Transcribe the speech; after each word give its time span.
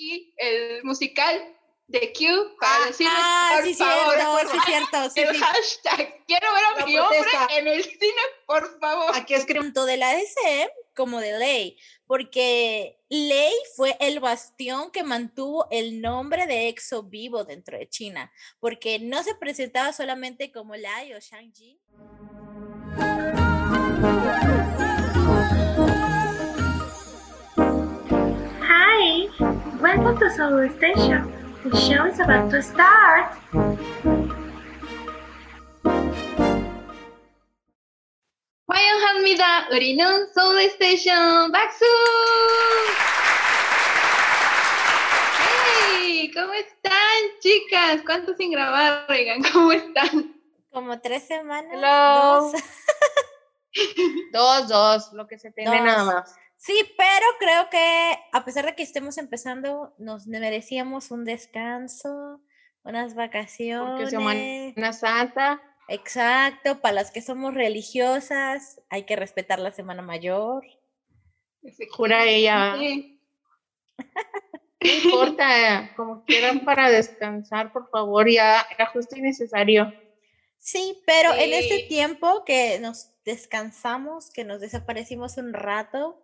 aquí 0.00 0.34
el 0.38 0.82
musical 0.84 1.56
de 1.86 2.12
Q 2.12 2.56
para 2.60 2.84
Ah, 2.84 2.86
decirles, 2.86 3.12
ah, 3.16 3.52
por 3.56 3.64
sí, 3.66 3.74
favor, 3.74 4.14
cierto, 4.14 4.32
por 4.32 4.48
sí, 4.50 4.58
cierto, 4.64 5.10
sí, 5.10 5.20
el 5.22 5.34
sí. 5.34 5.40
hashtag, 5.40 6.24
quiero 6.26 6.46
ver 6.54 6.64
a 6.82 6.86
mi 6.86 6.98
hombre 6.98 7.18
protesta. 7.18 7.58
en 7.58 7.68
el 7.68 7.82
cine, 7.82 8.22
por 8.46 8.80
favor. 8.80 9.10
Aquí 9.16 9.34
escribo. 9.34 9.62
tanto 9.64 9.84
de 9.86 9.96
la 9.96 10.14
DCM 10.14 10.70
como 10.94 11.18
de 11.20 11.36
Ley, 11.38 11.76
porque 12.06 12.96
Ley 13.08 13.52
fue 13.74 13.96
el 14.00 14.20
bastión 14.20 14.90
que 14.92 15.02
mantuvo 15.02 15.66
el 15.72 16.00
nombre 16.00 16.46
de 16.46 16.68
EXO 16.68 17.02
vivo 17.04 17.42
dentro 17.44 17.76
de 17.76 17.88
China, 17.88 18.32
porque 18.60 19.00
no 19.00 19.22
se 19.24 19.34
presentaba 19.34 19.92
solamente 19.92 20.52
como 20.52 20.76
Lai 20.76 21.12
o 21.12 21.18
Shang-Chi. 21.18 21.80
welcome 29.79 30.17
to 30.19 30.29
Solar 30.35 30.69
Station. 30.77 31.31
The 31.63 31.77
show 31.77 32.05
is 32.05 32.19
about 32.19 32.51
to 32.51 32.61
start. 32.61 33.31
환영합니다. 38.67 39.69
우리는 39.71 40.33
소울 40.33 40.69
스테이션 40.71 41.51
박수. 41.51 41.85
Hey, 45.39 46.31
¿cómo 46.33 46.53
están, 46.53 47.39
chicas? 47.41 48.01
¿Cuánto 48.05 48.33
sin 48.35 48.51
grabar, 48.51 49.05
Regan? 49.07 49.41
¿Cómo 49.53 49.71
están? 49.71 50.35
Como 50.71 50.99
tres 50.99 51.27
semanas. 51.27 51.71
Hello. 51.73 52.51
dos. 52.51 52.61
Dos, 54.31 54.67
dos, 54.69 55.13
lo 55.13 55.27
que 55.27 55.37
se 55.37 55.51
tiene 55.51 55.69
Dos. 55.77 55.85
nada 55.85 56.03
más. 56.05 56.35
Sí, 56.62 56.74
pero 56.98 57.26
creo 57.38 57.70
que 57.70 58.18
a 58.32 58.44
pesar 58.44 58.66
de 58.66 58.74
que 58.74 58.82
estemos 58.82 59.16
empezando, 59.16 59.94
nos 59.96 60.26
merecíamos 60.26 61.10
un 61.10 61.24
descanso, 61.24 62.42
unas 62.84 63.14
Porque 63.14 63.28
vacaciones. 63.38 64.10
Semana 64.10 64.92
Santa. 64.92 65.62
Exacto, 65.88 66.80
para 66.82 66.92
las 66.96 67.12
que 67.12 67.22
somos 67.22 67.54
religiosas, 67.54 68.78
hay 68.90 69.04
que 69.06 69.16
respetar 69.16 69.58
la 69.58 69.72
Semana 69.72 70.02
Mayor. 70.02 70.62
Jura 71.92 72.24
ella. 72.26 72.76
Sí. 72.78 73.22
No 74.82 74.90
importa, 75.04 75.92
como 75.96 76.24
quieran 76.26 76.64
para 76.66 76.90
descansar, 76.90 77.72
por 77.72 77.88
favor, 77.90 78.28
ya 78.30 78.66
era 78.74 78.84
justo 78.86 79.16
y 79.16 79.22
necesario. 79.22 79.92
Sí, 80.58 81.02
pero 81.06 81.32
en 81.34 81.54
este 81.54 81.78
Sí. 81.78 81.88
tiempo 81.88 82.44
que 82.44 82.78
nos 82.80 83.10
descansamos, 83.24 84.30
que 84.30 84.44
nos 84.44 84.60
desaparecimos 84.60 85.38
un 85.38 85.54
rato, 85.54 86.22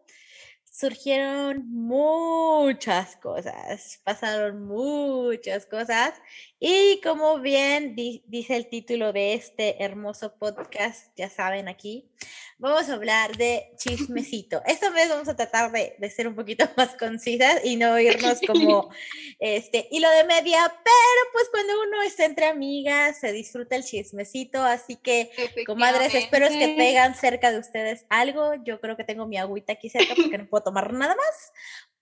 surgieron 0.76 1.64
muchas 1.70 3.16
cosas, 3.16 3.98
pasaron 4.04 4.66
muchas 4.66 5.64
cosas 5.64 6.12
y 6.58 7.00
como 7.02 7.38
bien 7.40 7.94
di- 7.94 8.22
dice 8.26 8.56
el 8.56 8.68
título 8.68 9.12
de 9.12 9.34
este 9.34 9.82
hermoso 9.84 10.36
podcast, 10.38 11.08
ya 11.16 11.28
saben 11.28 11.68
aquí, 11.68 12.10
vamos 12.58 12.88
a 12.88 12.94
hablar 12.94 13.36
de 13.36 13.72
chismecito. 13.76 14.62
Esta 14.64 14.88
vez 14.88 15.10
vamos 15.10 15.28
a 15.28 15.36
tratar 15.36 15.70
de, 15.70 15.94
de 15.98 16.10
ser 16.10 16.26
un 16.26 16.34
poquito 16.34 16.64
más 16.76 16.96
concisas 16.96 17.60
y 17.64 17.76
no 17.76 17.98
irnos 18.00 18.40
como 18.46 18.88
este 19.38 19.86
hilo 19.90 20.08
de 20.10 20.24
media, 20.24 20.60
pero 20.66 21.30
pues 21.32 21.48
cuando 21.50 21.74
uno 21.82 22.02
está 22.02 22.24
entre 22.24 22.46
amigas 22.46 23.18
se 23.20 23.32
disfruta 23.32 23.76
el 23.76 23.84
chismecito, 23.84 24.62
así 24.62 24.96
que 24.96 25.30
Comadres, 25.66 26.14
espero 26.24 26.46
es 26.46 26.52
que 26.52 26.68
tengan 26.76 27.14
cerca 27.14 27.52
de 27.52 27.58
ustedes 27.58 28.06
algo. 28.08 28.54
Yo 28.64 28.80
creo 28.80 28.96
que 28.96 29.04
tengo 29.04 29.26
mi 29.26 29.36
agüita 29.36 29.74
aquí 29.74 29.90
cerca 29.90 30.14
porque 30.14 30.38
no 30.38 30.46
puedo 30.48 30.64
tomar 30.64 30.90
nada 30.94 31.14
más. 31.14 31.52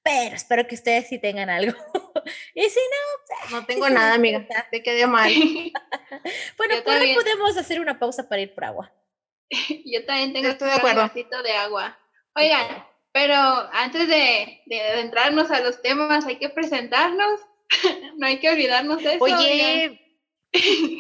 Pero 0.04 0.36
espero 0.36 0.66
que 0.66 0.74
ustedes 0.74 1.08
sí 1.08 1.18
tengan 1.18 1.48
algo. 1.50 1.76
y 2.54 2.62
si 2.68 2.78
no, 3.50 3.58
No 3.60 3.66
tengo 3.66 3.88
nada, 3.88 4.14
amiga. 4.14 4.46
Te 4.70 4.82
quedé 4.82 5.06
mal. 5.06 5.32
bueno, 6.58 6.74
pues 6.82 6.84
también. 6.84 7.14
podemos 7.16 7.56
hacer 7.56 7.80
una 7.80 7.98
pausa 7.98 8.28
para 8.28 8.42
ir 8.42 8.54
por 8.54 8.64
agua. 8.64 8.92
Yo 9.84 10.04
también 10.04 10.32
tengo 10.32 10.48
Estoy 10.48 10.68
de 10.68 10.74
acá 10.74 10.82
un 10.84 10.90
acuerdo. 10.90 11.08
vasito 11.08 11.42
de 11.42 11.52
agua. 11.52 11.98
Oigan, 12.36 12.84
pero 13.12 13.34
antes 13.72 14.06
de, 14.08 14.62
de 14.66 14.80
adentrarnos 14.80 15.50
a 15.50 15.60
los 15.60 15.80
temas, 15.80 16.26
hay 16.26 16.36
que 16.36 16.50
presentarnos. 16.50 17.40
no 18.18 18.26
hay 18.26 18.38
que 18.40 18.50
olvidarnos 18.50 19.02
de 19.02 19.14
eso. 19.14 19.24
oigan. 19.24 19.40
Oye, 19.40 20.00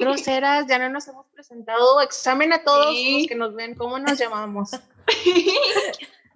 groseras, 0.00 0.66
ya 0.66 0.78
no 0.78 0.88
nos 0.88 1.06
hemos 1.08 1.26
presentado. 1.26 2.00
Examen 2.00 2.52
a 2.52 2.64
todos 2.64 2.94
Sí. 2.94 3.18
los 3.20 3.28
que 3.28 3.34
nos 3.34 3.54
ven, 3.54 3.74
¿cómo 3.74 3.98
nos 3.98 4.18
llamamos? 4.18 4.70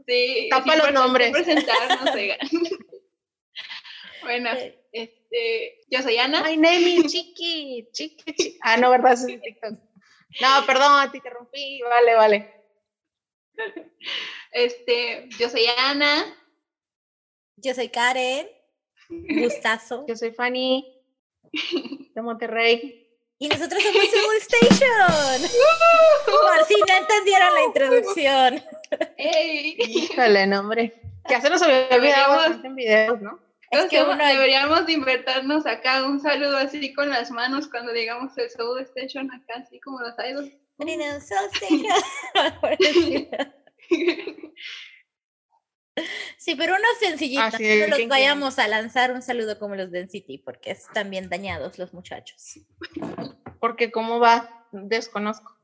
Sí, 0.09 0.49
Tapa 0.51 0.77
los 0.77 0.93
nombres. 0.93 1.33
Presentarnos, 1.33 2.01
bueno, 4.23 4.51
este, 4.91 5.81
yo 5.91 6.01
soy 6.01 6.17
Ana. 6.17 6.43
My 6.43 6.57
name 6.57 6.79
is 6.79 7.13
Chiqui, 7.13 7.87
Chiqui, 7.93 8.33
Chiqui. 8.33 8.59
Ah, 8.63 8.79
no, 8.79 8.91
¿verdad? 8.91 9.13
Eso 9.13 9.29
es 9.29 9.43
TikTok. 9.43 9.75
No, 10.41 10.67
perdón, 10.67 11.11
te 11.11 11.19
interrumpí. 11.19 11.83
Vale, 11.83 12.15
vale. 12.15 12.55
Este, 14.51 15.29
yo 15.39 15.51
soy 15.51 15.67
Ana. 15.77 16.25
Yo 17.57 17.75
soy 17.75 17.91
Karen. 17.91 18.49
Gustazo. 19.09 20.07
Yo 20.09 20.17
soy 20.17 20.33
Fanny, 20.33 21.03
de 22.15 22.23
Monterrey. 22.23 23.11
Y 23.39 23.49
nosotros 23.49 23.83
somos 23.83 24.11
Soul 24.11 24.37
Station. 24.37 25.43
Por 26.25 26.65
si 26.67 26.81
no 26.81 26.97
entendieron 26.97 27.55
la 27.55 27.65
introducción. 27.65 28.65
Ey. 29.19 29.77
Híjole, 29.79 30.47
no, 30.47 30.61
hombre. 30.61 31.01
Ya 31.29 31.41
se 31.41 31.51
nos 31.51 31.61
había 31.61 31.89
olvidado 31.91 32.55
en 32.65 32.75
videos, 32.75 33.21
¿no? 33.21 33.39
Es 33.71 33.85
que 33.91 34.03
uno- 34.03 34.17
deberíamos 34.17 34.87
de 34.87 34.93
invertirnos 34.95 35.67
acá 35.67 36.07
un 36.07 36.21
saludo 36.21 36.57
así 36.57 36.95
con 36.95 37.11
las 37.11 37.31
manos 37.31 37.69
cuando 37.69 37.93
digamos 37.93 38.37
el 38.39 38.49
Soul 38.49 38.81
Station 38.81 39.31
acá, 39.31 39.63
así 39.63 39.79
como 39.81 40.01
los 40.01 40.15
idols. 40.19 40.51
Station. 40.79 40.89
Sí, 46.37 46.55
pero 46.55 46.75
unos 46.77 46.97
sencillitos. 47.01 47.55
Así 47.55 47.81
no 47.81 47.89
los 47.89 47.97
¿quién 47.97 48.09
vayamos 48.09 48.61
a 48.61 48.69
lanzar 48.69 49.11
un 49.13 49.21
saludo 49.21 49.59
como 49.59 49.75
los 49.75 49.91
de 49.91 50.05
NCT, 50.05 50.45
porque 50.45 50.71
están 50.71 51.11
bien 51.11 51.29
dañados 51.29 51.77
los 51.77 51.93
muchachos. 51.93 52.61
Porque 53.59 53.91
cómo 53.91 54.21
va, 54.21 54.65
desconozco. 54.71 55.58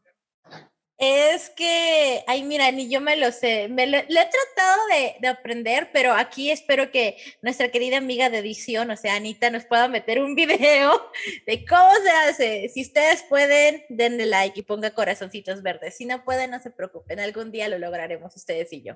Es 0.97 1.51
que, 1.51 2.23
ay, 2.29 2.45
mira, 2.45 2.71
ni 2.71 2.89
yo 2.89 3.01
me 3.01 3.17
lo 3.17 3.33
sé. 3.33 3.69
Me 3.69 3.87
lo, 3.87 3.99
he 3.99 4.05
tratado 4.07 4.87
de, 4.91 5.17
de, 5.21 5.29
aprender, 5.29 5.91
pero 5.93 6.13
aquí 6.13 6.53
espero 6.53 6.93
que 6.93 7.17
nuestra 7.43 7.69
querida 7.69 7.97
amiga 7.97 8.31
de 8.31 8.39
edición, 8.39 8.91
o 8.93 8.97
sea, 8.97 9.17
Anita, 9.17 9.51
nos 9.51 9.65
pueda 9.65 9.89
meter 9.89 10.23
un 10.23 10.35
video 10.37 11.11
de 11.47 11.65
cómo 11.67 11.91
se 12.03 12.11
hace. 12.11 12.69
Si 12.69 12.83
ustedes 12.83 13.25
pueden, 13.25 13.85
denle 13.89 14.27
like 14.27 14.61
y 14.61 14.63
ponga 14.63 14.93
corazoncitos 14.93 15.63
verdes. 15.63 15.97
Si 15.97 16.07
no 16.07 16.25
pueden, 16.25 16.53
no 16.53 16.61
se 16.61 16.71
preocupen. 16.71 17.19
Algún 17.19 17.51
día 17.51 17.69
lo 17.69 17.79
lograremos 17.79 18.37
ustedes 18.37 18.73
y 18.73 18.83
yo. 18.83 18.95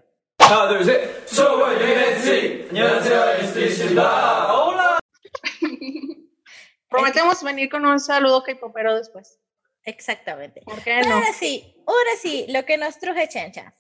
Hola. 4.51 4.99
Prometemos 6.89 7.43
venir 7.43 7.69
con 7.69 7.85
un 7.85 7.99
saludo 7.99 8.43
k-popero 8.45 8.97
después. 8.97 9.39
Exactamente. 9.89 10.61
¿Por 10.67 10.83
qué 10.83 11.01
no? 11.01 11.15
Ahora 11.15 11.33
sí, 11.33 11.75
ahora 11.87 12.11
sí, 12.21 12.45
lo 12.51 12.67
que 12.67 12.77
nos 12.77 12.99
truje 12.99 13.27
Chencha. 13.27 13.75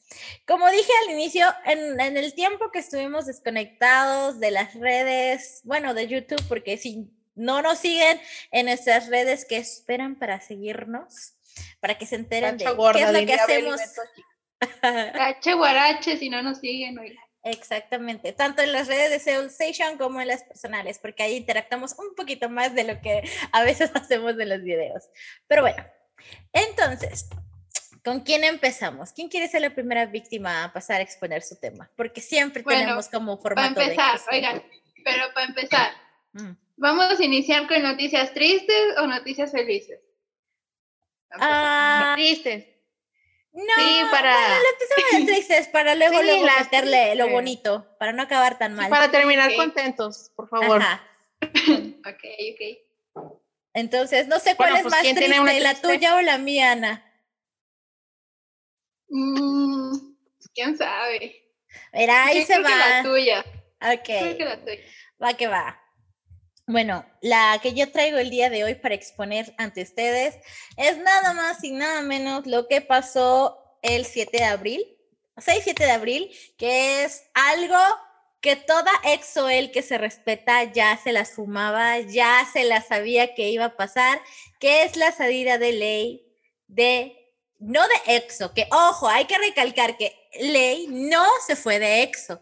Como 0.46 0.70
dije 0.70 0.90
al 1.04 1.12
inicio, 1.12 1.46
en, 1.66 2.00
en 2.00 2.16
el 2.16 2.32
tiempo 2.34 2.70
que 2.70 2.78
estuvimos 2.78 3.26
desconectados 3.26 4.40
de 4.40 4.50
las 4.50 4.74
redes, 4.74 5.60
bueno, 5.64 5.92
de 5.92 6.08
YouTube, 6.08 6.42
porque 6.48 6.78
si 6.78 7.10
no 7.34 7.60
nos 7.60 7.78
siguen 7.78 8.18
en 8.52 8.66
nuestras 8.66 9.08
redes, 9.08 9.44
¿qué 9.44 9.58
esperan 9.58 10.18
para 10.18 10.40
seguirnos? 10.40 11.34
Para 11.78 11.98
que 11.98 12.06
se 12.06 12.16
enteren 12.16 12.56
de 12.56 12.64
gorda, 12.72 12.98
qué 12.98 13.04
es 13.04 13.12
lo 13.12 13.26
que 13.26 13.34
hacemos. 13.34 13.80
H 14.80 15.54
guarache 15.54 16.16
si 16.16 16.30
no 16.30 16.40
nos 16.40 16.58
siguen, 16.60 16.98
oigan. 16.98 17.28
Exactamente, 17.44 18.32
tanto 18.32 18.62
en 18.62 18.72
las 18.72 18.88
redes 18.88 19.10
de 19.10 19.18
Seoul 19.20 19.46
Station 19.46 19.96
como 19.96 20.20
en 20.20 20.28
las 20.28 20.42
personales, 20.42 20.98
porque 20.98 21.22
ahí 21.22 21.36
interactuamos 21.36 21.96
un 21.98 22.14
poquito 22.14 22.50
más 22.50 22.74
de 22.74 22.84
lo 22.84 23.00
que 23.00 23.22
a 23.52 23.62
veces 23.62 23.90
hacemos 23.94 24.38
en 24.38 24.48
los 24.48 24.62
videos. 24.62 25.04
Pero 25.46 25.62
bueno, 25.62 25.84
entonces, 26.52 27.28
¿con 28.04 28.20
quién 28.20 28.44
empezamos? 28.44 29.12
¿Quién 29.12 29.28
quiere 29.28 29.48
ser 29.48 29.62
la 29.62 29.74
primera 29.74 30.06
víctima 30.06 30.64
a 30.64 30.72
pasar 30.72 31.00
a 31.00 31.02
exponer 31.02 31.42
su 31.42 31.56
tema? 31.58 31.90
Porque 31.96 32.20
siempre 32.20 32.62
Bueno, 32.62 32.80
tenemos 32.80 33.08
como 33.08 33.40
Para 33.40 33.42
formato 33.66 33.80
de 33.80 33.86
empezar, 33.86 34.20
oigan, 34.32 34.62
pero 35.04 35.32
para 35.34 35.46
empezar, 35.46 35.92
Mm. 36.32 36.50
¿vamos 36.76 37.18
a 37.18 37.24
iniciar 37.24 37.66
con 37.66 37.82
noticias 37.82 38.32
tristes 38.34 38.96
o 38.98 39.06
noticias 39.06 39.50
felices? 39.50 40.00
Ah, 41.30 42.12
Tristes. 42.16 42.66
no, 43.52 43.62
Sí, 43.76 44.00
para- 44.10 44.32
bueno, 44.32 44.54
lo 44.62 44.68
empezamos 44.72 45.26
tristes 45.26 45.68
para 45.68 45.94
luego, 45.94 46.18
Sí, 46.18 46.24
luego 46.24 46.46
meterle 46.58 47.14
lo 47.16 47.28
bonito, 47.28 47.86
para 47.98 48.12
no 48.12 48.22
acabar 48.22 48.58
tan 48.58 48.74
mal. 48.74 48.88
Para 48.90 49.10
terminar 49.10 49.54
contentos, 49.56 50.30
por 50.36 50.48
favor. 50.48 50.80
Ajá. 50.80 51.04
Ok, 52.06 52.24
ok. 52.54 52.87
Entonces, 53.78 54.26
no 54.26 54.40
sé 54.40 54.56
cuál 54.56 54.70
Bueno, 54.70 54.76
es 54.76 54.82
pues, 54.82 54.90
más 54.92 55.00
¿quién 55.02 55.14
triste, 55.16 55.60
la 55.60 55.74
tuya 55.80 56.16
o 56.16 56.20
la 56.20 56.36
mía, 56.38 56.72
Ana. 56.72 57.04
Mm, 59.08 59.96
¿Quién 60.54 60.76
sabe? 60.76 61.44
Mira, 61.92 62.24
ahí 62.26 62.40
Yo 62.40 62.46
se 62.46 62.54
creo 62.54 62.64
que 62.64 62.70
la 62.76 62.96
va. 62.96 63.02
tuya. 63.04 63.44
Creo 63.78 64.02
que 64.36 64.44
Ok, 64.44 64.48
la 64.48 64.64
tuya. 64.64 64.80
va 65.22 65.34
que 65.34 65.46
va. 65.46 65.80
Bueno, 66.66 67.06
la 67.22 67.58
que 67.62 67.72
yo 67.72 67.90
traigo 67.90 68.18
el 68.18 68.30
día 68.30 68.50
de 68.50 68.64
hoy 68.64 68.74
para 68.74 68.94
exponer 68.94 69.54
ante 69.56 69.82
ustedes 69.82 70.36
es 70.76 70.98
nada 70.98 71.32
más 71.32 71.62
y 71.64 71.70
nada 71.70 72.02
menos 72.02 72.46
lo 72.46 72.66
que 72.68 72.80
pasó 72.82 73.78
el 73.82 74.04
7 74.04 74.38
de 74.38 74.44
abril, 74.44 74.98
6-7 75.36 75.84
de 75.84 75.90
abril, 75.92 76.30
que 76.58 77.04
es 77.04 77.22
algo 77.32 77.78
que 78.40 78.56
toda 78.56 78.90
EXO-L 79.04 79.70
que 79.72 79.82
se 79.82 79.98
respeta 79.98 80.64
ya 80.64 80.96
se 80.96 81.12
las 81.12 81.32
fumaba, 81.32 81.98
ya 82.00 82.46
se 82.52 82.64
la 82.64 82.80
sabía 82.80 83.34
que 83.34 83.50
iba 83.50 83.66
a 83.66 83.76
pasar, 83.76 84.20
que 84.60 84.84
es 84.84 84.96
la 84.96 85.12
salida 85.12 85.58
de 85.58 85.72
ley 85.72 86.24
de, 86.68 87.34
no 87.58 87.80
de 87.82 88.16
EXO, 88.16 88.54
que 88.54 88.68
ojo, 88.70 89.08
hay 89.08 89.24
que 89.24 89.38
recalcar 89.38 89.96
que 89.96 90.14
ley 90.40 90.86
no 90.88 91.24
se 91.46 91.56
fue 91.56 91.78
de 91.78 92.02
EXO, 92.02 92.40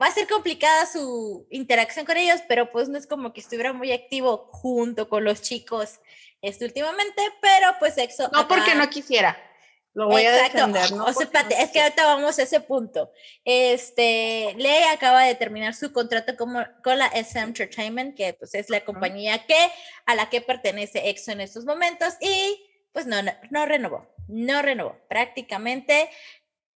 va 0.00 0.06
a 0.06 0.12
ser 0.12 0.26
complicada 0.26 0.86
su 0.86 1.46
interacción 1.50 2.04
con 2.04 2.16
ellos, 2.16 2.40
pero 2.48 2.70
pues 2.70 2.88
no 2.88 2.98
es 2.98 3.06
como 3.06 3.32
que 3.32 3.40
estuviera 3.40 3.72
muy 3.72 3.92
activo 3.92 4.48
junto 4.52 5.08
con 5.08 5.24
los 5.24 5.42
chicos 5.42 6.00
este 6.42 6.64
últimamente, 6.64 7.22
pero 7.40 7.74
pues 7.78 7.96
EXO. 7.96 8.28
No 8.32 8.46
porque 8.46 8.74
no 8.74 8.88
quisiera. 8.90 9.36
Lo 9.96 10.08
voy 10.08 10.26
a 10.26 10.32
defender, 10.32 10.92
¿no? 10.92 11.06
O 11.06 11.12
sea, 11.14 11.24
espérate, 11.24 11.58
es 11.58 11.70
que 11.70 11.80
ahorita 11.80 12.04
vamos 12.04 12.38
a 12.38 12.42
ese 12.42 12.60
punto. 12.60 13.10
Este, 13.46 14.52
Ley 14.58 14.82
acaba 14.92 15.22
de 15.22 15.34
terminar 15.34 15.72
su 15.72 15.90
contrato 15.90 16.36
como, 16.36 16.62
con 16.84 16.98
la 16.98 17.06
SM 17.06 17.44
Entertainment, 17.44 18.14
que 18.14 18.34
pues 18.34 18.54
es 18.54 18.68
la 18.68 18.84
compañía 18.84 19.46
que, 19.46 19.56
a 20.04 20.14
la 20.14 20.28
que 20.28 20.42
pertenece 20.42 21.08
EXO 21.08 21.32
en 21.32 21.40
estos 21.40 21.64
momentos, 21.64 22.12
y 22.20 22.62
pues 22.92 23.06
no, 23.06 23.22
no, 23.22 23.32
no 23.50 23.64
renovó, 23.64 24.06
no 24.28 24.60
renovó. 24.60 24.98
Prácticamente 25.08 26.10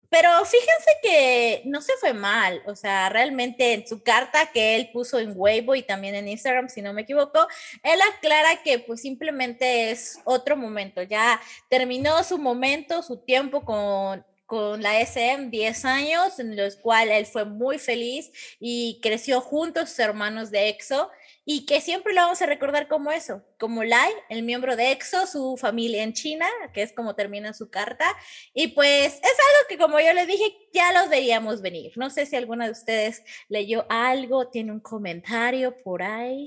pero 0.10 0.30
fíjense 0.46 0.92
que 1.04 1.62
no 1.66 1.82
se 1.82 1.94
fue 2.00 2.14
mal, 2.14 2.62
o 2.66 2.76
sea, 2.76 3.10
realmente 3.10 3.74
en 3.74 3.88
su 3.88 4.02
carta 4.02 4.52
que 4.52 4.76
él 4.76 4.90
puso 4.92 5.20
en 5.20 5.34
Weibo 5.36 5.76
y 5.76 5.84
también 5.84 6.16
en 6.16 6.28
Instagram, 6.28 6.68
si 6.70 6.82
no 6.82 6.94
me 6.94 7.02
equivoco, 7.02 7.48
él 7.84 8.00
aclara 8.16 8.62
que 8.64 8.80
pues 8.80 9.02
simplemente 9.02 9.92
es 9.92 10.20
otro 10.24 10.58
momento, 10.58 11.04
ya 11.04 11.40
terminó 11.70 12.24
su 12.24 12.38
momento, 12.40 13.04
su 13.04 13.18
tiempo 13.18 13.64
con, 13.64 14.26
con 14.46 14.82
la 14.82 15.00
SM 15.00 15.52
10 15.52 15.86
años, 15.86 16.40
en 16.40 16.58
los 16.58 16.76
cuales 16.76 17.18
él 17.18 17.26
fue 17.28 17.46
muy 17.46 17.78
feliz 17.78 18.32
y 18.60 19.00
creció 19.04 19.42
junto 19.42 19.82
a 19.82 19.86
sus 19.86 20.00
hermanos 20.00 20.50
de 20.50 20.70
EXO 20.70 21.12
y 21.51 21.66
que 21.66 21.81
siempre 21.81 22.13
lo 22.13 22.22
vamos 22.22 22.40
a 22.44 22.46
recordar 22.46 22.88
como 22.88 23.12
eso, 23.12 23.42
como 23.57 23.84
Lai, 23.84 24.12
el 24.30 24.44
miembro 24.44 24.75
de 24.75 24.92
EXO, 24.92 25.25
su 25.25 25.57
familia 25.57 26.04
en 26.04 26.13
China, 26.13 26.46
que 26.75 26.84
es 26.84 26.94
como 26.94 27.16
termina 27.16 27.56
su 27.56 27.72
carta. 27.72 28.06
Y 28.54 28.68
pues 28.68 29.16
es 29.16 29.24
algo 29.24 29.68
que 29.68 29.80
como 29.80 30.00
yo 30.00 30.13
le 30.13 30.28
dije, 30.28 30.56
ya 30.72 30.94
los 30.94 31.10
veíamos 31.10 31.63
venir. 31.63 31.92
No 31.96 32.12
sé 32.12 32.28
si 32.28 32.36
alguna 32.36 32.66
de 32.66 32.74
ustedes 32.74 33.24
leyó 33.48 33.88
algo, 33.90 34.50
tiene 34.50 34.72
un 34.72 34.80
comentario 34.80 35.75
por 35.75 36.04
ahí. 36.04 36.46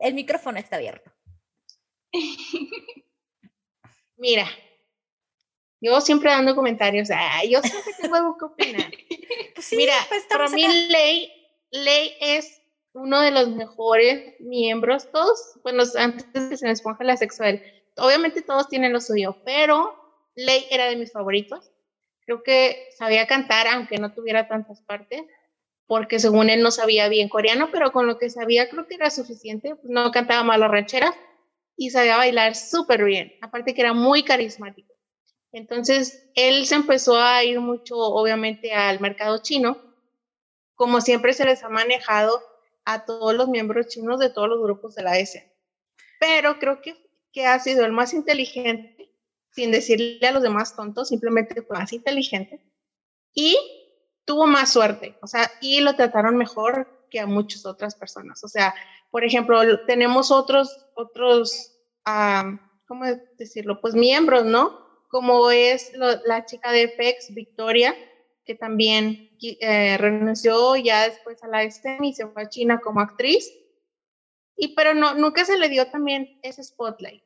El 0.00 0.14
micrófono 0.14 0.58
está 0.58 0.74
abierto. 0.74 1.12
Mira, 4.16 4.48
yo 5.80 6.00
siempre 6.00 6.30
dando 6.30 6.56
comentarios, 6.56 7.08
yo 7.48 7.62
siempre 7.62 7.92
tengo 8.02 8.16
algo 8.16 8.36
que 8.36 8.44
opinar. 8.46 8.90
Pues 9.54 9.72
Mira, 9.72 9.94
pues 10.08 10.24
para 10.24 10.48
mí 10.48 10.66
Ley, 10.88 11.30
Ley 11.70 12.16
es 12.20 12.57
uno 12.98 13.20
de 13.20 13.30
los 13.30 13.48
mejores 13.50 14.34
miembros, 14.40 15.10
todos, 15.10 15.58
bueno, 15.62 15.84
antes 15.96 16.24
que 16.32 16.56
se 16.56 16.66
les 16.66 16.82
ponga 16.82 17.04
la 17.04 17.16
sexual, 17.16 17.62
obviamente 17.96 18.42
todos 18.42 18.68
tienen 18.68 18.92
lo 18.92 19.00
suyo, 19.00 19.36
pero 19.44 19.94
Ley 20.34 20.66
era 20.70 20.86
de 20.86 20.96
mis 20.96 21.12
favoritos. 21.12 21.70
Creo 22.24 22.42
que 22.42 22.88
sabía 22.96 23.26
cantar, 23.26 23.66
aunque 23.68 23.98
no 23.98 24.12
tuviera 24.12 24.48
tantas 24.48 24.82
partes, 24.82 25.22
porque 25.86 26.18
según 26.18 26.50
él 26.50 26.62
no 26.62 26.70
sabía 26.70 27.08
bien 27.08 27.28
coreano, 27.28 27.70
pero 27.72 27.92
con 27.92 28.06
lo 28.06 28.18
que 28.18 28.28
sabía 28.28 28.68
creo 28.68 28.86
que 28.86 28.96
era 28.96 29.10
suficiente. 29.10 29.74
No 29.84 30.10
cantaba 30.10 30.44
mal 30.44 30.60
las 30.60 30.70
rancheras 30.70 31.14
y 31.76 31.90
sabía 31.90 32.16
bailar 32.16 32.54
súper 32.54 33.04
bien, 33.04 33.32
aparte 33.40 33.74
que 33.74 33.80
era 33.80 33.94
muy 33.94 34.22
carismático. 34.22 34.92
Entonces, 35.52 36.28
él 36.34 36.66
se 36.66 36.74
empezó 36.74 37.16
a 37.16 37.42
ir 37.42 37.60
mucho, 37.60 37.96
obviamente, 37.96 38.72
al 38.74 39.00
mercado 39.00 39.38
chino. 39.38 39.78
Como 40.74 41.00
siempre 41.00 41.32
se 41.32 41.46
les 41.46 41.64
ha 41.64 41.70
manejado 41.70 42.42
a 42.90 43.04
todos 43.04 43.34
los 43.34 43.48
miembros 43.48 43.88
chinos 43.88 44.18
de 44.18 44.30
todos 44.30 44.48
los 44.48 44.62
grupos 44.62 44.94
de 44.94 45.02
la 45.02 45.18
S. 45.18 45.54
Pero 46.18 46.58
creo 46.58 46.80
que, 46.80 46.96
que 47.32 47.44
ha 47.44 47.58
sido 47.58 47.84
el 47.84 47.92
más 47.92 48.14
inteligente, 48.14 49.12
sin 49.50 49.70
decirle 49.70 50.26
a 50.26 50.32
los 50.32 50.42
demás 50.42 50.74
tontos, 50.74 51.08
simplemente 51.08 51.60
fue 51.60 51.76
más 51.76 51.92
inteligente. 51.92 52.64
Y 53.34 53.58
tuvo 54.24 54.46
más 54.46 54.72
suerte, 54.72 55.18
o 55.20 55.26
sea, 55.26 55.50
y 55.60 55.80
lo 55.80 55.96
trataron 55.96 56.38
mejor 56.38 57.06
que 57.10 57.20
a 57.20 57.26
muchas 57.26 57.66
otras 57.66 57.94
personas. 57.94 58.42
O 58.42 58.48
sea, 58.48 58.74
por 59.10 59.22
ejemplo, 59.22 59.84
tenemos 59.84 60.30
otros, 60.30 60.86
otros, 60.94 61.78
¿cómo 62.86 63.04
decirlo? 63.36 63.82
Pues 63.82 63.94
miembros, 63.94 64.46
¿no? 64.46 64.80
Como 65.08 65.50
es 65.50 65.92
la 65.94 66.46
chica 66.46 66.72
de 66.72 66.88
FX, 66.88 67.34
Victoria, 67.34 67.94
que 68.48 68.54
también 68.54 69.36
eh, 69.42 69.98
renunció 69.98 70.74
ya 70.76 71.06
después 71.06 71.44
a 71.44 71.48
la 71.48 71.70
STEM 71.70 72.02
y 72.02 72.14
se 72.14 72.26
fue 72.28 72.44
a 72.44 72.48
China 72.48 72.80
como 72.82 73.00
actriz. 73.00 73.52
Y 74.56 74.68
pero 74.68 74.94
no, 74.94 75.12
nunca 75.12 75.44
se 75.44 75.58
le 75.58 75.68
dio 75.68 75.86
también 75.90 76.40
ese 76.42 76.64
spotlight. 76.64 77.22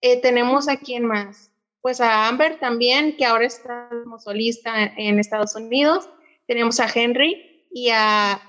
Eh, 0.00 0.18
tenemos 0.22 0.66
a 0.66 0.78
quién 0.78 1.04
más? 1.04 1.52
Pues 1.82 2.00
a 2.00 2.26
Amber 2.26 2.58
también, 2.58 3.18
que 3.18 3.26
ahora 3.26 3.44
está 3.44 3.90
como 4.02 4.18
solista 4.18 4.82
en, 4.96 5.18
Estados 5.18 5.54
Unidos. 5.54 6.08
Tenemos 6.46 6.80
a 6.80 6.88
Henry 6.92 7.66
y 7.70 7.90
a 7.90 8.40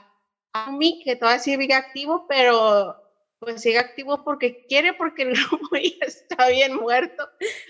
Ami, 0.54 1.04
que 1.04 1.18
todavía 1.18 1.40
sigue 1.40 1.74
activo, 1.74 2.26
pero 2.30 2.96
pues 3.40 3.62
sigue 3.62 3.80
activo 3.80 4.24
porque 4.24 4.66
quiere, 4.68 4.94
porque 4.94 5.24
el 5.24 5.34
grupo 5.50 5.76
ya 5.76 6.06
está 6.06 6.48
bien 6.48 6.78
muerto. 6.78 7.28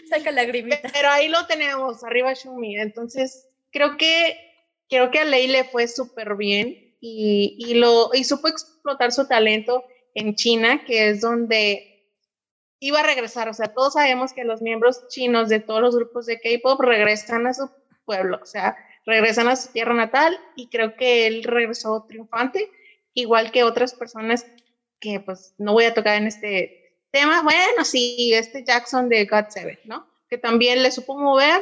Saca 0.08 0.30
lagrimita. 0.30 0.90
Pero 0.94 1.10
ahí 1.10 1.28
lo 1.28 1.48
tenemos, 1.48 2.04
arriba 2.04 2.36
Shumi. 2.36 2.78
Entonces, 2.78 3.48
creo 3.78 3.96
que, 3.96 4.36
creo 4.90 5.12
que 5.12 5.20
a 5.20 5.26
Ley 5.26 5.48
le 5.48 5.64
fue 5.64 5.88
súper 5.88 6.36
bien 6.36 6.96
y, 7.00 7.56
y, 7.60 7.76
lo, 7.76 8.10
y 8.12 8.24
supo 8.24 8.48
explotar 8.48 9.12
su 9.12 9.28
talento 9.28 9.84
en 10.16 10.34
China, 10.34 10.84
que 10.84 11.10
es 11.10 11.22
donde 11.22 12.12
iba 12.80 13.02
a 13.02 13.04
regresar. 13.04 13.50
O 13.50 13.54
sea, 13.54 13.68
todos 13.68 13.94
sabemos 13.94 14.34
que 14.34 14.46
los 14.46 14.64
miembros 14.64 15.08
chinos 15.10 15.48
de 15.48 15.60
todos 15.60 15.82
los 15.82 15.96
grupos 15.96 16.26
de 16.26 16.40
K-pop 16.40 16.82
regresan 16.82 17.46
a 17.46 17.54
su 17.54 17.70
pueblo, 18.04 18.40
o 18.42 18.46
sea, 18.48 18.76
regresan 19.06 19.48
a 19.48 19.56
su 19.56 19.72
tierra 19.72 19.94
natal 19.94 20.40
y 20.56 20.70
creo 20.70 20.96
que 20.96 21.28
él 21.28 21.44
regresó 21.44 22.06
triunfante, 22.08 22.72
igual 23.14 23.52
que 23.52 23.64
otras 23.64 23.94
personas 23.94 24.48
que 25.00 25.20
pues 25.20 25.54
no 25.60 25.74
voy 25.74 25.86
a 25.86 25.94
tocar 25.94 26.16
en 26.16 26.26
este 26.26 26.96
tema. 27.12 27.44
Bueno, 27.44 27.86
sí, 27.86 28.34
este 28.34 28.64
Jackson 28.64 29.08
de 29.08 29.26
God 29.26 29.50
Seven, 29.50 29.80
¿no? 29.84 30.08
Que 30.30 30.40
también 30.40 30.82
le 30.82 30.90
supo 30.90 31.16
mover 31.16 31.62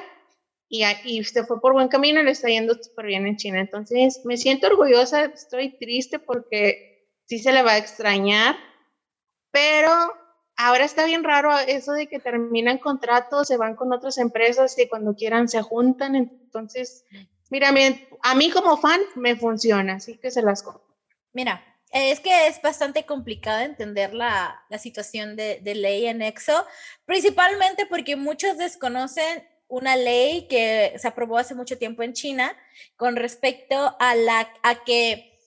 y, 0.67 0.84
y 1.03 1.24
se 1.24 1.45
fue 1.45 1.62
por 1.62 1.74
buen 1.74 1.88
camino 1.88 2.19
y 2.19 2.24
le 2.24 2.31
está 2.31 2.48
yendo 2.48 2.74
súper 2.75 3.05
bien 3.07 3.27
en 3.27 3.38
China. 3.38 3.60
Entonces, 3.60 4.22
me 4.25 4.38
siento 4.38 4.67
orgullosa, 4.67 5.25
estoy 5.25 5.77
triste 5.77 6.19
porque 6.19 7.10
sí 7.25 7.39
se 7.39 7.51
le 7.51 7.63
va 7.63 7.74
a 7.74 7.77
extrañar, 7.77 8.55
pero 9.51 9.91
ahora 10.57 10.86
está 10.86 11.05
bien 11.05 11.24
raro 11.24 11.57
eso 11.60 11.93
de 11.93 12.07
que 12.07 12.19
terminan 12.19 12.77
contratos, 12.77 13.48
se 13.48 13.57
van 13.57 13.75
con 13.75 13.93
otras 13.93 14.17
empresas 14.17 14.77
y 14.77 14.88
cuando 14.88 15.15
quieran 15.15 15.48
se 15.48 15.62
juntan. 15.62 16.15
Entonces, 16.15 17.05
mira, 17.50 17.69
a 18.24 18.36
mí 18.36 18.51
como 18.51 18.77
fan 18.77 19.01
me 19.15 19.36
funciona, 19.36 19.95
así 19.95 20.17
que 20.17 20.31
se 20.31 20.41
las 20.41 20.63
compro. 20.63 20.84
Mira, 21.34 21.63
es 21.91 22.19
que 22.19 22.48
es 22.48 22.62
bastante 22.62 23.05
complicado 23.05 23.62
entender 23.62 24.13
la, 24.13 24.63
la 24.69 24.79
situación 24.79 25.36
de, 25.36 25.60
de 25.62 25.75
ley 25.75 26.07
en 26.07 26.22
EXO, 26.22 26.65
principalmente 27.05 27.86
porque 27.86 28.15
muchos 28.15 28.57
desconocen 28.57 29.45
una 29.67 29.95
ley 29.95 30.48
que 30.48 30.93
se 30.98 31.07
aprobó 31.07 31.38
hace 31.38 31.55
mucho 31.55 31.77
tiempo 31.77 32.03
en 32.03 32.13
China 32.13 32.55
con 32.95 33.15
respecto 33.15 33.95
a, 34.00 34.15
la, 34.15 34.51
a 34.63 34.84
que 34.84 35.39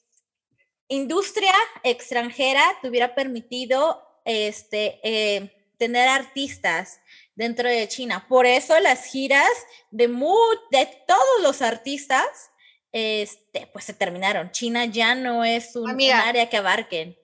industria 0.89 1.55
extranjera 1.83 2.63
tuviera 2.83 3.15
permitido 3.15 4.03
este, 4.25 5.01
eh, 5.03 5.73
tener 5.77 6.09
artistas 6.09 7.01
dentro 7.35 7.69
de 7.69 7.87
China. 7.89 8.27
Por 8.29 8.47
eso 8.47 8.79
las 8.81 9.05
giras 9.05 9.49
de, 9.91 10.09
de 10.09 10.89
todos 11.07 11.43
los 11.43 11.63
artistas 11.63 12.51
este, 12.93 13.69
pues 13.73 13.85
se 13.85 13.95
terminaron. 13.95 14.51
China 14.51 14.85
ya 14.87 15.15
no 15.15 15.45
es 15.45 15.77
un, 15.77 15.89
área 16.11 16.49
que 16.49 16.57
abarquen. 16.57 17.19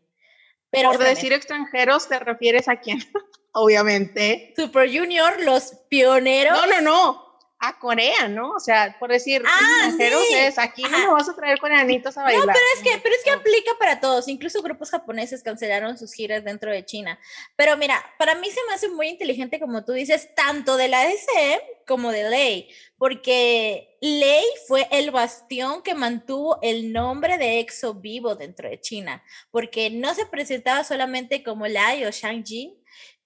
Pero 0.71 0.91
Por 0.91 0.99
decir 0.99 1.33
extranjeros, 1.33 2.09
¿te 2.09 2.19
refieres 2.19 2.69
a 2.69 2.77
quién? 2.81 2.99
obviamente. 3.55 4.53
Super 4.57 4.89
Junior, 4.89 5.43
los 5.43 5.73
pioneros. 5.89 6.59
No, 6.59 6.67
no, 6.67 6.81
no. 6.83 7.25
a 7.61 7.79
Corea, 7.79 8.29
¿no? 8.29 8.51
O 8.51 8.61
sea, 8.61 8.97
por 8.99 9.11
decir, 9.11 9.43
ah, 9.47 9.91
es, 9.99 10.59
aquí 10.59 10.83
no 10.83 10.99
me 10.99 11.07
vas 11.07 11.29
a 11.29 11.35
traer 11.35 11.59
coreanitos 11.59 12.19
a 12.19 12.25
bailar. 12.25 12.47
No, 12.47 12.53
pero 12.53 12.65
es 12.77 12.83
que, 12.83 13.01
pero 13.03 13.15
es 13.15 13.25
que 13.25 13.31
aplica 13.31 13.73
para 13.79 14.01
todos, 14.01 14.29
incluso 14.29 14.61
grupos 14.61 14.91
japoneses 14.91 15.43
cancelaron 15.43 15.97
sus 15.97 16.13
giras 16.13 16.45
dentro 16.45 16.71
de 16.71 16.85
China. 16.85 17.19
Pero 17.57 17.77
mira, 17.79 18.05
para 18.19 18.35
mí 18.35 18.51
se 18.51 18.61
me 18.69 18.75
hace 18.75 18.89
muy 18.89 19.09
inteligente, 19.09 19.59
como 19.59 19.83
tú 19.85 19.93
dices, 19.93 20.35
tanto 20.35 20.77
de 20.77 20.89
la 20.89 21.07
SM 21.09 21.63
como 21.87 22.13
de 22.13 22.29
Lei, 22.29 22.69
porque 22.99 23.97
Lei 24.01 24.45
fue 24.67 24.87
el 24.91 25.11
bastión 25.11 25.83
que 25.83 25.95
mantuvo 25.95 26.59
el 26.61 26.93
nombre 26.93 27.39
de 27.39 27.61
EXO 27.61 27.95
vivo 27.95 28.35
dentro 28.35 28.69
de 28.69 28.81
China, 28.81 29.23
porque 29.51 29.89
no 29.91 30.15
se 30.15 30.27
presentaba 30.27 30.85
solamente 30.85 31.43
como 31.43 31.67
Lei 31.67 32.05
o 32.05 32.11
Shangjin, 32.11 32.75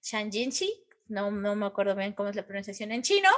Shangjinchi, 0.01 0.71
no, 1.07 1.31
no 1.31 1.55
me 1.55 1.65
acuerdo 1.65 1.95
bien 1.95 2.13
cómo 2.13 2.29
es 2.29 2.35
la 2.35 2.45
pronunciación 2.45 2.91
en 2.91 3.01
chino, 3.01 3.29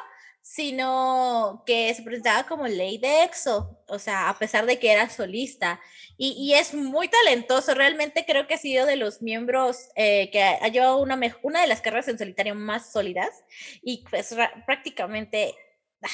sino 0.41 1.63
que 1.65 1.93
se 1.93 2.01
presentaba 2.01 2.47
como 2.47 2.67
ley 2.67 2.97
de 2.97 3.23
EXO, 3.23 3.83
o 3.87 3.99
sea, 3.99 4.29
a 4.29 4.39
pesar 4.39 4.65
de 4.65 4.79
que 4.79 4.91
era 4.91 5.09
solista. 5.09 5.79
Y, 6.17 6.53
es 6.53 6.73
muy 6.73 7.07
talentoso, 7.07 7.73
realmente 7.73 8.25
creo 8.25 8.47
que 8.47 8.55
ha 8.55 8.57
sido 8.57 8.85
de 8.85 8.95
los 8.95 9.21
miembros 9.21 9.89
eh, 9.95 10.29
que 10.31 10.43
ha 10.43 10.67
llevado 10.67 10.97
una, 10.97 11.19
una 11.41 11.61
de 11.61 11.67
las 11.67 11.81
carreras 11.81 12.07
en 12.07 12.17
solitario 12.17 12.55
más 12.55 12.91
sólidas 12.91 13.43
y 13.81 14.03
pues 14.09 14.35
prácticamente... 14.65 15.55
Ah, 16.03 16.07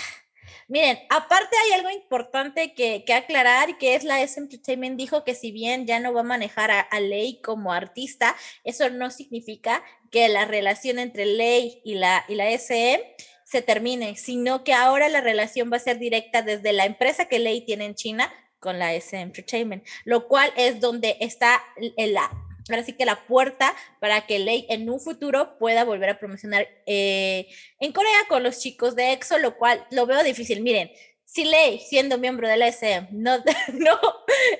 miren, 0.68 1.00
aparte 1.10 1.56
hay 1.66 1.74
algo 1.74 1.89
importante 1.89 2.74
que, 2.74 3.04
que, 3.06 3.13
aclarar, 3.13 3.77
que 3.77 3.96
es 3.96 4.04
la 4.04 4.22
S 4.22 4.39
Entertainment 4.39 4.98
dijo 4.98 5.24
que 5.24 5.36
si 5.36 5.51
bien 5.51 5.86
ya 5.86 6.00
no 6.00 6.13
va 6.13 6.22
a 6.22 6.24
manejar 6.24 6.72
a, 6.72 6.80
a 6.80 7.00
Ley 7.00 7.42
como 7.42 7.72
artista, 7.74 8.36
eso 8.63 8.89
no 8.89 9.10
significa 9.12 9.84
que 10.11 10.27
la 10.29 10.45
relación 10.45 10.99
entre 10.99 11.25
Ley 11.25 11.81
y 11.83 11.95
la, 11.95 12.25
y 12.27 12.35
la 12.35 12.49
SM 12.49 13.03
se 13.43 13.61
termine, 13.61 14.17
sino 14.17 14.63
que 14.63 14.73
ahora 14.73 15.07
la 15.09 15.21
relación 15.21 15.71
va 15.71 15.77
a 15.77 15.81
ser 15.81 15.99
directa 15.99 16.41
desde 16.41 16.73
la 16.73 16.85
empresa 16.85 17.25
que 17.25 17.39
Ley 17.39 17.61
tiene 17.61 17.85
en 17.85 17.95
China 17.95 18.33
con 18.59 18.79
la 18.79 18.93
S 18.93 19.17
Entertainment, 19.17 19.85
lo 20.03 20.27
cual 20.27 20.51
es 20.57 20.79
donde 20.79 21.17
está 21.21 21.63
la, 21.95 22.29
ahora 22.69 22.83
sí 22.83 22.93
que 22.93 23.05
la 23.05 23.25
puerta 23.25 23.73
para 23.99 24.25
que 24.25 24.39
Ley 24.39 24.65
en 24.69 24.89
un 24.89 24.99
futuro 24.99 25.57
pueda 25.57 25.83
volver 25.83 26.09
a 26.09 26.19
promocionar 26.19 26.67
eh, 26.85 27.47
en 27.79 27.91
Corea 27.93 28.19
con 28.27 28.43
los 28.43 28.59
chicos 28.59 28.95
de 28.95 29.13
EXO, 29.13 29.37
lo 29.37 29.57
cual 29.57 29.85
lo 29.91 30.05
veo 30.05 30.23
difícil. 30.23 30.61
Miren, 30.61 30.91
si 31.23 31.45
Ley, 31.45 31.79
siendo 31.79 32.17
miembro 32.17 32.47
de 32.47 32.57
la 32.57 32.67
SM, 32.67 33.09
no, 33.11 33.37
no, 33.73 33.99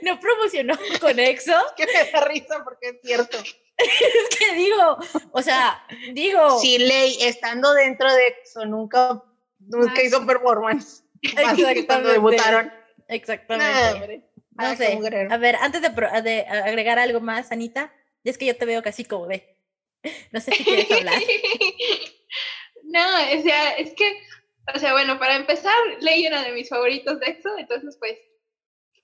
no 0.02 0.20
promocionó 0.20 0.78
con 1.02 1.20
EXO. 1.20 1.54
que 1.76 1.86
me 1.86 2.12
da 2.12 2.22
risa 2.26 2.64
porque 2.64 2.90
es 2.90 2.96
cierto. 3.04 3.38
Es 3.78 4.38
que 4.38 4.56
digo, 4.56 4.98
o 5.32 5.42
sea, 5.42 5.86
digo. 6.14 6.60
Si 6.60 6.78
Ley, 6.78 7.18
estando 7.22 7.74
dentro 7.74 8.12
de 8.12 8.28
EXO, 8.28 8.66
nunca, 8.66 9.24
nunca 9.60 10.02
hizo 10.02 10.26
performance. 10.26 11.04
Exactamente. 11.22 11.86
cuando 11.86 12.10
debutaron. 12.10 12.72
Exactamente. 13.08 14.24
no 14.52 14.76
sé. 14.76 15.00
A 15.30 15.38
ver, 15.38 15.56
antes 15.58 15.82
de, 15.82 15.90
de, 16.22 16.42
agregar 16.48 17.00
algo 17.00 17.20
más, 17.20 17.52
Anita, 17.52 17.94
es 18.24 18.38
que 18.38 18.46
yo 18.46 18.56
te 18.56 18.66
veo 18.66 18.82
casi 18.82 19.06
como 19.06 19.28
de. 19.28 19.56
No 20.32 20.40
sé 20.40 20.52
si 20.52 20.64
quieres 20.64 20.90
hablar. 20.92 21.22
no, 22.84 23.06
o 23.40 23.42
sea, 23.44 23.72
es 23.74 23.94
que, 23.94 24.20
o 24.74 24.80
sea, 24.80 24.94
bueno, 24.94 25.20
para 25.20 25.36
empezar, 25.36 25.74
Ley 26.02 26.26
era 26.26 26.44
de 26.44 26.52
mis 26.52 26.70
favoritos 26.70 27.20
de 27.20 27.28
EXO, 27.28 27.58
entonces 27.58 27.98
pues 28.00 28.18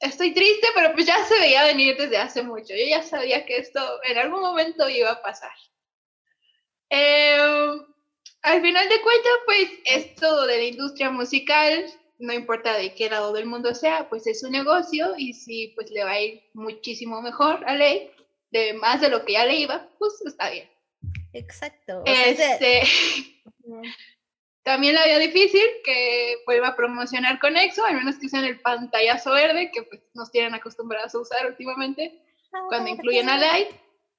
estoy 0.04 0.34
triste, 0.34 0.68
pero 0.76 0.94
pues 0.94 1.06
ya 1.06 1.24
se 1.26 1.40
veía 1.40 1.64
venir 1.66 1.98
desde 1.98 2.18
hace 2.18 2.44
mucho. 2.44 2.74
Yo 2.74 2.86
ya 2.88 3.02
sabía 3.02 3.46
que 3.46 3.58
esto 3.58 3.80
en 4.04 4.18
algún 4.18 4.42
momento 4.42 4.88
iba 4.90 5.12
a 5.12 5.22
pasar. 5.22 5.52
Em, 6.90 7.86
al 8.42 8.62
final 8.62 8.90
de 8.90 9.02
cuentas, 9.02 9.34
pues 9.46 9.70
esto 9.86 10.46
de 10.46 10.58
la 10.58 10.64
industria 10.64 11.10
musical, 11.10 11.86
no 12.20 12.34
importa 12.34 12.78
de 12.78 12.94
qué 12.94 13.10
lado 13.10 13.34
del 13.34 13.46
mundo 13.46 13.74
sea, 13.74 14.10
pues 14.10 14.28
es 14.28 14.44
un 14.44 14.52
negocio 14.52 15.14
y 15.18 15.34
si 15.34 15.70
pues 15.70 15.90
le 15.92 16.04
va 16.04 16.12
a 16.12 16.22
ir 16.22 16.44
muchísimo 16.54 17.22
mejor 17.22 17.64
a 17.66 17.76
Ley, 17.76 18.12
de 18.52 18.74
más 18.74 19.02
de 19.02 19.10
lo 19.10 19.26
que 19.26 19.34
ya 19.34 19.46
le 19.46 19.56
iba, 19.56 19.90
pues 19.98 20.22
está 20.26 20.52
bien. 20.52 20.70
Exacto. 21.34 22.04
Este, 22.06 22.84
También 24.64 24.96
la 24.96 25.04
veo 25.04 25.20
difícil 25.20 25.66
que 25.84 26.38
vuelva 26.46 26.70
a 26.70 26.76
promocionar 26.76 27.40
con 27.40 27.58
EXO, 27.58 27.86
al 27.86 27.96
menos 27.96 28.18
que 28.18 28.28
usen 28.28 28.46
el 28.46 28.62
pantallazo 28.62 29.32
verde 29.32 29.72
que 29.74 29.84
pues, 29.84 30.02
nos 30.14 30.32
tienen 30.32 30.54
acostumbrados 30.54 31.14
a 31.14 31.20
usar 31.20 31.46
últimamente 31.48 32.22
ah, 32.54 32.66
cuando 32.70 32.90
incluyen 32.90 33.30
a 33.30 33.38
Light. 33.38 33.70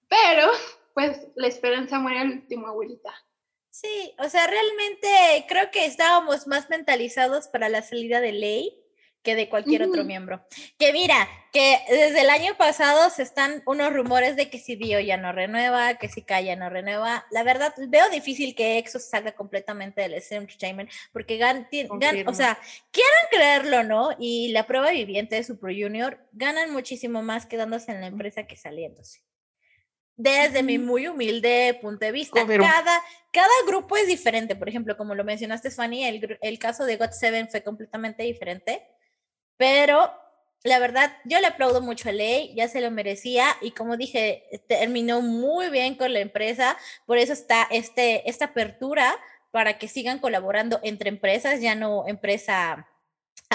Pero, 0.09 0.51
pues, 0.93 1.27
la 1.35 1.47
esperanza 1.47 1.99
muere 1.99 2.21
al 2.21 2.31
último, 2.31 2.67
abuelita. 2.67 3.13
Sí, 3.71 4.15
o 4.19 4.29
sea, 4.29 4.47
realmente 4.47 5.47
creo 5.49 5.71
que 5.71 5.87
estábamos 5.87 6.47
más 6.47 6.69
mentalizados 6.69 7.49
para 7.49 7.69
la 7.69 7.83
salida 7.83 8.21
de 8.21 8.33
Ley 8.33 8.84
que 9.25 9.35
de 9.35 9.49
cualquier 9.49 9.83
otro 9.83 10.05
miembro. 10.05 10.47
Que 10.79 10.93
mira, 10.93 11.27
que 11.53 11.79
desde 11.89 12.21
el 12.21 12.31
año 12.31 12.57
pasado 12.57 13.11
se 13.11 13.23
están 13.23 13.63
unos 13.67 13.93
rumores 13.93 14.37
de 14.37 14.51
que 14.51 14.59
si 14.59 14.77
Dio 14.77 15.01
ya 15.01 15.17
no 15.17 15.33
renueva, 15.33 15.95
que 15.95 16.09
si 16.09 16.23
Kai 16.23 16.45
ya 16.45 16.57
no 16.57 16.69
renueva. 16.69 17.27
La 17.31 17.43
verdad, 17.43 17.75
veo 17.89 18.09
difícil 18.11 18.55
que 18.55 18.79
EXO 18.79 19.01
salga 19.01 19.33
completamente 19.33 20.03
del 20.03 20.15
Entertainment, 20.15 20.91
porque 21.13 21.39
gan, 21.39 21.67
o 22.27 22.35
sea, 22.35 22.59
quieran 22.91 23.25
creerlo, 23.31 23.83
¿no? 23.83 24.11
Y 24.19 24.53
la 24.53 24.67
prueba 24.67 24.91
viviente 24.91 25.37
de 25.37 25.45
Super 25.45 25.75
Junior 25.75 26.19
ganan 26.33 26.71
muchísimo 26.71 27.23
más 27.23 27.47
quedándose 27.47 27.91
en 27.91 28.03
la 28.03 28.07
empresa 28.07 28.47
que 28.47 28.57
saliéndose. 28.57 29.23
Desde 30.17 30.63
mi 30.63 30.79
muy 30.79 31.09
humilde 31.09 31.77
punto 31.81 32.05
de 32.05 32.13
vista, 32.13 32.47
cada, 32.47 33.03
cada 33.33 33.49
grupo 33.67 33.97
es 33.97 34.07
diferente. 34.07 34.55
Por 34.55 34.69
ejemplo, 34.69 34.97
como 34.97 35.15
lo 35.15 35.25
mencionaste, 35.25 35.71
Fanny, 35.71 36.05
el, 36.05 36.39
el 36.41 36.59
caso 36.61 36.85
de 36.85 36.99
GOT7 36.99 37.51
fue 37.51 37.63
completamente 37.65 38.23
diferente 38.23 38.87
pero 39.57 40.13
la 40.65 40.79
verdad, 40.79 41.13
yo 41.25 41.41
le 41.41 41.47
aplaudo 41.47 41.83
mucho 41.83 42.09
a 42.09 42.13
Ley, 42.13 42.55
ya 42.57 42.69
se 42.69 42.81
lo 42.81 42.91
merecía 42.91 43.47
y 43.61 43.73
como 43.73 43.99
dije, 43.99 44.45
terminó 44.67 45.21
muy 45.21 45.69
bien 45.69 45.95
con 45.95 46.13
la 46.13 46.21
empresa, 46.21 46.79
por 47.05 47.19
eso 47.19 47.35
está 47.35 47.69
este, 47.71 48.29
esta 48.29 48.47
apertura 48.47 49.15
para 49.51 49.79
que 49.79 49.89
sigan 49.89 50.19
colaborando 50.19 50.81
entre 50.83 51.11
empresas, 51.11 51.61
ya 51.61 51.75
no 51.75 52.09
empresa 52.09 52.89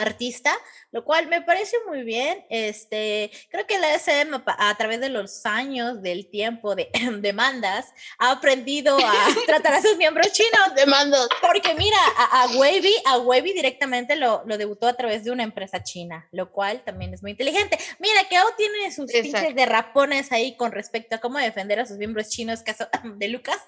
artista, 0.02 0.56
lo 0.92 1.04
cual 1.06 1.28
me 1.28 1.42
parece 1.42 1.78
muy 1.88 2.04
bien. 2.04 2.46
Este, 2.50 3.32
creo 3.50 3.66
que 3.68 3.80
la 3.80 3.94
SM 3.94 4.42
a, 4.46 4.76
través 4.76 5.00
de 5.00 5.10
los 5.10 5.46
años, 5.46 6.02
del 6.02 6.30
tiempo, 6.30 6.76
de 6.76 6.90
demandas, 7.20 7.88
ha 8.18 8.32
aprendido 8.32 8.98
a 8.98 9.28
tratar 9.46 9.76
a 9.76 9.82
sus 9.82 9.98
miembros 9.98 10.32
chinos. 10.32 10.76
Demandas. 10.76 11.28
Porque 11.42 11.74
mira, 11.76 11.98
a, 12.18 12.44
a, 12.44 12.48
Wavy, 12.58 12.94
a 13.06 13.18
Wavy 13.20 13.54
directamente 13.54 14.16
lo, 14.16 14.44
lo, 14.46 14.58
debutó 14.58 14.88
a 14.88 14.94
través 14.94 15.24
de 15.24 15.32
una 15.32 15.44
empresa 15.44 15.84
china, 15.84 16.28
lo 16.32 16.52
cual 16.52 16.84
también 16.84 17.14
es 17.14 17.22
muy 17.22 17.32
inteligente. 17.32 17.78
Mira, 18.00 18.28
que 18.30 18.38
aún 18.38 18.52
tiene 18.58 18.92
sus 18.92 19.12
pinches 19.12 19.56
de 19.56 19.66
rapones 19.66 20.32
ahí 20.32 20.56
con 20.58 20.72
respecto 20.72 21.16
a 21.16 21.20
cómo 21.20 21.40
defender 21.40 21.80
a 21.80 21.86
sus 21.86 21.98
miembros 21.98 22.30
chinos, 22.30 22.62
caso 22.62 22.88
de 23.04 23.28
Lucas, 23.28 23.62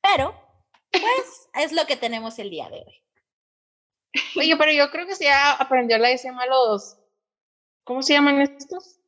pero 0.00 0.34
pues 0.90 1.48
es 1.54 1.72
lo 1.72 1.86
que 1.86 1.96
tenemos 1.96 2.38
el 2.38 2.50
día 2.50 2.68
de 2.70 2.76
hoy. 2.76 3.05
Oye, 4.36 4.56
pero 4.56 4.72
yo 4.72 4.90
creo 4.90 5.06
que 5.06 5.14
sí 5.14 5.26
aprendió 5.58 5.98
la 5.98 6.10
SM 6.10 6.38
a 6.40 6.46
los. 6.46 6.96
¿Cómo 7.84 8.02
se 8.02 8.14
llaman 8.14 8.40
estos? 8.40 9.00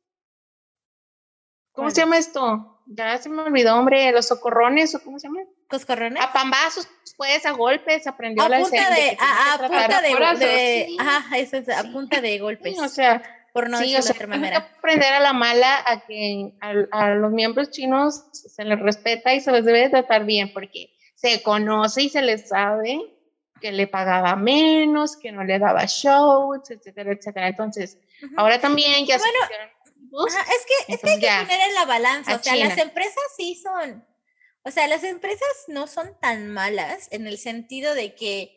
¿Cómo 1.73 1.91
se 1.91 2.01
llama 2.01 2.17
esto? 2.17 2.81
Ya 2.87 3.17
se 3.17 3.29
me 3.29 3.41
olvidó, 3.41 3.75
hombre, 3.75 4.11
los 4.11 4.27
socorrones 4.27 4.93
o 4.95 5.03
cómo 5.03 5.19
se 5.19 5.27
llama? 5.27 5.41
¿Coscorrones? 5.69 6.21
A 6.21 6.33
pambazos, 6.33 6.87
pues, 7.15 7.45
a 7.45 7.51
golpes, 7.51 8.07
aprendió 8.07 8.43
a 8.43 8.49
la 8.49 8.59
punta 8.59 8.89
de, 8.89 9.17
a, 9.19 9.57
punta 9.57 10.01
de, 10.35 10.95
ajá, 10.99 11.37
eso 11.37 11.57
es, 11.57 11.69
a 11.69 11.83
punta 11.83 12.19
de 12.19 12.39
golpes. 12.39 12.79
o 12.79 12.87
sea, 12.87 13.21
por 13.53 13.69
no 13.69 13.77
sí, 13.77 13.95
o 13.95 14.01
sea, 14.01 14.15
aprender 14.15 15.13
a 15.13 15.19
la 15.19 15.33
mala 15.33 15.83
a 15.85 16.05
que 16.05 16.53
a, 16.61 16.73
a, 16.91 17.09
los 17.15 17.31
miembros 17.31 17.69
chinos 17.69 18.25
se 18.31 18.65
les 18.65 18.79
respeta 18.79 19.33
y 19.33 19.41
se 19.41 19.51
les 19.51 19.63
debe 19.63 19.89
tratar 19.89 20.25
bien 20.25 20.51
porque 20.53 20.91
se 21.15 21.41
conoce 21.43 22.03
y 22.03 22.09
se 22.09 22.21
les 22.21 22.49
sabe 22.49 22.99
que 23.59 23.71
le 23.71 23.87
pagaba 23.87 24.35
menos, 24.35 25.17
que 25.17 25.31
no 25.31 25.43
le 25.43 25.59
daba 25.59 25.85
shows, 25.85 26.69
etcétera, 26.69 27.13
etcétera. 27.13 27.47
Entonces, 27.47 27.97
ahora 28.37 28.59
también 28.59 29.05
ya 29.05 29.17
bueno, 29.17 29.39
es 30.33 30.65
que, 30.65 30.93
es 30.93 31.01
que 31.01 31.09
hay 31.09 31.19
que 31.19 31.27
poner 31.27 31.67
en 31.67 31.73
la 31.75 31.85
balanza, 31.85 32.35
o 32.35 32.43
sea, 32.43 32.55
las 32.55 32.77
empresas 32.77 33.23
sí 33.37 33.55
son, 33.55 34.05
o 34.63 34.71
sea, 34.71 34.87
las 34.87 35.03
empresas 35.03 35.47
no 35.67 35.87
son 35.87 36.17
tan 36.19 36.49
malas 36.49 37.07
en 37.11 37.27
el 37.27 37.37
sentido 37.37 37.93
de 37.93 38.15
que 38.15 38.55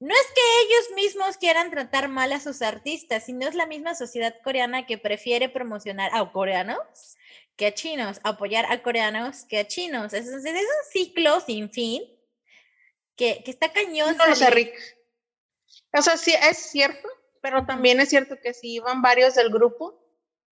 no 0.00 0.12
es 0.14 0.26
que 0.34 0.40
ellos 0.66 0.96
mismos 0.96 1.36
quieran 1.36 1.70
tratar 1.70 2.08
mal 2.08 2.32
a 2.32 2.40
sus 2.40 2.62
artistas, 2.62 3.24
sino 3.26 3.46
es 3.46 3.54
la 3.54 3.66
misma 3.66 3.94
sociedad 3.94 4.34
coreana 4.42 4.86
que 4.86 4.98
prefiere 4.98 5.48
promocionar 5.48 6.10
a 6.14 6.30
coreanos 6.32 7.16
que 7.56 7.66
a 7.66 7.74
chinos, 7.74 8.20
apoyar 8.24 8.66
a 8.70 8.82
coreanos 8.82 9.44
que 9.44 9.58
a 9.58 9.66
chinos. 9.66 10.12
es 10.12 10.26
un 10.26 10.42
ciclo 10.92 11.40
sin 11.40 11.70
fin 11.70 12.02
que, 13.16 13.42
que 13.44 13.50
está 13.50 13.72
cañón. 13.72 14.16
No 14.16 14.26
lo 14.26 14.34
sé, 14.34 14.50
Rick. 14.50 14.74
O 15.92 16.02
sea, 16.02 16.16
sí, 16.16 16.34
es 16.50 16.58
cierto, 16.58 17.08
pero 17.40 17.64
también 17.66 18.00
es 18.00 18.08
cierto 18.08 18.36
que 18.42 18.54
si 18.54 18.74
iban 18.74 19.02
varios 19.02 19.34
del 19.34 19.50
grupo, 19.50 20.04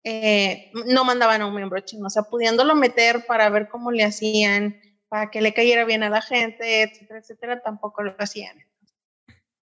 eh, 0.03 0.71
no 0.85 1.03
mandaban 1.03 1.41
a 1.41 1.47
un 1.47 1.55
miembro 1.55 1.79
chino, 1.81 2.07
o 2.07 2.09
sea, 2.09 2.23
pudiéndolo 2.23 2.75
meter 2.75 3.25
para 3.25 3.49
ver 3.49 3.67
cómo 3.69 3.91
le 3.91 4.03
hacían, 4.03 4.79
para 5.09 5.31
que 5.31 5.41
le 5.41 5.53
cayera 5.53 5.83
bien 5.83 6.03
a 6.03 6.09
la 6.09 6.21
gente, 6.21 6.83
etcétera, 6.83 7.19
etcétera, 7.19 7.61
tampoco 7.63 8.03
lo 8.03 8.15
hacían. 8.19 8.55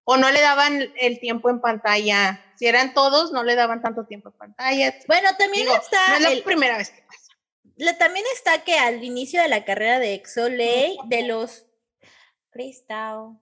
o 0.04 0.18
no 0.18 0.30
le 0.30 0.40
daban 0.42 0.92
el 0.96 1.18
tiempo 1.18 1.48
en 1.48 1.62
pantalla. 1.62 2.44
Si 2.56 2.66
eran 2.66 2.92
todos, 2.92 3.32
no 3.32 3.42
le 3.42 3.54
daban 3.54 3.80
tanto 3.80 4.04
tiempo 4.04 4.28
en 4.28 4.34
pantalla. 4.34 4.94
Bueno, 5.08 5.30
también 5.38 5.66
está. 5.68 6.18
No 6.20 6.28
es 6.28 6.38
la 6.38 6.44
primera 6.44 6.76
vez 6.76 6.90
que 6.90 7.02
pasa. 7.02 7.98
también 7.98 8.26
está 8.34 8.62
que 8.64 8.78
al 8.78 9.02
inicio 9.02 9.40
de 9.40 9.48
la 9.48 9.64
carrera 9.64 9.98
de 9.98 10.12
Exoley, 10.12 10.98
de 11.06 11.22
los 11.22 11.66
Cristal, 12.54 13.36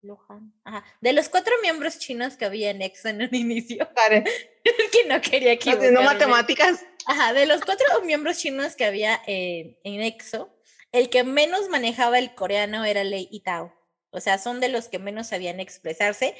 Lohan, 0.00 0.54
ajá, 0.64 0.82
de 1.02 1.12
los 1.12 1.28
cuatro 1.28 1.52
miembros 1.60 1.98
chinos 1.98 2.38
que 2.38 2.46
había 2.46 2.70
en 2.70 2.80
EXO 2.80 3.08
en 3.08 3.22
un 3.22 3.28
inicio. 3.34 3.86
que 4.92 5.04
no 5.06 5.20
quería 5.20 5.52
equivocarme. 5.52 5.92
No 5.92 6.02
matemáticas. 6.02 6.82
Ajá, 7.04 7.34
de 7.34 7.44
los 7.44 7.60
cuatro 7.60 7.86
miembros 8.02 8.38
chinos 8.38 8.76
que 8.76 8.86
había 8.86 9.20
en 9.26 9.76
EXO, 9.84 10.58
el 10.90 11.10
que 11.10 11.22
menos 11.22 11.68
manejaba 11.68 12.18
el 12.18 12.34
coreano 12.34 12.82
era 12.86 13.04
Lei 13.04 13.28
Itao. 13.30 13.74
O 14.08 14.20
sea, 14.20 14.38
son 14.38 14.60
de 14.60 14.70
los 14.70 14.88
que 14.88 14.98
menos 14.98 15.26
sabían 15.26 15.60
expresarse 15.60 16.34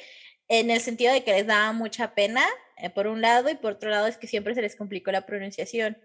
en 0.47 0.71
el 0.71 0.81
sentido 0.81 1.13
de 1.13 1.23
que 1.23 1.33
les 1.33 1.45
daba 1.45 1.71
mucha 1.71 2.15
pena, 2.15 2.43
eh, 2.77 2.89
por 2.89 3.05
un 3.05 3.21
lado, 3.21 3.49
y 3.51 3.55
por 3.55 3.73
otro 3.73 3.91
lado 3.91 4.07
es 4.07 4.17
que 4.17 4.25
siempre 4.25 4.55
se 4.55 4.63
les 4.63 4.75
complicó 4.75 5.11
la 5.11 5.27
pronunciación. 5.27 6.01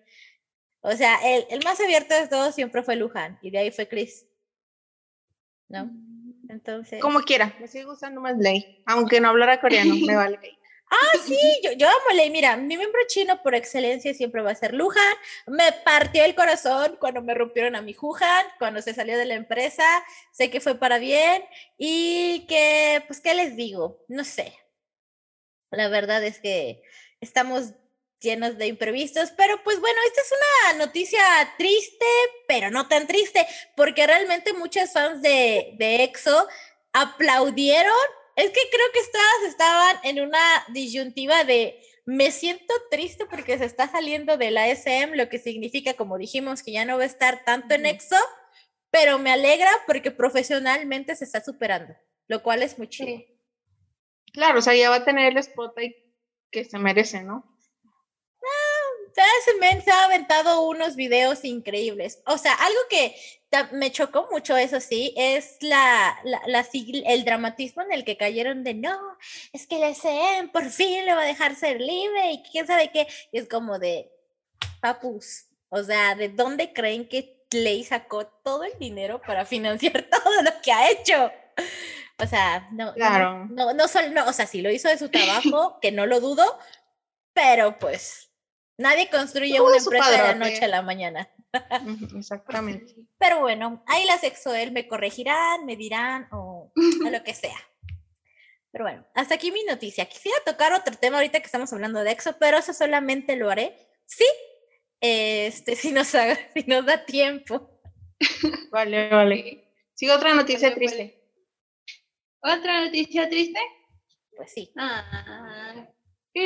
O 0.82 0.92
sea, 0.92 1.16
el, 1.24 1.46
el 1.48 1.64
más 1.64 1.80
abierto 1.80 2.14
de 2.14 2.28
todos 2.28 2.54
siempre 2.54 2.82
fue 2.82 2.96
Luján, 2.96 3.38
y 3.40 3.50
de 3.50 3.58
ahí 3.58 3.70
fue 3.70 3.88
Chris. 3.88 4.26
¿No? 5.72 5.90
Entonces. 6.48 7.00
Como 7.00 7.20
quiera, 7.20 7.54
me 7.58 7.66
sigue 7.66 7.84
gustando 7.84 8.20
más 8.20 8.36
Ley, 8.36 8.82
aunque 8.86 9.20
no 9.20 9.30
hablara 9.30 9.60
coreano, 9.60 9.94
me 9.94 10.14
vale. 10.14 10.38
Ah, 10.94 11.18
sí, 11.24 11.38
yo, 11.64 11.72
yo 11.72 11.88
amo 11.88 12.14
Ley. 12.14 12.28
Mira, 12.28 12.54
mi 12.58 12.76
miembro 12.76 13.00
chino 13.06 13.42
por 13.42 13.54
excelencia 13.54 14.12
siempre 14.12 14.42
va 14.42 14.50
a 14.50 14.54
ser 14.54 14.74
Luján. 14.74 15.14
Me 15.46 15.72
partió 15.86 16.22
el 16.22 16.34
corazón 16.34 16.98
cuando 17.00 17.22
me 17.22 17.32
rompieron 17.32 17.76
a 17.76 17.80
mi 17.80 17.94
Juhan, 17.94 18.44
cuando 18.58 18.82
se 18.82 18.92
salió 18.92 19.16
de 19.16 19.24
la 19.24 19.32
empresa. 19.32 19.84
Sé 20.32 20.50
que 20.50 20.60
fue 20.60 20.74
para 20.74 20.98
bien 20.98 21.42
y 21.78 22.44
que, 22.46 23.02
pues, 23.06 23.22
¿qué 23.22 23.32
les 23.32 23.56
digo? 23.56 24.04
No 24.06 24.22
sé. 24.22 24.52
La 25.70 25.88
verdad 25.88 26.22
es 26.22 26.40
que 26.40 26.82
estamos 27.22 27.72
llenos 28.22 28.58
de 28.58 28.66
imprevistos, 28.66 29.32
pero 29.36 29.62
pues 29.64 29.80
bueno, 29.80 29.98
esta 30.06 30.20
es 30.20 30.32
una 30.32 30.86
noticia 30.86 31.20
triste, 31.58 32.06
pero 32.48 32.70
no 32.70 32.88
tan 32.88 33.06
triste, 33.06 33.46
porque 33.76 34.06
realmente 34.06 34.52
muchos 34.52 34.92
fans 34.92 35.20
de, 35.22 35.74
de 35.78 36.04
EXO 36.04 36.46
aplaudieron 36.92 37.92
es 38.36 38.46
que 38.46 38.60
creo 38.70 38.86
que 38.92 39.00
todas 39.12 39.50
estaban 39.50 39.96
en 40.04 40.20
una 40.20 40.64
disyuntiva 40.68 41.44
de 41.44 41.80
me 42.04 42.30
siento 42.30 42.74
triste 42.90 43.26
porque 43.26 43.58
se 43.58 43.64
está 43.64 43.88
saliendo 43.88 44.36
de 44.36 44.50
la 44.50 44.68
SM, 44.68 45.16
lo 45.16 45.28
que 45.28 45.38
significa, 45.38 45.94
como 45.94 46.18
dijimos, 46.18 46.62
que 46.62 46.72
ya 46.72 46.84
no 46.84 46.96
va 46.96 47.04
a 47.04 47.06
estar 47.06 47.44
tanto 47.44 47.74
en 47.74 47.86
EXO, 47.86 48.16
pero 48.90 49.18
me 49.18 49.30
alegra 49.30 49.70
porque 49.86 50.10
profesionalmente 50.10 51.14
se 51.14 51.24
está 51.24 51.42
superando, 51.42 51.94
lo 52.26 52.42
cual 52.42 52.62
es 52.62 52.78
muy 52.78 52.88
chido. 52.88 53.22
Claro, 54.32 54.58
o 54.58 54.62
sea, 54.62 54.74
ya 54.74 54.90
va 54.90 54.96
a 54.96 55.04
tener 55.04 55.32
el 55.32 55.38
spot 55.38 55.74
que 56.50 56.64
se 56.64 56.78
merece, 56.78 57.22
¿no? 57.22 57.51
Se 59.14 59.90
ha 59.90 60.04
aventado 60.04 60.62
unos 60.62 60.96
videos 60.96 61.44
increíbles. 61.44 62.20
O 62.26 62.38
sea, 62.38 62.54
algo 62.54 62.80
que 62.88 63.14
me 63.72 63.92
chocó 63.92 64.28
mucho, 64.30 64.56
eso 64.56 64.80
sí, 64.80 65.12
es 65.16 65.56
la, 65.60 66.18
la, 66.24 66.66
el 66.72 67.24
dramatismo 67.24 67.82
en 67.82 67.92
el 67.92 68.04
que 68.04 68.16
cayeron 68.16 68.64
de 68.64 68.74
no, 68.74 68.98
es 69.52 69.66
que 69.66 69.76
el 69.76 69.94
SM 69.94 70.48
por 70.48 70.70
fin 70.70 71.04
le 71.04 71.14
va 71.14 71.22
a 71.22 71.26
dejar 71.26 71.54
ser 71.54 71.80
libre 71.80 72.32
y 72.32 72.42
quién 72.50 72.66
sabe 72.66 72.90
qué. 72.90 73.06
Y 73.30 73.38
es 73.38 73.48
como 73.48 73.78
de 73.78 74.10
papus. 74.80 75.46
O 75.68 75.82
sea, 75.82 76.14
¿de 76.14 76.28
dónde 76.28 76.72
creen 76.72 77.08
que 77.08 77.44
Ley 77.52 77.84
sacó 77.84 78.26
todo 78.26 78.64
el 78.64 78.78
dinero 78.78 79.20
para 79.20 79.44
financiar 79.44 80.02
todo 80.10 80.42
lo 80.42 80.50
que 80.62 80.72
ha 80.72 80.90
hecho? 80.90 81.30
O 82.18 82.26
sea, 82.26 82.68
no, 82.72 82.94
claro. 82.94 83.46
no, 83.50 83.72
no, 83.72 83.74
no, 83.74 84.08
no, 84.10 84.26
o 84.26 84.32
sea, 84.32 84.46
sí 84.46 84.62
lo 84.62 84.70
hizo 84.70 84.88
de 84.88 84.98
su 84.98 85.08
trabajo, 85.08 85.78
que 85.80 85.92
no 85.92 86.06
lo 86.06 86.20
dudo, 86.20 86.58
pero 87.32 87.78
pues 87.78 88.31
Nadie 88.78 89.10
construye 89.10 89.60
una 89.60 89.76
empresa 89.76 90.10
de 90.10 90.18
la 90.18 90.34
noche 90.34 90.64
a 90.64 90.68
la 90.68 90.82
mañana. 90.82 91.28
Exactamente. 92.16 92.94
Pero 93.18 93.40
bueno, 93.40 93.82
ahí 93.86 94.04
las 94.06 94.22
él 94.46 94.72
me 94.72 94.88
corregirán, 94.88 95.66
me 95.66 95.76
dirán 95.76 96.28
o 96.32 96.72
a 97.06 97.10
lo 97.10 97.22
que 97.22 97.34
sea. 97.34 97.58
Pero 98.70 98.84
bueno, 98.84 99.06
hasta 99.14 99.34
aquí 99.34 99.52
mi 99.52 99.64
noticia. 99.64 100.06
Quisiera 100.06 100.38
tocar 100.46 100.72
otro 100.72 100.96
tema 100.96 101.18
ahorita 101.18 101.40
que 101.40 101.46
estamos 101.46 101.72
hablando 101.72 102.02
de 102.02 102.12
EXO, 102.12 102.38
pero 102.38 102.56
eso 102.56 102.72
solamente 102.72 103.36
lo 103.36 103.50
haré 103.50 103.76
sí, 104.06 104.24
este, 105.00 105.76
si 105.76 105.92
nos, 105.92 106.08
si 106.54 106.64
nos 106.66 106.86
da 106.86 107.04
tiempo. 107.04 107.80
Vale, 108.70 109.08
vale. 109.10 109.74
Sigo 109.94 110.14
otra 110.14 110.34
noticia 110.34 110.74
triste. 110.74 111.20
¿Otra 112.40 112.84
noticia 112.84 113.28
triste? 113.28 113.60
Pues 114.36 114.52
sí. 114.52 114.72
Ah, 114.76 115.86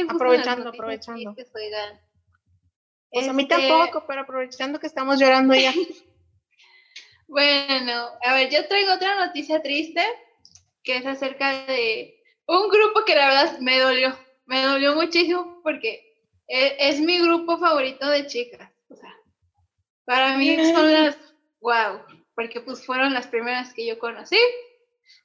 aprovechando, 0.08 0.70
aprovechando. 0.70 1.34
Pues 3.10 3.28
a 3.28 3.32
mí 3.32 3.42
este 3.42 3.54
tampoco, 3.54 4.04
pero 4.06 4.22
aprovechando 4.22 4.78
que 4.78 4.86
estamos 4.86 5.18
llorando 5.18 5.54
ya. 5.54 5.72
bueno, 7.28 8.08
a 8.22 8.34
ver, 8.34 8.50
yo 8.50 8.66
traigo 8.66 8.92
otra 8.92 9.26
noticia 9.26 9.62
triste, 9.62 10.02
que 10.82 10.98
es 10.98 11.06
acerca 11.06 11.66
de 11.66 12.20
un 12.46 12.68
grupo 12.68 13.04
que 13.04 13.14
la 13.14 13.28
verdad 13.28 13.58
me 13.60 13.78
dolió, 13.78 14.16
me 14.44 14.62
dolió 14.62 14.94
muchísimo 14.94 15.60
porque 15.62 16.06
e, 16.48 16.76
es, 16.78 17.00
mi 17.00 17.18
grupo 17.18 17.58
favorito 17.58 18.08
de 18.08 18.26
chicas. 18.26 18.70
O 18.88 18.96
sea, 18.96 19.14
para 20.04 20.36
mí 20.36 20.56
son 20.72 20.92
las, 20.92 21.16
wow, 21.60 22.00
porque 22.34 22.60
pues 22.60 22.84
fueron 22.84 23.12
las 23.12 23.26
primeras 23.26 23.72
que 23.72 23.86
yo 23.86 23.98
conocí. 23.98 24.38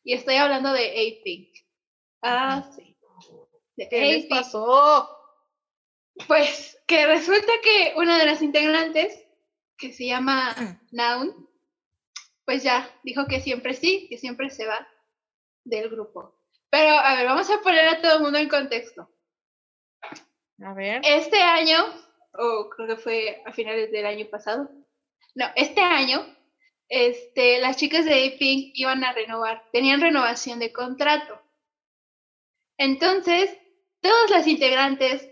Y 0.03 0.13
estoy 0.13 0.35
hablando 0.35 0.73
de 0.73 0.89
A-Pink. 0.89 1.49
Ah, 2.21 2.69
sí. 2.75 2.95
¿Qué 3.89 3.99
les 3.99 4.25
pasó? 4.25 5.09
Pues 6.27 6.77
que 6.91 7.07
resulta 7.07 7.53
que 7.63 7.93
una 7.95 8.17
de 8.17 8.25
las 8.25 8.41
integrantes, 8.41 9.17
que 9.77 9.93
se 9.93 10.07
llama. 10.07 10.53
Naun, 10.91 11.49
pues 12.43 12.63
ya 12.63 12.93
dijo 13.03 13.27
que 13.27 13.39
siempre 13.39 13.73
sí, 13.73 14.07
que 14.09 14.17
siempre 14.17 14.49
se 14.49 14.67
va 14.67 14.85
del 15.63 15.89
grupo. 15.89 16.35
Pero 16.69 16.89
a 16.89 17.15
ver, 17.15 17.25
vamos 17.27 17.49
a 17.49 17.61
poner 17.61 17.87
a 17.87 18.01
todo 18.01 18.17
el 18.17 18.23
mundo 18.23 18.39
en 18.39 18.49
contexto. 18.49 19.09
A 20.61 20.73
ver. 20.73 21.01
Este 21.05 21.39
año, 21.39 21.77
o 22.33 22.69
creo 22.69 22.87
que 22.87 22.97
fue 22.97 23.41
a 23.45 23.53
finales 23.53 23.89
del 23.89 24.05
año 24.05 24.25
pasado, 24.29 24.69
no, 25.33 25.45
este 25.55 25.79
año, 25.79 26.25
este, 26.89 27.59
las 27.59 27.77
chicas 27.77 28.03
de 28.03 28.33
A-Pink 28.35 28.73
iban 28.73 29.05
a 29.05 29.13
renovar, 29.13 29.63
tenían 29.71 30.01
renovación 30.01 30.59
de 30.59 30.73
contrato. 30.73 31.41
Entonces, 32.77 33.57
todas 34.01 34.29
las 34.29 34.45
integrantes 34.45 35.30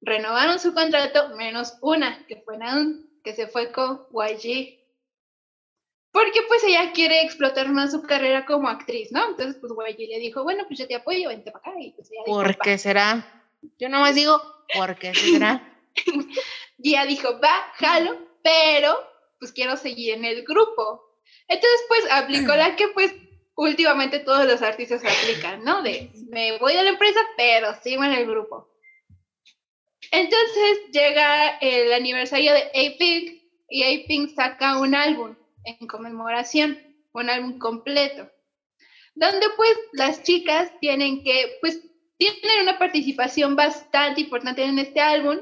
renovaron 0.00 0.58
su 0.58 0.74
contrato 0.74 1.36
menos 1.36 1.74
una, 1.80 2.26
que 2.26 2.36
fue 2.36 2.58
Naun, 2.58 3.10
que 3.24 3.34
se 3.34 3.46
fue 3.46 3.72
con 3.72 4.06
YG. 4.12 4.78
Porque 6.12 6.40
pues 6.48 6.64
ella 6.64 6.92
quiere 6.92 7.22
explotar 7.22 7.68
más 7.68 7.92
su 7.92 8.02
carrera 8.02 8.46
como 8.46 8.68
actriz, 8.68 9.12
¿no? 9.12 9.28
Entonces 9.28 9.56
pues 9.60 9.72
YG 9.72 10.08
le 10.08 10.18
dijo, 10.18 10.44
bueno, 10.44 10.64
pues 10.66 10.78
yo 10.78 10.86
te 10.86 10.94
apoyo, 10.94 11.28
vente 11.28 11.50
para 11.50 11.70
acá. 11.70 11.80
Y 11.80 11.92
pues 11.92 12.10
ella 12.10 12.22
¿Por 12.24 12.56
qué 12.58 12.78
será? 12.78 13.44
Yo 13.78 13.88
nomás 13.88 14.14
digo, 14.14 14.40
¿por 14.74 14.96
qué 14.96 15.14
será? 15.14 15.76
y 16.78 16.90
ella 16.90 17.04
dijo, 17.04 17.38
va, 17.40 17.72
jalo, 17.74 18.18
pero 18.42 18.96
pues 19.38 19.52
quiero 19.52 19.76
seguir 19.76 20.14
en 20.14 20.24
el 20.24 20.44
grupo. 20.44 21.02
Entonces 21.48 21.80
pues 21.88 22.04
aplicó 22.10 22.54
la 22.54 22.76
que 22.76 22.88
pues 22.88 23.12
últimamente 23.56 24.20
todos 24.20 24.46
los 24.46 24.62
artistas 24.62 25.02
aplican, 25.04 25.64
¿no? 25.64 25.82
De 25.82 26.10
me 26.30 26.58
voy 26.58 26.76
a 26.76 26.82
la 26.82 26.90
empresa, 26.90 27.20
pero 27.36 27.74
sigo 27.82 28.04
en 28.04 28.12
el 28.12 28.26
grupo. 28.26 28.68
Entonces 30.10 30.78
llega 30.92 31.58
el 31.58 31.92
aniversario 31.92 32.52
de 32.52 32.62
A-Pink 32.62 33.42
y 33.68 33.82
A-Pink 33.82 34.34
saca 34.34 34.78
un 34.78 34.94
álbum 34.94 35.36
en 35.64 35.86
conmemoración, 35.86 36.78
un 37.12 37.28
álbum 37.28 37.58
completo, 37.58 38.30
donde 39.14 39.46
pues 39.56 39.76
las 39.92 40.22
chicas 40.22 40.70
tienen 40.80 41.24
que, 41.24 41.58
pues, 41.60 41.80
tienen 42.18 42.62
una 42.62 42.78
participación 42.78 43.56
bastante 43.56 44.22
importante 44.22 44.62
en 44.62 44.78
este 44.78 45.00
álbum, 45.00 45.38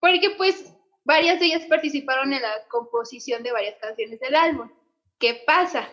porque 0.00 0.30
pues 0.30 0.72
varias 1.04 1.40
de 1.40 1.46
ellas 1.46 1.64
participaron 1.64 2.32
en 2.32 2.42
la 2.42 2.66
composición 2.68 3.42
de 3.42 3.52
varias 3.52 3.76
canciones 3.80 4.20
del 4.20 4.34
álbum. 4.34 4.70
¿Qué 5.18 5.42
pasa? 5.46 5.88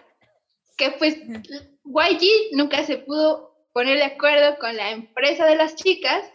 Que 0.78 0.92
pues 0.92 1.16
YG 1.16 2.54
nunca 2.54 2.84
se 2.84 2.98
pudo 2.98 3.52
poner 3.74 3.98
de 3.98 4.04
acuerdo 4.04 4.58
con 4.60 4.76
la 4.76 4.92
empresa 4.92 5.46
de 5.46 5.56
las 5.56 5.76
chicas 5.76 6.30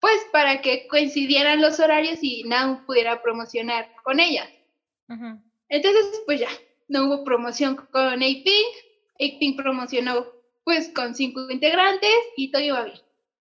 pues 0.00 0.16
para 0.32 0.62
que 0.62 0.88
coincidieran 0.88 1.60
los 1.60 1.78
horarios 1.78 2.18
y 2.22 2.44
Now 2.44 2.84
pudiera 2.86 3.22
promocionar 3.22 3.92
con 4.02 4.18
ellas. 4.18 4.48
Entonces, 5.68 6.22
pues 6.24 6.40
ya, 6.40 6.48
no 6.88 7.06
hubo 7.06 7.24
promoción 7.24 7.76
con 7.76 8.14
A-Pink, 8.14 8.74
A-Pink 9.14 9.56
promocionó 9.56 10.26
pues 10.64 10.88
con 10.94 11.14
cinco 11.14 11.50
integrantes 11.50 12.10
y 12.36 12.50
todo 12.50 12.62
iba 12.62 12.84
bien. 12.84 12.98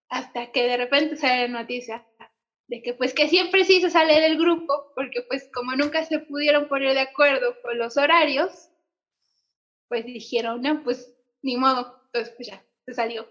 Hasta 0.10 0.52
que 0.52 0.63
de 0.63 0.78
repente 0.78 1.15
sale 1.15 1.48
la 1.48 1.62
noticia 1.62 2.06
de 2.67 2.82
que 2.84 2.93
pues 2.93 3.13
que 3.13 3.28
siempre 3.28 3.65
sí 3.65 3.82
se 3.82 3.89
sale 3.89 4.22
del 4.22 4.38
grupo, 4.38 4.91
porque 4.95 5.24
pues 5.24 5.50
como 5.54 5.76
nunca 5.76 6.06
se 6.06 6.19
pudieron 6.19 6.67
poner 6.67 6.93
de 6.93 7.02
acuerdo 7.02 7.56
con 7.63 7.78
los 7.78 7.98
horarios, 7.98 8.69
pues 9.88 10.06
dijeron, 10.06 10.62
no, 10.62 10.84
pues 10.84 11.12
ni 11.41 11.58
modo, 11.58 12.00
entonces 12.06 12.34
pues 12.36 12.48
ya, 12.48 12.63
se 12.86 12.93
salió. 12.93 13.28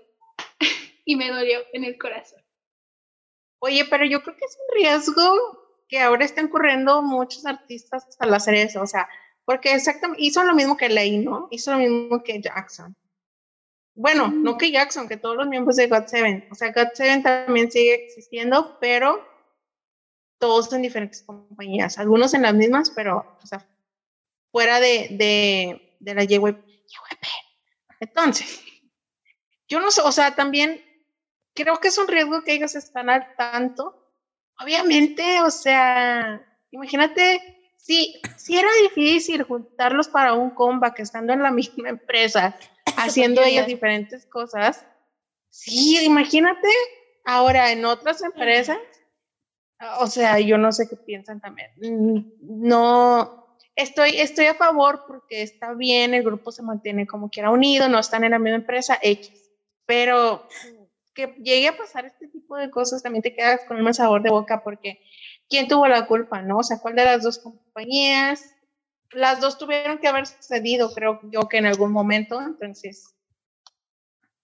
y 1.04 1.14
me 1.16 1.30
dolió 1.30 1.60
en 1.72 1.84
el 1.84 1.98
corazón. 1.98 2.37
Oye, 3.60 3.84
pero 3.90 4.04
yo 4.04 4.22
creo 4.22 4.36
que 4.36 4.44
es 4.44 4.56
un 4.56 4.76
riesgo 4.76 5.58
que 5.88 6.00
ahora 6.00 6.24
están 6.24 6.48
corriendo 6.48 7.02
muchos 7.02 7.46
artistas 7.46 8.06
al 8.18 8.34
hacer 8.34 8.54
eso, 8.54 8.82
o 8.82 8.86
sea, 8.86 9.08
porque 9.44 9.72
exactamente 9.72 10.22
hizo 10.22 10.42
lo 10.44 10.54
mismo 10.54 10.76
que 10.76 10.88
Ley, 10.88 11.18
¿no? 11.18 11.48
Hizo 11.50 11.72
lo 11.72 11.78
mismo 11.78 12.22
que 12.22 12.40
Jackson. 12.40 12.94
Bueno, 13.94 14.28
no 14.28 14.58
que 14.58 14.70
Jackson, 14.70 15.08
que 15.08 15.16
todos 15.16 15.36
los 15.36 15.48
miembros 15.48 15.76
de 15.76 15.90
God7. 15.90 16.48
O 16.52 16.54
sea, 16.54 16.72
God7 16.72 17.22
también 17.22 17.70
sigue 17.70 17.94
existiendo, 17.94 18.78
pero 18.78 19.26
todos 20.38 20.72
en 20.72 20.82
diferentes 20.82 21.22
compañías. 21.22 21.98
Algunos 21.98 22.32
en 22.34 22.42
las 22.42 22.54
mismas, 22.54 22.90
pero, 22.90 23.38
o 23.42 23.46
sea, 23.46 23.66
fuera 24.52 24.78
de, 24.78 25.08
de, 25.10 25.96
de 25.98 26.14
la 26.14 26.24
JWP. 26.24 26.62
Entonces, 28.00 28.62
yo 29.66 29.80
no 29.80 29.90
sé, 29.90 30.02
o 30.02 30.12
sea, 30.12 30.34
también 30.34 30.80
creo 31.58 31.78
que 31.80 31.88
es 31.88 31.98
un 31.98 32.08
riesgo 32.08 32.42
que 32.42 32.54
ellos 32.54 32.74
están 32.74 33.10
al 33.10 33.34
tanto 33.36 34.08
Obviamente, 34.60 35.40
o 35.42 35.50
sea, 35.50 36.44
imagínate, 36.72 37.40
si, 37.76 38.20
si 38.36 38.58
era 38.58 38.68
difícil 38.82 39.44
juntarlos 39.44 40.08
para 40.08 40.34
un 40.34 40.50
comeback 40.50 40.98
estando 41.00 41.32
en 41.32 41.42
la 41.42 41.50
misma 41.52 41.88
empresa, 41.88 42.56
haciendo 42.96 43.42
ellos 43.42 43.66
diferentes 43.66 44.26
cosas, 44.26 44.84
sí, 45.50 46.04
imagínate 46.04 46.68
ahora 47.24 47.70
en 47.70 47.84
otras 47.84 48.22
empresas, 48.22 48.78
o 50.00 50.08
sea, 50.08 50.40
yo 50.40 50.58
no 50.58 50.72
sé 50.72 50.88
qué 50.88 50.96
piensan 50.96 51.40
también. 51.40 51.70
Mm, 51.76 52.32
no, 52.40 53.56
estoy, 53.76 54.18
estoy 54.18 54.46
a 54.46 54.54
favor 54.54 55.04
porque 55.06 55.42
está 55.42 55.72
bien, 55.74 56.14
el 56.14 56.24
grupo 56.24 56.50
se 56.50 56.64
mantiene 56.64 57.06
como 57.06 57.30
quiera 57.30 57.50
unido, 57.50 57.88
no 57.88 58.00
están 58.00 58.24
en 58.24 58.32
la 58.32 58.40
misma 58.40 58.56
empresa, 58.56 58.98
X. 59.00 59.30
Pero 59.86 60.48
que 61.18 61.34
llegue 61.42 61.66
a 61.66 61.76
pasar 61.76 62.06
este 62.06 62.28
tipo 62.28 62.56
de 62.56 62.70
cosas, 62.70 63.02
también 63.02 63.22
te 63.22 63.34
quedas 63.34 63.62
con 63.66 63.76
un 63.76 63.82
mal 63.82 63.92
sabor 63.92 64.22
de 64.22 64.30
boca 64.30 64.62
porque 64.62 65.00
¿quién 65.48 65.66
tuvo 65.66 65.88
la 65.88 66.06
culpa, 66.06 66.42
no? 66.42 66.58
O 66.58 66.62
sea, 66.62 66.78
¿cuál 66.78 66.94
de 66.94 67.04
las 67.04 67.24
dos 67.24 67.40
compañías? 67.40 68.54
Las 69.10 69.40
dos 69.40 69.58
tuvieron 69.58 69.98
que 69.98 70.06
haber 70.06 70.28
sucedido, 70.28 70.94
creo 70.94 71.18
yo 71.24 71.48
que 71.48 71.56
en 71.56 71.66
algún 71.66 71.90
momento, 71.90 72.40
entonces, 72.40 73.16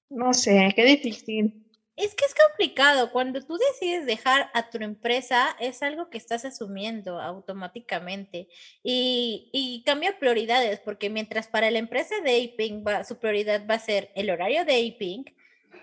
no 0.08 0.34
sé, 0.34 0.72
qué 0.74 0.84
difícil. 0.84 1.64
Es 1.94 2.16
que 2.16 2.24
es 2.24 2.34
complicado. 2.34 3.12
Cuando 3.12 3.40
tú 3.40 3.56
decides 3.56 4.04
dejar 4.04 4.50
a 4.52 4.68
tu 4.68 4.78
empresa, 4.78 5.56
es 5.60 5.80
algo 5.80 6.10
que 6.10 6.18
estás 6.18 6.44
asumiendo 6.44 7.20
automáticamente 7.20 8.48
y, 8.82 9.48
y 9.52 9.84
cambia 9.86 10.18
prioridades, 10.18 10.80
porque 10.80 11.08
mientras 11.08 11.46
para 11.46 11.70
la 11.70 11.78
empresa 11.78 12.16
de 12.24 12.52
Aping 12.52 12.84
su 13.06 13.20
prioridad 13.20 13.64
va 13.70 13.74
a 13.74 13.78
ser 13.78 14.10
el 14.16 14.30
horario 14.30 14.64
de 14.64 14.92
Aping, 14.92 15.24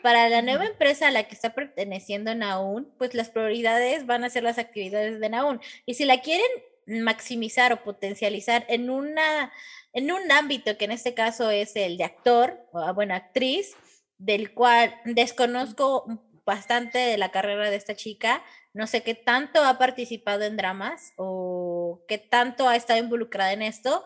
para 0.02 0.30
la 0.30 0.42
nueva 0.42 0.66
empresa 0.66 1.08
a 1.08 1.12
la 1.12 1.24
que 1.24 1.36
está 1.36 1.54
perteneciendo 1.54 2.34
Naun, 2.36 2.92
pues 2.98 3.14
las 3.14 3.30
prioridades 3.30 4.06
van 4.06 4.24
a 4.24 4.30
ser 4.30 4.44
las 4.44 4.58
actividades 4.58 5.20
de 5.20 5.30
Naun. 5.30 5.62
Y 5.86 5.94
si 5.94 6.06
la 6.06 6.22
quieren 6.22 6.50
maximizar 6.88 7.74
o 7.74 7.84
potencializar 7.84 8.66
en 8.68 8.90
una 8.90 9.52
en 9.94 10.12
un 10.12 10.32
ámbito 10.32 10.78
que 10.78 10.86
en 10.86 10.92
este 10.92 11.14
caso 11.14 11.52
es 11.52 11.76
el 11.76 11.98
de 11.98 12.04
actor 12.04 12.58
o 12.72 12.80
ah, 12.80 12.92
bueno 12.92 13.14
actriz 13.14 13.76
del 14.18 14.54
cual 14.54 14.96
desconozco 15.06 16.06
bastante 16.46 16.98
de 16.98 17.18
la 17.18 17.32
carrera 17.32 17.70
de 17.70 17.76
esta 17.76 17.96
chica 17.96 18.44
no 18.74 18.88
sé 18.88 19.04
qué 19.04 19.14
tanto 19.14 19.64
ha 19.64 19.78
participado 19.78 20.44
en 20.44 20.58
dramas 20.58 21.14
o 21.18 22.04
qué 22.08 22.18
tanto 22.18 22.68
ha 22.68 22.76
estado 22.76 23.00
involucrada 23.00 23.54
en 23.54 23.62
esto 23.62 24.04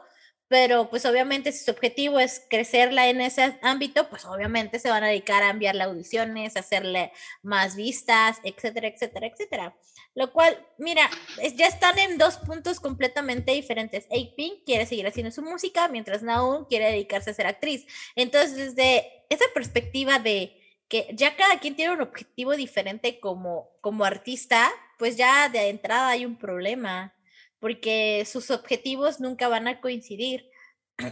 pero 0.47 0.89
pues 0.89 1.05
obviamente 1.05 1.51
si 1.51 1.65
su 1.65 1.71
objetivo 1.71 2.19
es 2.19 2.45
crecerla 2.49 3.09
en 3.09 3.21
ese 3.21 3.57
ámbito, 3.61 4.09
pues 4.09 4.25
obviamente 4.25 4.79
se 4.79 4.89
van 4.89 5.03
a 5.03 5.07
dedicar 5.07 5.43
a 5.43 5.49
enviarle 5.49 5.83
audiciones, 5.83 6.55
a 6.55 6.59
hacerle 6.59 7.11
más 7.41 7.75
vistas, 7.75 8.37
etcétera, 8.43 8.87
etcétera, 8.87 9.27
etcétera. 9.27 9.75
Lo 10.13 10.31
cual, 10.31 10.57
mira, 10.77 11.09
ya 11.55 11.67
están 11.67 11.97
en 11.99 12.17
dos 12.17 12.37
puntos 12.37 12.79
completamente 12.79 13.51
diferentes. 13.51 14.07
Pink 14.37 14.63
quiere 14.65 14.85
seguir 14.85 15.07
haciendo 15.07 15.31
su 15.31 15.41
música, 15.41 15.87
mientras 15.87 16.23
Naum 16.23 16.65
quiere 16.65 16.85
dedicarse 16.85 17.31
a 17.31 17.33
ser 17.33 17.47
actriz. 17.47 17.85
Entonces, 18.15 18.55
desde 18.55 19.25
esa 19.29 19.45
perspectiva 19.53 20.19
de 20.19 20.61
que 20.87 21.09
ya 21.13 21.35
cada 21.35 21.59
quien 21.59 21.75
tiene 21.75 21.93
un 21.93 22.01
objetivo 22.01 22.55
diferente 22.55 23.19
como, 23.19 23.71
como 23.81 24.05
artista, 24.05 24.71
pues 24.97 25.17
ya 25.17 25.49
de 25.49 25.69
entrada 25.69 26.09
hay 26.09 26.25
un 26.25 26.37
problema 26.37 27.13
porque 27.59 28.25
sus 28.25 28.51
objetivos 28.51 29.19
nunca 29.19 29.47
van 29.47 29.67
a 29.67 29.81
coincidir. 29.81 30.49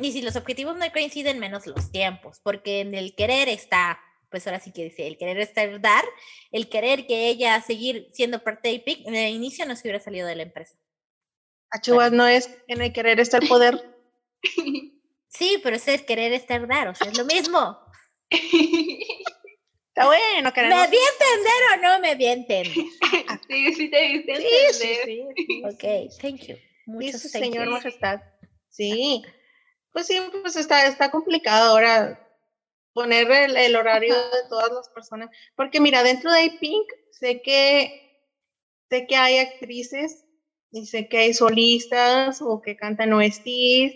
Y 0.02 0.12
si 0.12 0.22
los 0.22 0.36
objetivos 0.36 0.78
no 0.78 0.92
coinciden, 0.92 1.40
menos 1.40 1.68
los 1.68 1.92
tiempos, 1.92 2.40
porque 2.42 2.80
en 2.80 2.96
el 2.96 3.16
querer 3.16 3.50
está, 3.50 4.00
pues 4.30 4.48
ahora 4.48 4.60
sí 4.60 4.72
que 4.72 4.86
dice, 4.86 5.08
el 5.08 5.18
querer 5.18 5.40
está 5.40 5.68
dar, 5.80 6.06
el 6.52 6.70
querer 6.70 7.06
que 7.06 7.28
ella 7.28 7.62
seguir 7.62 8.10
siendo 8.14 8.44
parte 8.44 8.70
de 8.70 8.76
IPIC, 8.76 9.08
en 9.08 9.16
el 9.16 9.34
inicio 9.34 9.66
no 9.66 9.76
se 9.76 9.82
hubiera 9.84 10.00
salido 10.00 10.28
de 10.28 10.36
la 10.36 10.44
empresa. 10.44 10.78
Achubas 11.70 12.12
no 12.12 12.28
es 12.28 12.50
en 12.68 12.82
el 12.82 12.94
querer 12.94 13.20
está 13.20 13.38
el 13.38 13.48
poder. 13.48 13.96
Sí, 15.36 15.60
pero 15.64 15.76
es 15.78 15.88
el 15.88 16.06
querer 16.06 16.32
estar 16.32 16.68
dar, 16.68 16.90
o 16.90 16.94
sea, 16.96 17.08
es 17.08 17.18
lo 17.18 17.26
mismo. 17.26 17.80
Está 18.30 20.08
bueno, 20.08 20.52
¿Me 20.56 20.88
vi 20.88 20.98
entender 20.98 21.62
o 21.72 21.82
no 21.82 22.00
me 22.00 22.16
vi 22.16 22.26
entender? 22.26 22.68
sí, 23.48 23.74
sí 23.74 23.90
te 23.90 24.02
diste 24.02 24.36
sí, 24.36 24.96
sí, 25.06 25.28
sí, 25.36 25.64
Ok, 25.66 26.20
thank 26.22 26.42
you. 26.48 26.56
Muchas 26.86 27.22
sí, 27.22 27.30
señor 27.30 27.70
majestad. 27.70 28.22
Sí. 28.70 29.24
Pues 29.92 30.08
sí, 30.08 30.20
pues 30.42 30.56
está, 30.56 30.88
está 30.88 31.12
complicado 31.12 31.72
ahora 31.72 32.20
poner 32.94 33.30
el, 33.32 33.76
horario 33.76 34.16
de 34.16 34.50
todas 34.50 34.72
las 34.72 34.90
personas. 34.90 35.30
Porque 35.56 35.80
mira, 35.80 36.04
dentro 36.04 36.32
de 36.32 36.52
Pink 36.60 36.88
sé 37.12 37.42
que 37.42 38.00
sé 38.90 39.08
que 39.08 39.16
hay 39.16 39.38
actrices 39.38 40.26
y 40.72 40.86
sé 40.86 41.08
que 41.08 41.18
hay 41.18 41.34
solistas 41.34 42.42
o 42.42 42.62
que 42.62 42.76
cantan 42.76 43.14
OSTs, 43.14 43.94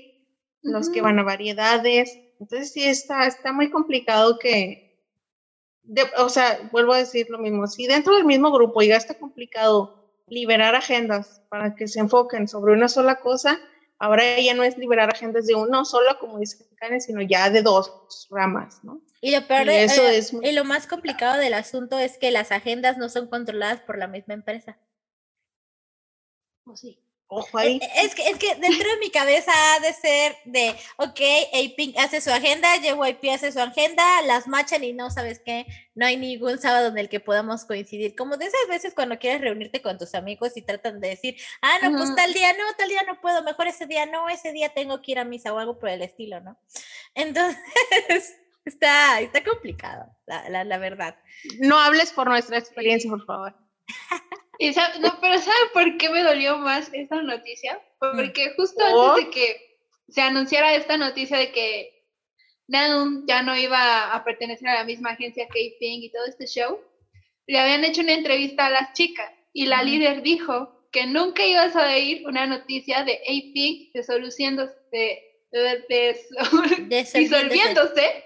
los 0.62 0.90
que 0.90 1.02
van 1.02 1.20
a 1.20 1.24
variedades. 1.24 2.18
Entonces 2.40 2.72
sí 2.72 2.84
está, 2.84 3.26
está 3.26 3.52
muy 3.52 3.70
complicado 3.70 4.38
que, 4.40 4.87
o 6.18 6.30
sea, 6.30 6.70
vuelvo 6.72 6.94
a 6.94 6.98
decir 6.98 7.30
lo 7.30 7.38
mismo, 7.38 7.68
si 7.68 7.88
dentro 7.88 8.16
del 8.16 8.26
mismo 8.26 8.52
grupo 8.52 8.82
ya 8.82 8.96
está 8.96 9.14
complicado 9.16 10.12
liberar 10.28 10.76
agendas 10.76 11.42
para 11.50 11.76
que 11.76 11.88
se 11.88 12.00
enfoquen 12.00 12.48
sobre 12.48 12.74
una 12.74 12.90
sola 12.90 13.16
cosa, 13.16 13.60
ahora 13.98 14.40
ya 14.40 14.54
no 14.54 14.64
es 14.64 14.78
liberar 14.78 15.10
agendas 15.10 15.48
de 15.48 15.56
uno 15.56 15.86
solo, 15.86 16.20
como 16.20 16.40
dice 16.40 16.66
Karen, 16.76 17.02
sino 17.02 17.22
ya 17.22 17.50
de 17.50 17.62
dos 17.62 18.28
ramas, 18.30 18.84
¿no? 18.84 19.02
Y 19.22 19.32
lo 19.32 19.48
peor 19.48 19.70
eso 19.70 20.04
eh, 20.04 20.18
es 20.18 20.34
y 20.34 20.52
lo 20.52 20.64
más 20.64 20.86
complicado 20.86 21.40
del 21.40 21.54
asunto 21.54 21.98
es 21.98 22.18
que 22.18 22.32
las 22.32 22.52
agendas 22.52 22.98
no 22.98 23.10
son 23.10 23.28
controladas 23.28 23.82
por 23.82 23.98
la 23.98 24.08
misma 24.08 24.36
empresa. 24.36 24.78
¿O 26.66 26.76
sí? 26.76 27.00
Ojo 27.30 27.58
ahí. 27.58 27.80
E, 27.82 28.06
es 28.06 28.16
que, 28.16 28.30
es 28.30 28.38
que 28.38 28.56
dentro 28.56 28.90
de 28.90 28.98
mi 29.00 29.12
cabeza 29.12 29.52
ha 29.54 29.80
de 29.82 29.94
ser 29.94 30.38
de, 30.46 30.74
ok, 30.96 31.20
Apink 31.54 31.98
hace 31.98 32.22
su 32.22 32.32
agenda, 32.32 32.70
JYP 32.78 33.34
hace 33.34 33.52
su 33.52 33.60
agenda, 33.60 34.22
las 34.22 34.48
machan 34.48 34.84
y 34.84 34.94
no 34.94 35.12
sabes 35.12 35.42
qué, 35.44 35.66
no 35.94 36.06
hay 36.06 36.16
ningún 36.16 36.58
sábado 36.58 36.88
en 36.88 36.98
el 36.98 37.10
que 37.10 37.20
podamos 37.20 37.66
coincidir. 37.66 38.16
Como 38.16 38.38
de 38.38 38.46
esas 38.46 38.68
veces 38.70 38.94
cuando 38.94 39.20
quieres 39.20 39.42
reunirte 39.42 39.82
con 39.82 39.98
tus 39.98 40.16
amigos 40.16 40.56
y 40.56 40.62
tratan 40.62 41.02
de 41.02 41.10
decir, 41.10 41.36
ah, 41.62 41.78
no, 41.84 41.98
pues 41.98 42.16
tal 42.16 42.34
día 42.34 42.54
no, 42.54 42.64
tal 42.78 42.88
día 42.88 43.04
no 43.06 43.20
puedo, 43.20 43.44
mejor 43.44 43.68
ese 43.68 43.88
día 43.88 44.06
no, 44.06 44.30
ese 44.30 44.54
día 44.54 44.70
tengo 44.70 45.02
que 45.02 45.12
ir 45.12 45.20
a 45.20 45.26
misa 45.26 45.54
o 45.54 45.60
algo 45.60 45.80
por 45.80 45.90
el 45.90 46.02
estilo, 46.02 46.40
¿no? 46.40 46.58
Entonces, 47.14 47.58
está, 48.66 49.20
está 49.20 49.44
complicado, 49.44 50.06
la, 50.26 50.48
la, 50.50 50.64
la 50.64 50.78
verdad. 50.78 51.18
No 51.60 51.78
hables 51.78 52.14
por 52.14 52.30
nuestra 52.30 52.58
experiencia, 52.58 53.10
por 53.10 53.26
favor. 53.26 53.56
no, 55.00 55.20
pero 55.22 55.40
¿sabe 55.40 55.58
por 55.74 55.98
qué 55.98 56.10
me 56.10 56.24
dolió 56.24 56.58
más 56.58 56.90
esta 56.94 57.22
noticia? 57.22 57.82
Porque 58.00 58.54
justo 58.56 58.84
antes 58.84 59.26
de 59.26 59.32
que 59.32 59.80
se 60.10 60.22
anunciara 60.22 60.76
esta 60.76 60.98
noticia 60.98 61.38
de 61.38 61.52
que 61.52 62.06
Nadum 62.68 63.26
ya 63.28 63.44
no 63.44 63.56
iba 63.56 64.14
a 64.14 64.24
pertenecer 64.24 64.68
a 64.70 64.76
la 64.76 64.84
misma 64.84 65.12
agencia 65.12 65.48
que 65.48 65.76
Ping 65.80 66.02
y 66.02 66.12
todo 66.12 66.26
este 66.26 66.48
show, 66.48 66.82
le 67.46 67.60
habían 67.60 67.86
hecho 67.86 68.02
una 68.02 68.14
entrevista 68.14 68.66
a 68.66 68.70
las 68.70 68.94
chicas 68.94 69.32
y 69.54 69.68
la 69.68 69.84
líder 69.84 70.22
dijo 70.22 70.88
que 70.92 71.06
nunca 71.06 71.46
ibas 71.46 71.76
a 71.76 71.90
oír 71.94 72.28
una 72.28 72.46
noticia 72.46 73.04
de 73.04 73.14
A-Pink 73.14 73.92
disolviéndose, 73.94 75.24
disolviéndose, 77.14 78.24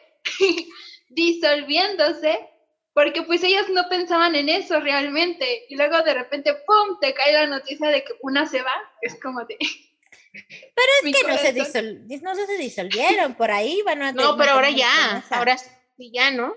disolviéndose 1.09 2.50
porque 2.93 3.23
pues 3.23 3.43
ellas 3.43 3.69
no 3.69 3.87
pensaban 3.89 4.35
en 4.35 4.49
eso 4.49 4.79
realmente 4.79 5.65
y 5.69 5.75
luego 5.75 6.01
de 6.03 6.13
repente, 6.13 6.53
¡pum!, 6.53 6.99
te 6.99 7.13
cae 7.13 7.33
la 7.33 7.47
noticia 7.47 7.89
de 7.89 8.03
que 8.03 8.13
una 8.21 8.45
se 8.45 8.61
va, 8.61 8.73
es 9.01 9.19
como 9.19 9.43
de... 9.45 9.57
Pero 10.33 10.91
es 11.03 11.15
que 11.15 11.27
no 11.27 11.37
se, 11.37 12.21
no 12.21 12.35
se, 12.35 12.57
disolvieron, 12.57 13.35
por 13.35 13.51
ahí 13.51 13.81
van 13.85 14.01
a... 14.01 14.11
No, 14.13 14.37
pero 14.37 14.51
ahora 14.51 14.69
ya, 14.69 15.25
ahora 15.29 15.57
sí 15.57 16.09
ya, 16.13 16.31
¿no? 16.31 16.55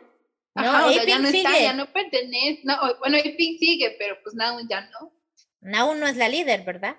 No, 0.55 0.92
ya 1.05 1.18
no 1.18 1.27
está, 1.27 1.59
ya 1.59 1.73
no 1.73 1.92
pertenece, 1.92 2.61
no, 2.62 2.77
bueno, 3.01 3.18
Pink 3.37 3.59
sigue, 3.59 3.97
pero 3.99 4.16
pues 4.23 4.37
Naun 4.37 4.68
ya 4.68 4.83
no. 4.83 5.12
Naun 5.61 5.99
no 5.99 6.07
es 6.07 6.16
la 6.16 6.29
líder, 6.29 6.62
¿verdad? 6.62 6.97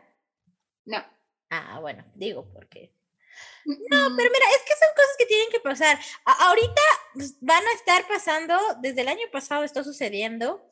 No. 0.83 1.01
Ah, 1.49 1.79
bueno, 1.79 2.03
digo 2.15 2.51
porque 2.51 2.94
No, 3.65 4.15
pero 4.15 4.29
mira, 4.31 4.45
es 4.55 4.61
que 4.63 4.73
son 4.79 4.89
cosas 4.95 5.15
que 5.17 5.25
tienen 5.25 5.49
que 5.49 5.59
pasar. 5.59 5.99
ahorita 6.23 6.81
pues, 7.13 7.35
van 7.41 7.65
a 7.65 7.71
estar 7.73 8.07
pasando, 8.07 8.57
desde 8.81 9.01
el 9.01 9.07
año 9.07 9.25
pasado 9.31 9.63
está 9.63 9.83
sucediendo, 9.83 10.69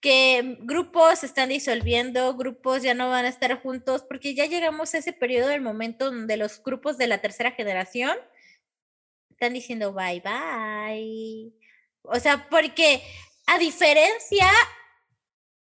que 0.00 0.56
grupos 0.60 1.20
se 1.20 1.26
están 1.26 1.50
disolviendo, 1.50 2.34
grupos 2.34 2.82
ya 2.82 2.94
no 2.94 3.08
van 3.08 3.24
a 3.24 3.28
estar 3.28 3.62
juntos, 3.62 4.02
porque 4.02 4.34
ya 4.34 4.46
llegamos 4.46 4.92
a 4.94 4.98
ese 4.98 5.12
periodo 5.12 5.48
del 5.48 5.60
momento 5.60 6.06
donde 6.06 6.36
los 6.36 6.60
grupos 6.62 6.98
de 6.98 7.06
la 7.06 7.18
tercera 7.18 7.52
generación 7.52 8.18
están 9.30 9.52
diciendo 9.52 9.92
bye 9.92 10.20
bye. 10.20 11.52
O 12.02 12.18
sea, 12.18 12.48
porque 12.50 13.02
a 13.46 13.58
diferencia, 13.58 14.50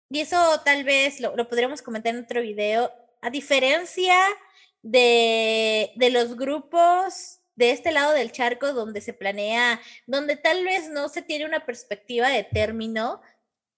y 0.10 0.22
eso 0.22 0.62
tal 0.66 0.84
vez 0.84 1.20
lo, 1.20 1.36
lo 1.36 1.48
podríamos 1.48 1.84
comentar 1.84 2.16
en 2.16 2.24
otro 2.24 2.42
video, 2.42 2.92
a 3.22 3.30
diferencia 3.30 4.18
de, 4.82 5.92
de 5.96 6.10
los 6.10 6.36
grupos 6.36 7.42
de 7.56 7.72
este 7.72 7.92
lado 7.92 8.14
del 8.14 8.32
charco 8.32 8.74
donde 8.74 9.02
se 9.02 9.14
planea, 9.14 9.80
donde 10.08 10.36
tal 10.36 10.64
vez 10.64 10.90
no 10.90 11.10
se 11.10 11.22
tiene 11.22 11.46
una 11.46 11.66
perspectiva 11.66 12.30
de 12.30 12.44
término, 12.44 13.22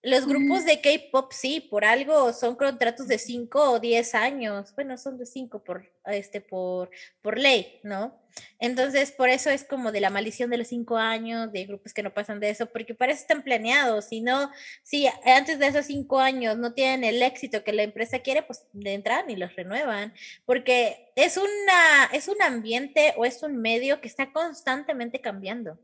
los 0.03 0.27
grupos 0.27 0.65
de 0.65 0.81
K-pop 0.81 1.31
sí, 1.31 1.61
por 1.61 1.85
algo 1.85 2.33
son 2.33 2.57
contratos 2.57 3.07
de 3.07 3.17
5 3.17 3.71
o 3.71 3.79
10 3.79 4.15
años. 4.15 4.75
Bueno, 4.75 4.97
son 4.97 5.17
de 5.17 5.25
5 5.25 5.63
por 5.63 5.89
este 6.05 6.41
por 6.41 6.91
por 7.21 7.39
ley, 7.39 7.79
¿no? 7.83 8.21
Entonces, 8.59 9.13
por 9.13 9.29
eso 9.29 9.49
es 9.49 9.63
como 9.63 9.93
de 9.93 10.01
la 10.01 10.09
maldición 10.09 10.49
de 10.49 10.57
los 10.57 10.67
5 10.67 10.97
años, 10.97 11.53
de 11.53 11.65
grupos 11.65 11.93
que 11.93 12.03
no 12.03 12.13
pasan 12.13 12.41
de 12.41 12.49
eso, 12.49 12.65
porque 12.65 12.93
para 12.93 13.13
eso 13.13 13.21
están 13.21 13.43
planeados. 13.43 14.05
Si 14.05 14.19
no, 14.19 14.51
si 14.83 15.07
antes 15.25 15.57
de 15.59 15.67
esos 15.67 15.85
5 15.85 16.19
años 16.19 16.57
no 16.57 16.73
tienen 16.73 17.05
el 17.05 17.21
éxito 17.23 17.63
que 17.63 17.71
la 17.71 17.83
empresa 17.83 18.19
quiere, 18.19 18.43
pues 18.43 18.67
entran 18.83 19.29
y 19.29 19.37
los 19.37 19.55
renuevan, 19.55 20.13
porque 20.45 21.13
es 21.15 21.37
una 21.37 22.09
es 22.11 22.27
un 22.27 22.41
ambiente 22.41 23.13
o 23.15 23.23
es 23.23 23.41
un 23.41 23.57
medio 23.61 24.01
que 24.01 24.09
está 24.09 24.33
constantemente 24.33 25.21
cambiando. 25.21 25.79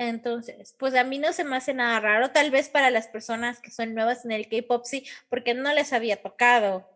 Entonces, 0.00 0.74
pues 0.78 0.94
a 0.94 1.04
mí 1.04 1.18
no 1.18 1.34
se 1.34 1.44
me 1.44 1.56
hace 1.56 1.74
nada 1.74 2.00
raro, 2.00 2.30
tal 2.30 2.50
vez 2.50 2.70
para 2.70 2.88
las 2.88 3.06
personas 3.06 3.60
que 3.60 3.70
son 3.70 3.94
nuevas 3.94 4.24
en 4.24 4.32
el 4.32 4.48
K-pop, 4.48 4.86
sí, 4.86 5.04
porque 5.28 5.52
no 5.52 5.74
les 5.74 5.92
había 5.92 6.22
tocado 6.22 6.88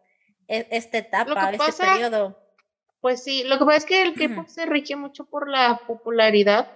e, 0.49 0.67
esta 0.71 0.97
etapa, 0.97 1.51
este 1.51 1.85
periodo. 1.85 2.39
Pues 3.03 3.23
sí, 3.23 3.45
lo 3.45 3.59
que 3.59 3.67
pasa 3.67 3.77
es 3.77 3.85
que 3.85 4.01
el 4.01 4.15
K-pop 4.15 4.49
se 4.49 4.65
rige 4.65 4.97
mucho 4.97 5.27
por 5.27 5.51
la 5.51 5.83
popularidad 5.87 6.73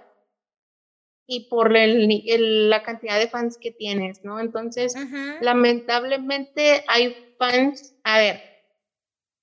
y 1.27 1.49
por 1.49 1.75
el, 1.75 2.69
la 2.69 2.83
cantidad 2.83 3.19
de 3.19 3.29
fans 3.29 3.57
que 3.57 3.71
tienes, 3.71 4.23
¿no? 4.23 4.39
Entonces, 4.39 4.95
lamentablemente 5.41 6.85
hay 6.89 7.35
fans, 7.39 7.95
a 8.05 8.19
ver, 8.19 8.43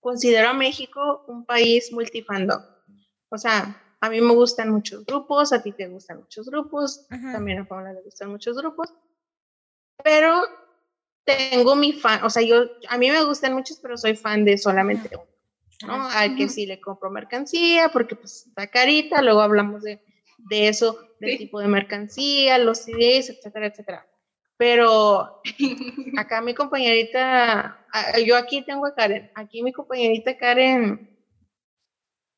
considero 0.01 0.49
a 0.49 0.53
México 0.53 1.25
un 1.27 1.47
país 1.47 1.91
multifandom. 1.91 2.61
O 3.29 3.39
sea, 3.39 3.81
a 4.01 4.09
mí 4.09 4.21
me 4.21 4.33
gustan 4.33 4.69
muchos 4.69 5.05
grupos, 5.05 5.53
a 5.53 5.61
ti 5.61 5.71
te 5.71 5.87
gustan 5.87 6.19
muchos 6.19 6.49
grupos, 6.49 7.07
también 7.09 7.59
a 7.59 7.67
Paula 7.67 7.93
le 7.93 8.01
gustan 8.01 8.29
muchos 8.29 8.57
grupos, 8.57 8.93
pero 10.03 10.43
tengo 11.23 11.75
mi 11.75 11.93
fan, 11.93 12.23
o 12.23 12.29
sea, 12.29 12.43
yo, 12.43 12.65
a 12.89 12.97
mí 12.97 13.09
me 13.09 13.23
gustan 13.23 13.53
muchos, 13.53 13.79
pero 13.79 13.97
soy 13.97 14.15
fan 14.15 14.45
de 14.45 14.57
solamente 14.57 15.09
uno, 15.13 15.25
¿no? 15.87 16.09
Al 16.09 16.35
que 16.35 16.49
sí 16.49 16.65
le 16.65 16.79
compro 16.79 17.09
mercancía, 17.09 17.89
porque 17.89 18.15
pues 18.15 18.45
está 18.47 18.67
carita, 18.67 19.21
luego 19.21 19.41
hablamos 19.41 19.81
de, 19.83 20.01
de 20.49 20.67
eso, 20.67 20.99
del 21.19 21.37
tipo 21.37 21.59
de 21.59 21.67
mercancía, 21.67 22.57
los 22.57 22.79
CDs, 22.79 23.29
etcétera, 23.29 23.67
etcétera. 23.67 24.07
Pero 24.57 25.41
acá 26.17 26.41
mi 26.41 26.53
compañerita, 26.53 27.85
yo 28.25 28.37
aquí 28.37 28.63
tengo 28.63 28.85
a 28.85 28.93
Karen, 28.93 29.31
aquí 29.35 29.63
mi 29.63 29.73
compañerita 29.73 30.37
Karen, 30.37 31.09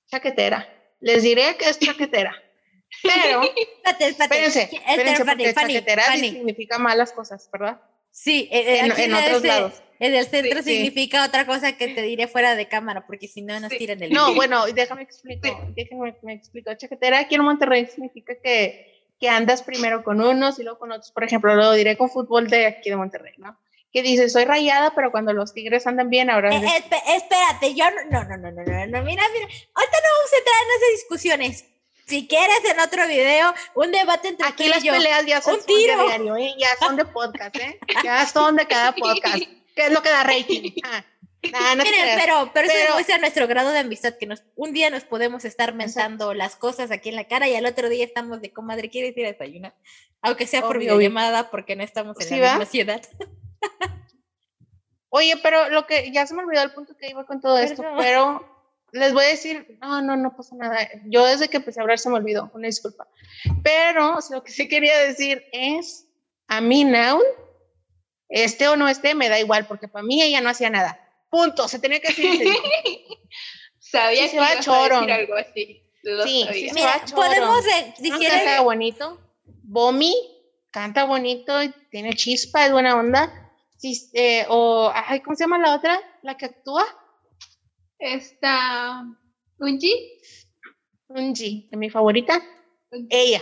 chaquetera 0.06 0.77
les 1.00 1.24
diré 1.24 1.56
que 1.58 1.70
es 1.70 1.80
chaquetera. 1.80 2.36
Pero, 3.04 3.42
espérense, 4.00 4.70
espérense, 4.88 5.26
porque 5.26 5.54
chaquetera 5.54 6.04
significa 6.16 6.78
malas 6.80 7.12
cosas, 7.12 7.50
¿verdad? 7.52 7.82
Sí, 8.12 8.50
eh, 8.52 8.80
en, 8.80 8.92
en 9.00 9.14
otros 9.14 9.44
lados. 9.44 9.84
En 10.00 10.14
el 10.14 10.26
centro 10.26 10.62
significa 10.62 11.26
otra 11.26 11.46
cosa 11.46 11.76
que 11.76 11.88
te 11.88 12.02
diré 12.02 12.28
fuera 12.28 12.56
de 12.56 12.68
cámara, 12.68 13.06
porque 13.06 13.28
si 13.28 13.42
no 13.42 13.60
nos 13.60 13.70
tiran 13.70 14.02
el 14.02 14.12
No, 14.12 14.36
bueno, 14.36 14.66
déjame 14.68 15.02
explicar, 15.04 15.54
déjame 15.76 16.16
me 16.22 16.34
explico. 16.34 16.74
Chaquetera 16.76 17.20
aquí 17.20 17.36
en 17.36 17.44
Monterrey 17.44 17.88
significa 17.88 18.36
que, 18.44 19.12
que 19.20 19.30
andas 19.30 19.64
primero 19.64 20.04
con 20.04 20.22
unos 20.22 20.60
y 20.60 20.64
luego 20.64 20.80
con 20.80 20.92
otros. 20.92 21.12
Por 21.12 21.24
ejemplo, 21.24 21.56
lo 21.56 21.74
diré 21.74 21.98
con 21.98 22.10
fútbol 22.10 22.48
de 22.48 22.68
aquí 22.68 22.90
de 22.90 22.96
Monterrey, 22.96 23.34
¿no? 23.38 23.58
Que 23.92 24.02
dice, 24.04 24.30
soy 24.30 24.46
rayada, 24.46 24.94
pero 24.94 25.12
cuando 25.12 25.34
los 25.34 25.54
tigres 25.54 25.88
andan 25.88 26.10
bien, 26.10 26.30
ahora... 26.30 26.56
Eh, 26.56 26.84
espérate, 27.16 27.74
yo 27.74 27.86
no, 28.12 28.24
no, 28.24 28.38
no, 28.38 28.38
no, 28.38 28.52
no, 28.52 28.88
no, 28.88 29.04
mira, 29.04 29.24
mira, 29.34 29.48
ahorita 29.74 29.98
no 29.98 30.10
vamos 30.18 30.34
a 30.34 30.38
entrar 30.38 30.56
en 30.64 30.78
esas 30.78 30.92
discusiones. 30.92 31.66
Si 32.06 32.28
quieres 32.28 32.64
en 32.72 32.80
otro 32.80 33.06
video, 33.08 33.54
un 33.76 33.92
debate 33.92 34.30
entre 34.30 34.48
Aquí 34.48 34.70
las 34.70 34.82
peleas 34.82 35.26
ya 35.26 35.42
son, 35.42 35.60
de 35.60 35.74
diario, 35.76 36.38
¿eh? 36.38 36.56
ya 36.58 36.70
son 36.80 36.96
de 36.96 37.06
podcast, 37.06 37.56
¿eh? 37.58 37.80
Ya 38.04 38.26
son 38.26 38.56
de 38.56 38.66
cada 38.66 38.94
podcast. 38.94 39.44
¿Qué 39.76 39.86
es 39.88 39.92
lo 39.92 40.02
que 40.02 40.10
da 40.10 40.24
rating? 40.24 40.72
Ah. 41.54 41.76
Miren, 41.76 42.20
pero, 42.20 42.50
pero, 42.54 42.68
eso 42.68 42.78
demuestra 42.88 43.20
nuestro 43.20 43.48
grado 43.48 43.72
de 43.72 43.80
amistad, 43.80 44.16
que 44.20 44.26
nos, 44.26 44.44
un 44.56 44.74
día 44.74 44.90
nos 44.90 45.04
podemos 45.04 45.46
estar 45.46 45.74
mentando 45.74 46.34
las 46.34 46.56
cosas 46.56 46.92
aquí 46.92 47.10
en 47.10 47.16
la 47.16 47.26
cara 47.26 47.48
y 47.48 47.56
al 47.56 47.66
otro 47.66 47.88
día 47.88 48.04
estamos 48.04 48.42
de 48.42 48.52
comadre, 48.52 48.90
¿quieres 48.90 49.16
ir 49.16 49.26
a 49.26 49.32
desayunar? 49.32 49.76
Aunque 50.22 50.48
sea 50.48 50.62
por 50.64 50.80
videollamada, 50.80 51.50
porque 51.52 51.76
no 51.76 51.84
estamos 51.84 52.20
en 52.20 52.42
la 52.42 52.50
misma 52.50 52.66
ciudad. 52.66 53.02
Oye, 55.10 55.38
pero 55.42 55.70
lo 55.70 55.88
que 55.88 56.12
ya 56.12 56.28
se 56.28 56.34
me 56.34 56.44
olvidó 56.44 56.62
el 56.64 56.74
punto 56.74 56.96
que 56.98 57.10
iba 57.10 57.26
con 57.26 57.40
todo 57.40 57.58
esto, 57.58 57.84
pero 57.98 58.46
les 58.92 59.14
voy 59.14 59.24
a 59.24 59.30
decir, 59.30 59.78
no, 59.82 60.02
no, 60.02 60.18
no 60.18 60.36
pasa 60.36 60.56
nada. 60.56 60.78
Yo 61.06 61.26
desde 61.26 61.48
que 61.48 61.58
empecé 61.58 61.80
a 61.80 61.84
hablar 61.84 62.00
se 62.00 62.10
me 62.10 62.16
olvidó, 62.16 62.52
una 62.54 62.68
disculpa. 62.68 63.08
Pero 63.64 64.20
lo 64.30 64.44
que 64.44 64.52
sí 64.52 64.68
quería 64.68 64.98
decir 65.00 65.46
es, 65.52 66.08
a 66.48 66.62
mí 66.62 66.84
now, 66.84 67.22
este 68.30 68.68
o 68.68 68.76
no 68.76 68.88
este, 68.90 69.16
me 69.16 69.30
da 69.30 69.40
igual, 69.40 69.66
porque 69.66 69.88
para 69.88 70.04
mí 70.04 70.22
ella 70.22 70.42
no 70.42 70.50
hacía 70.50 70.70
nada. 70.70 71.00
Punto, 71.30 71.68
se 71.68 71.80
tenía 71.80 72.00
que 72.00 72.10
decir. 72.10 72.48
Sabía 73.80 74.24
que 74.24 74.30
se 74.30 74.40
va 74.40 74.52
a 74.52 74.60
choro. 74.60 75.00
Decir 75.00 75.12
algo 75.14 75.36
así. 75.36 75.84
sí, 76.24 76.48
sí, 76.52 76.70
Mira, 76.74 77.02
podemos, 77.16 77.64
si 77.98 78.12
quieres... 78.12 78.44
Canta 78.44 78.62
bonito. 78.62 79.20
Bomi 79.64 80.14
canta 80.72 81.06
bonito, 81.06 81.54
tiene 81.90 82.14
chispa, 82.14 82.66
es 82.66 82.72
buena 82.72 82.96
onda 82.96 83.47
Sí, 83.78 84.10
eh, 84.14 84.46
o, 84.50 84.92
ay, 84.94 85.22
¿cómo 85.22 85.36
se 85.36 85.44
llama 85.44 85.60
la 85.60 85.76
otra? 85.76 86.00
¿La 86.24 86.36
que 86.36 86.48
actúa? 86.48 86.84
Esta, 88.00 89.06
Unji. 89.60 90.22
Unji, 91.08 91.70
mi 91.72 91.90
favorita. 91.90 92.42
Ella. 93.10 93.42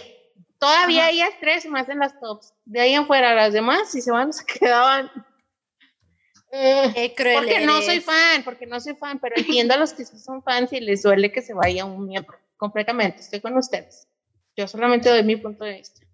Todavía 0.59 1.09
ellas 1.09 1.31
tres 1.39 1.65
más 1.67 1.87
en 1.89 1.99
las 1.99 2.19
tops. 2.19 2.53
De 2.65 2.81
ahí 2.81 2.93
en 2.93 3.07
fuera, 3.07 3.35
las 3.35 3.53
demás, 3.53 3.91
si 3.91 4.01
se 4.01 4.11
van, 4.11 4.33
se 4.33 4.45
quedaban. 4.45 5.11
Eh, 6.51 7.13
porque 7.17 7.65
no 7.65 7.81
soy 7.81 7.99
fan, 7.99 8.43
porque 8.43 8.65
no 8.65 8.79
soy 8.79 8.95
fan, 8.95 9.19
pero 9.19 9.35
entiendo 9.37 9.73
a 9.73 9.77
los 9.77 9.93
que 9.93 10.05
sí 10.05 10.17
son 10.17 10.41
fans 10.41 10.71
y 10.71 10.79
les 10.79 11.03
duele 11.03 11.31
que 11.31 11.41
se 11.41 11.53
vaya 11.53 11.83
un 11.83 12.07
miembro. 12.07 12.37
Completamente, 12.55 13.19
estoy 13.19 13.41
con 13.41 13.57
ustedes. 13.57 14.07
Yo 14.55 14.67
solamente 14.67 15.09
doy 15.09 15.23
mi 15.23 15.35
punto 15.35 15.65
de 15.65 15.73
vista. 15.73 16.04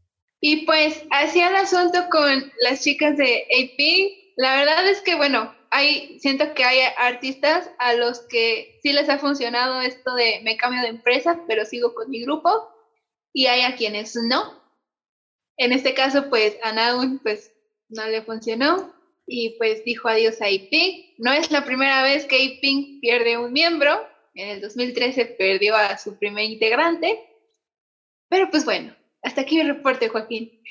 Y 0.42 0.66
pues, 0.66 1.04
hacía 1.12 1.50
el 1.50 1.56
asunto 1.56 2.10
con 2.10 2.52
las 2.60 2.84
chicas 2.84 3.16
de 3.16 3.46
AP. 3.46 4.34
La 4.38 4.56
verdad 4.58 4.90
es 4.90 5.02
que, 5.02 5.16
bueno, 5.16 5.56
hay, 5.70 6.20
siento 6.20 6.54
que 6.56 6.66
hay 6.66 6.80
artistas 6.98 7.70
a 7.78 7.94
los 7.94 8.22
que 8.22 8.80
sí 8.82 8.92
les 8.92 9.08
ha 9.08 9.20
funcionado 9.20 9.82
esto 9.82 10.16
de 10.16 10.42
me 10.44 10.58
cambio 10.58 10.82
de 10.82 10.88
empresa, 10.88 11.40
pero 11.48 11.64
sigo 11.66 11.94
con 11.94 12.10
mi 12.10 12.24
grupo. 12.24 12.50
Y 13.34 13.46
hay 13.46 13.62
a 13.62 13.76
quienes 13.76 14.16
no. 14.16 14.60
En 15.58 15.72
este 15.72 15.94
caso, 15.94 16.30
pues, 16.30 16.58
a 16.64 16.74
Naun, 16.74 17.20
pues, 17.20 17.54
no 17.90 18.08
le 18.08 18.24
funcionó. 18.24 18.94
Y 19.28 19.52
pues 19.58 19.86
dijo 19.86 20.10
adiós 20.10 20.42
a 20.42 20.48
AP. 20.48 21.14
No 21.20 21.32
es 21.32 21.52
la 21.52 21.64
primera 21.64 22.04
vez 22.04 22.26
que 22.26 22.36
AP 22.36 23.00
pierde 23.00 23.38
un 23.38 23.54
miembro. 23.54 24.06
En 24.34 24.50
el 24.50 24.62
2013 24.62 25.26
perdió 25.26 25.76
a 25.76 25.98
su 25.98 26.18
primer 26.18 26.46
integrante. 26.46 27.20
Pero 28.28 28.50
pues 28.50 28.66
bueno, 28.66 28.96
hasta 29.22 29.42
aquí 29.42 29.58
mi 29.58 29.64
reporte, 29.64 30.10
Joaquín. 30.10 30.62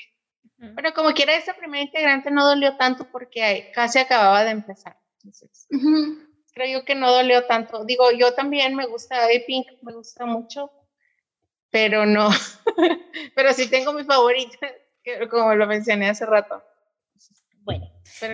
Pero 0.75 0.93
como 0.93 1.11
quiera, 1.13 1.35
esa 1.35 1.55
primera 1.55 1.83
integrante 1.83 2.29
no 2.29 2.45
dolió 2.45 2.77
tanto 2.77 3.09
porque 3.11 3.71
casi 3.73 3.97
acababa 3.97 4.43
de 4.43 4.51
empezar. 4.51 4.95
Creo 6.53 6.79
yo 6.79 6.85
que 6.85 6.93
no 6.93 7.11
dolió 7.11 7.45
tanto. 7.45 7.83
Digo, 7.83 8.11
yo 8.11 8.33
también 8.33 8.75
me 8.75 8.85
gusta 8.85 9.27
Pink, 9.47 9.67
me 9.81 9.93
gusta 9.93 10.25
mucho, 10.25 10.71
pero 11.71 12.05
no. 12.05 12.29
pero 13.35 13.53
sí 13.53 13.69
tengo 13.69 13.93
mi 13.93 14.03
favorita, 14.03 14.71
como 15.31 15.55
lo 15.55 15.65
mencioné 15.65 16.09
hace 16.09 16.27
rato. 16.27 16.63
Bueno, 17.63 17.87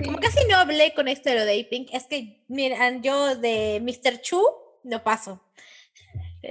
como 0.03 0.19
casi 0.19 0.45
no 0.47 0.57
hablé 0.57 0.93
con 0.93 1.07
esto 1.07 1.29
de 1.29 1.35
lo 1.35 1.45
de 1.45 1.65
Pink, 1.69 1.89
es 1.93 2.07
que, 2.07 2.43
miren, 2.47 3.01
yo 3.03 3.35
de 3.35 3.79
Mr. 3.81 4.21
Chu 4.21 4.41
no 4.83 5.03
paso. 5.03 5.41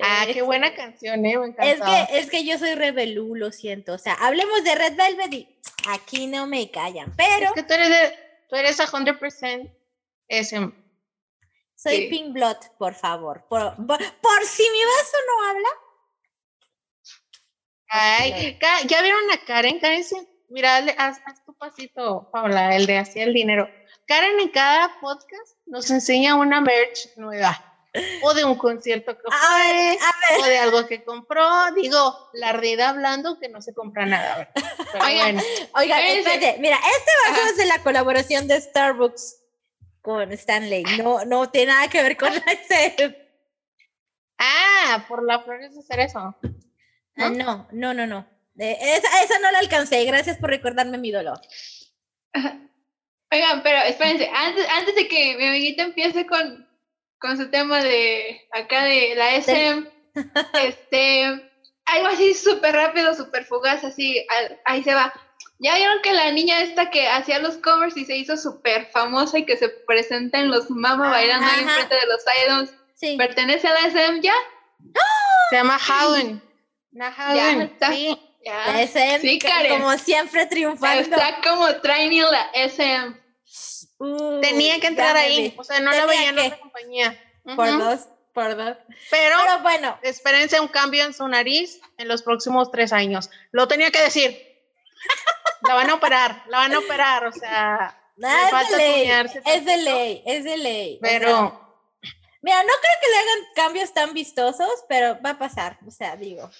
Ah, 0.03 0.27
qué 0.33 0.43
buena 0.43 0.75
canción, 0.75 1.25
¿eh? 1.25 1.37
es 1.59 1.81
que, 1.81 2.19
es 2.19 2.31
que 2.31 2.45
yo 2.45 2.59
soy 2.59 2.75
rebelú, 2.75 3.35
lo 3.35 3.53
siento. 3.53 3.95
O 3.95 3.99
sea, 3.99 4.15
hablemos 4.15 4.65
de 4.65 4.75
Red 4.75 4.97
Velvet 4.97 5.33
y 5.33 5.59
aquí 5.89 6.27
no 6.27 6.47
me 6.47 6.71
callan, 6.71 7.15
pero... 7.17 7.47
Es 7.47 7.53
que 7.53 7.63
tú 7.63 7.75
eres, 7.75 7.91
de, 7.91 8.19
tú 8.49 8.57
eres 8.57 8.81
a 8.81 8.87
100% 8.87 9.73
ese. 10.29 10.73
Soy 11.75 12.09
Pink 12.09 12.33
Blood, 12.33 12.57
por 12.79 12.95
favor. 12.95 13.47
Por, 13.49 13.71
si 14.45 14.63
mi 14.63 14.85
vaso 14.85 15.17
no 15.27 15.49
habla. 15.49 15.69
Ay, 17.89 18.59
¿ya 18.87 19.03
vieron 19.03 19.31
a 19.31 19.45
Karen? 19.45 19.79
Karen, 19.79 20.03
mira, 20.49 20.79
haz, 20.99 21.21
tu 21.45 21.55
pasito, 21.55 22.29
Paula, 22.33 22.75
el 22.75 22.87
de 22.87 22.99
hacia 22.99 23.25
el 23.25 23.35
dinero. 23.35 23.69
Karen 24.07 24.41
en 24.41 24.49
cada 24.49 24.99
podcast 25.01 25.59
nos 25.67 25.91
enseña 25.91 26.35
una 26.35 26.61
merch 26.61 27.17
nueva 27.17 27.76
o 28.23 28.35
de 28.35 28.45
un 28.45 28.57
concierto 28.57 29.17
que 29.17 29.23
fue, 29.23 29.99
o 30.41 30.45
de 30.47 30.59
algo 30.59 30.87
que 30.87 31.05
compró. 31.05 31.73
Digo, 31.75 32.31
la 32.35 32.51
ardida 32.51 32.89
hablando 32.89 33.39
que 33.39 33.49
no 33.49 33.63
se 33.63 33.75
compra 33.75 34.07
nada. 34.07 34.51
Oigan, 35.05 35.41
oigan 35.75 36.05
espérate, 36.05 36.59
mira, 36.61 36.77
este 36.77 37.11
vaso 37.29 37.51
es 37.51 37.57
de 37.57 37.67
la 37.67 37.83
colaboración 37.83 38.49
de 38.49 38.61
Starbucks 38.61 39.43
con 40.01 40.33
Stanley. 40.33 40.85
No, 41.03 41.25
no 41.25 41.51
tiene 41.51 41.73
nada 41.73 41.89
que 41.89 42.03
ver 42.03 42.17
con 42.17 42.33
la 42.33 42.43
ese. 42.53 43.27
Ah, 44.39 45.05
por 45.09 45.25
la 45.25 45.41
flor 45.41 45.63
es 45.63 45.77
hacer 45.77 46.01
eso. 46.01 46.37
¿No? 47.17 47.31
no, 47.31 47.69
no, 47.73 47.95
no, 47.95 48.07
no. 48.07 48.27
Eh, 48.59 48.77
esa, 48.81 49.23
esa 49.23 49.39
no 49.41 49.51
la 49.51 49.59
alcancé. 49.59 50.05
Gracias 50.05 50.39
por 50.39 50.51
recordarme 50.51 50.99
mi 50.99 51.11
dolor. 51.11 51.41
Oigan, 53.33 53.63
pero 53.63 53.79
espérense, 53.83 54.31
antes, 54.33 54.67
antes 54.69 54.95
de 54.95 55.09
que 55.09 55.37
mi 55.37 55.47
amiguita 55.47 55.83
empiece 55.83 56.27
con, 56.27 56.67
con 57.19 57.37
su 57.37 57.51
tema 57.51 57.83
de 57.83 58.47
acá 58.53 58.85
de 58.85 59.15
la 59.15 59.35
SM, 59.37 59.89
este, 60.63 61.25
algo 61.87 62.09
así 62.09 62.35
súper 62.35 62.75
rápido, 62.75 63.15
súper 63.15 63.45
fugaz, 63.45 63.85
así, 63.85 64.27
ahí 64.65 64.83
se 64.83 64.95
va. 64.95 65.13
¿Ya 65.59 65.77
vieron 65.77 66.03
que 66.03 66.13
la 66.13 66.33
niña 66.33 66.61
esta 66.61 66.91
que 66.91 67.09
hacía 67.09 67.39
los 67.39 67.57
covers 67.57 67.97
y 67.97 68.05
se 68.05 68.17
hizo 68.17 68.37
súper 68.37 68.91
famosa 68.91 69.39
y 69.39 69.47
que 69.47 69.57
se 69.57 69.69
presenta 69.69 70.39
en 70.39 70.51
los 70.51 70.71
Mama 70.71 71.11
bailando 71.11 71.47
ahí 71.47 71.61
enfrente 71.61 71.95
de 71.95 72.07
los 72.07 72.25
idols, 72.45 73.17
pertenece 73.17 73.67
a 73.69 73.73
la 73.73 73.87
SM 73.87 74.21
ya? 74.21 74.35
Se 75.51 75.57
llama 75.57 75.79
Howen. 75.79 76.43
Ya 76.93 77.63
está. 77.63 77.93
Sí. 77.93 78.19
La 78.45 78.83
SM, 78.83 79.39
como 79.71 79.99
siempre 79.99 80.47
triunfando. 80.47 81.03
Está 81.03 81.41
como 81.43 81.75
training 81.81 82.23
la 82.23 82.51
SM. 82.55 83.26
Tenía 84.43 84.81
que 84.81 84.89
entrar 84.89 85.17
ahí, 85.17 85.55
o 85.57 85.65
sea, 85.65 85.81
no 85.81 85.91
la 85.93 86.07
veía 86.07 86.31
en 86.31 86.39
otra 86.39 86.59
compañía. 86.59 87.23
Por 87.55 87.79
dos, 87.79 88.09
por 88.33 88.57
dos. 88.57 88.77
Pero, 89.11 89.37
bueno, 89.63 89.99
espérense 90.03 90.61
un 90.61 90.69
cambio 90.69 91.05
en 91.05 91.15
su 91.15 91.27
nariz 91.29 91.81
en 91.97 92.09
los 92.09 92.23
próximos 92.23 92.71
tres 92.71 92.93
años. 92.93 93.31
Lo 93.53 93.69
tenía 93.69 93.91
que 93.91 94.03
decir. 94.03 94.43
la 95.63 95.75
van 95.75 95.91
a 95.91 95.95
operar, 95.95 96.45
la 96.49 96.59
van 96.59 96.75
a 96.75 96.79
operar, 96.79 97.27
o 97.27 97.33
sea. 97.33 97.99
es, 98.17 98.71
de 98.71 98.77
ley, 98.77 99.11
es 99.45 99.65
de 99.65 99.77
ley, 99.79 100.23
es 100.27 100.45
de 100.45 100.57
ley. 100.57 100.99
Pero. 101.01 101.61
mira, 102.43 102.63
no 102.63 102.73
creo 102.81 102.95
que 103.01 103.09
le 103.09 103.17
hagan 103.17 103.45
cambios 103.55 103.95
tan 103.95 104.13
vistosos, 104.13 104.85
pero 104.89 105.21
va 105.25 105.31
a 105.31 105.39
pasar, 105.39 105.79
o 105.87 105.91
sea, 105.91 106.17
digo. 106.17 106.51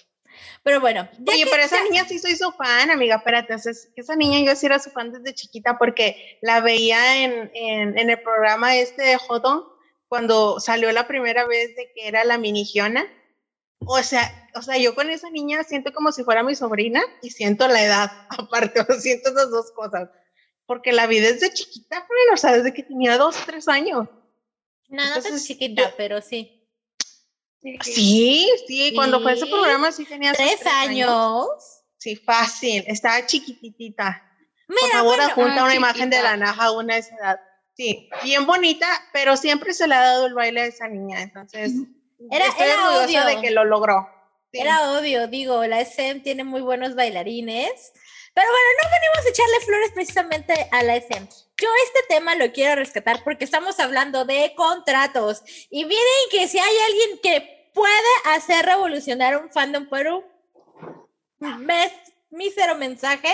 Pero 0.63 0.79
bueno. 0.81 1.07
Oye, 1.27 1.45
pero 1.49 1.63
esa 1.63 1.81
niña 1.83 2.05
sí 2.07 2.19
soy 2.19 2.35
su 2.35 2.51
fan, 2.51 2.91
amiga, 2.91 3.17
espérate, 3.17 3.53
esa 3.53 4.15
niña 4.15 4.39
yo 4.39 4.55
sí 4.55 4.65
era 4.65 4.79
su 4.79 4.89
fan 4.91 5.11
desde 5.11 5.33
chiquita 5.33 5.77
porque 5.77 6.37
la 6.41 6.59
veía 6.59 7.23
en, 7.23 7.51
en, 7.53 7.97
en 7.97 8.09
el 8.09 8.21
programa 8.21 8.75
este 8.75 9.03
de 9.03 9.17
Jodon 9.17 9.63
cuando 10.07 10.59
salió 10.59 10.91
la 10.91 11.07
primera 11.07 11.45
vez 11.45 11.75
de 11.75 11.91
que 11.93 12.07
era 12.07 12.23
la 12.23 12.37
mini 12.37 12.65
Giona. 12.65 13.05
O 13.79 14.01
sea, 14.01 14.49
o 14.55 14.61
sea, 14.61 14.77
yo 14.77 14.95
con 14.95 15.09
esa 15.09 15.29
niña 15.29 15.63
siento 15.63 15.93
como 15.93 16.11
si 16.11 16.23
fuera 16.23 16.43
mi 16.43 16.55
sobrina 16.55 17.01
y 17.21 17.29
siento 17.29 17.67
la 17.67 17.83
edad, 17.83 18.11
aparte, 18.29 18.81
o 18.81 18.93
siento 18.99 19.29
esas 19.29 19.51
dos 19.51 19.71
cosas. 19.71 20.09
Porque 20.65 20.91
la 20.91 21.07
vi 21.07 21.19
desde 21.19 21.53
chiquita, 21.53 22.05
pero, 22.07 22.33
o 22.33 22.37
sea, 22.37 22.53
desde 22.53 22.73
que 22.73 22.83
tenía 22.83 23.17
dos, 23.17 23.37
tres 23.45 23.67
años. 23.67 24.07
Nada 24.89 25.21
tan 25.21 25.39
chiquita, 25.39 25.93
pero 25.97 26.21
sí. 26.21 26.56
Sí, 27.81 28.49
sí, 28.67 28.93
cuando 28.95 29.21
fue 29.21 29.33
ese 29.33 29.47
programa 29.47 29.91
sí 29.91 30.05
tenía 30.05 30.33
tres, 30.33 30.65
años. 30.65 31.47
Sí, 31.97 32.15
fácil, 32.15 32.83
estaba 32.87 33.25
chiquititita. 33.25 34.23
Por 34.67 34.89
favor, 34.91 35.17
bueno, 35.35 35.63
una 35.63 35.75
imagen 35.75 36.09
de 36.09 36.21
la 36.21 36.37
Naja 36.37 36.65
a 36.65 36.71
una 36.71 36.95
de 36.95 36.99
esa 36.99 37.15
edad. 37.15 37.39
Sí, 37.73 38.09
bien 38.23 38.45
bonita, 38.45 38.87
pero 39.13 39.37
siempre 39.37 39.73
se 39.73 39.87
le 39.87 39.95
ha 39.95 40.01
dado 40.01 40.25
el 40.25 40.33
baile 40.33 40.61
a 40.61 40.65
esa 40.65 40.87
niña, 40.87 41.21
entonces 41.21 41.73
era, 42.31 42.47
estoy 42.47 42.67
orgullosa 42.69 43.25
de 43.27 43.41
que 43.41 43.51
lo 43.51 43.65
logró. 43.65 44.09
Era 44.51 44.91
obvio, 44.97 45.27
digo, 45.27 45.63
la 45.65 45.81
SM 45.81 46.21
tiene 46.21 46.43
muy 46.43 46.61
buenos 46.61 46.95
bailarines, 46.95 47.93
pero 48.33 48.47
bueno, 48.49 48.67
no 48.83 48.89
venimos 48.89 49.25
a 49.25 49.29
echarle 49.29 49.59
flores 49.65 49.91
precisamente 49.93 50.67
a 50.71 50.83
la 50.83 50.95
SM. 50.95 51.27
Yo 51.59 51.67
este 51.85 52.03
tema 52.07 52.35
lo 52.35 52.51
quiero 52.51 52.75
rescatar 52.75 53.23
porque 53.23 53.43
estamos 53.43 53.79
hablando 53.79 54.25
de 54.25 54.53
contratos 54.55 55.41
y 55.71 55.85
miren 55.85 56.29
que 56.29 56.47
si 56.47 56.59
hay 56.59 56.77
alguien 56.85 57.19
que 57.23 57.71
puede 57.73 57.93
hacer 58.25 58.63
revolucionar 58.65 59.41
un 59.41 59.51
fandom 59.51 59.87
por 59.87 60.05
un 60.07 60.23
mísero 62.29 62.75
mensaje, 62.75 63.33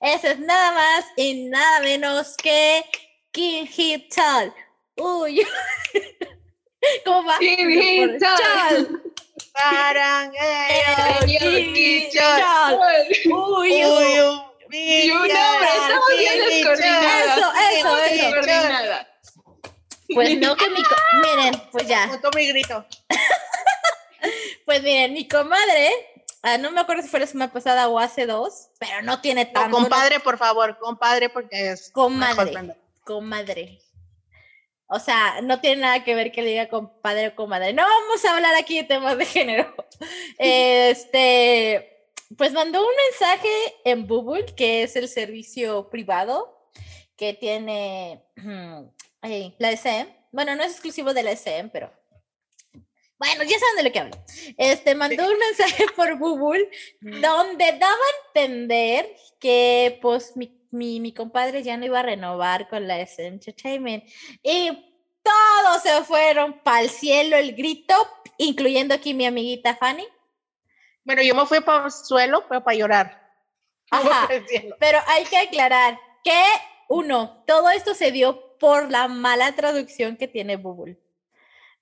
ese 0.00 0.32
es 0.32 0.38
nada 0.38 0.72
más 0.72 1.06
y 1.16 1.44
nada 1.44 1.80
menos 1.80 2.36
que 2.36 2.84
Kim 3.30 3.66
Chal. 4.10 4.54
Uy. 4.96 5.46
¿Cómo 7.04 7.24
va? 7.24 7.38
Kim 7.38 7.70
Hit 7.70 8.20
Chal. 8.20 9.02
Kim 11.72 12.10
Chal. 12.10 12.78
Uy, 13.26 13.84
uy. 13.84 14.42
Descoordinadas. 16.70 17.38
Eso, 17.38 17.52
eso, 17.72 17.98
eso. 18.04 19.06
Pues 20.14 20.38
no 20.38 20.56
que 20.56 20.68
mi... 20.70 20.82
Miren, 21.22 21.62
pues 21.70 21.86
ya. 21.86 22.10
mi 22.34 22.46
grito. 22.48 22.86
pues 24.66 24.82
miren, 24.82 25.12
mi 25.12 25.26
comadre 25.26 25.90
Ah, 26.44 26.58
no 26.58 26.72
me 26.72 26.80
acuerdo 26.80 27.02
si 27.02 27.08
fue 27.08 27.20
la 27.20 27.26
semana 27.28 27.52
pasada 27.52 27.86
o 27.88 28.00
hace 28.00 28.26
dos, 28.26 28.70
pero 28.80 29.00
no 29.02 29.20
tiene 29.20 29.46
tanto. 29.46 29.76
compadre, 29.76 30.18
por 30.18 30.38
favor, 30.38 30.76
compadre, 30.76 31.28
porque 31.28 31.70
es. 31.70 31.92
Comadre 31.92 32.74
comadre. 33.04 33.80
O 34.86 34.98
sea, 34.98 35.40
no 35.42 35.60
tiene 35.60 35.82
nada 35.82 36.04
que 36.04 36.14
ver 36.14 36.32
que 36.32 36.42
le 36.42 36.50
diga 36.50 36.68
compadre 36.68 37.28
o 37.28 37.34
comadre. 37.34 37.72
No 37.72 37.82
vamos 37.82 38.24
a 38.24 38.34
hablar 38.34 38.54
aquí 38.56 38.76
de 38.76 38.84
temas 38.84 39.16
de 39.16 39.26
género. 39.26 39.74
Este, 40.38 41.91
pues 42.36 42.52
mandó 42.52 42.80
un 42.80 42.94
mensaje 43.10 43.48
en 43.84 44.06
Bubble, 44.06 44.46
que 44.54 44.82
es 44.82 44.96
el 44.96 45.08
servicio 45.08 45.88
privado 45.90 46.70
que 47.16 47.34
tiene 47.34 48.24
la 48.36 49.70
SM. 49.70 50.08
Bueno, 50.32 50.56
no 50.56 50.62
es 50.62 50.72
exclusivo 50.72 51.12
de 51.14 51.22
la 51.22 51.32
SM, 51.32 51.70
pero 51.70 51.92
bueno, 53.18 53.44
ya 53.44 53.58
saben 53.58 53.76
de 53.76 53.82
lo 53.84 53.92
que 53.92 53.98
hablo. 53.98 54.24
Este 54.56 54.94
mandó 54.94 55.24
un 55.24 55.38
mensaje 55.38 55.86
por 55.94 56.18
Bubble 56.18 56.68
donde 57.00 57.72
daba 57.78 57.94
a 57.94 58.26
entender 58.28 59.14
que 59.38 59.98
pues 60.02 60.36
mi 60.36 60.62
mi, 60.72 61.00
mi 61.00 61.12
compadre 61.12 61.62
ya 61.62 61.76
no 61.76 61.84
iba 61.84 62.00
a 62.00 62.02
renovar 62.02 62.68
con 62.68 62.88
la 62.88 62.98
SM 63.00 63.28
Entertainment. 63.28 64.04
Y 64.42 64.70
todos 65.22 65.82
se 65.82 66.02
fueron 66.04 66.60
para 66.64 66.80
el 66.80 66.90
cielo 66.90 67.36
el 67.36 67.54
grito, 67.54 67.94
incluyendo 68.38 68.94
aquí 68.94 69.14
mi 69.14 69.26
amiguita 69.26 69.76
Fanny. 69.76 70.04
Bueno, 71.04 71.22
yo 71.22 71.34
me 71.34 71.46
fui 71.46 71.60
para 71.60 71.86
el 71.86 71.92
suelo, 71.92 72.44
pero 72.48 72.62
para 72.62 72.76
llorar. 72.76 73.22
pero 74.78 74.98
hay 75.06 75.24
que 75.24 75.36
aclarar 75.36 75.98
que, 76.24 76.42
uno, 76.88 77.42
todo 77.46 77.70
esto 77.70 77.94
se 77.94 78.12
dio 78.12 78.56
por 78.58 78.90
la 78.90 79.08
mala 79.08 79.52
traducción 79.52 80.16
que 80.16 80.28
tiene 80.28 80.56
Google. 80.56 80.98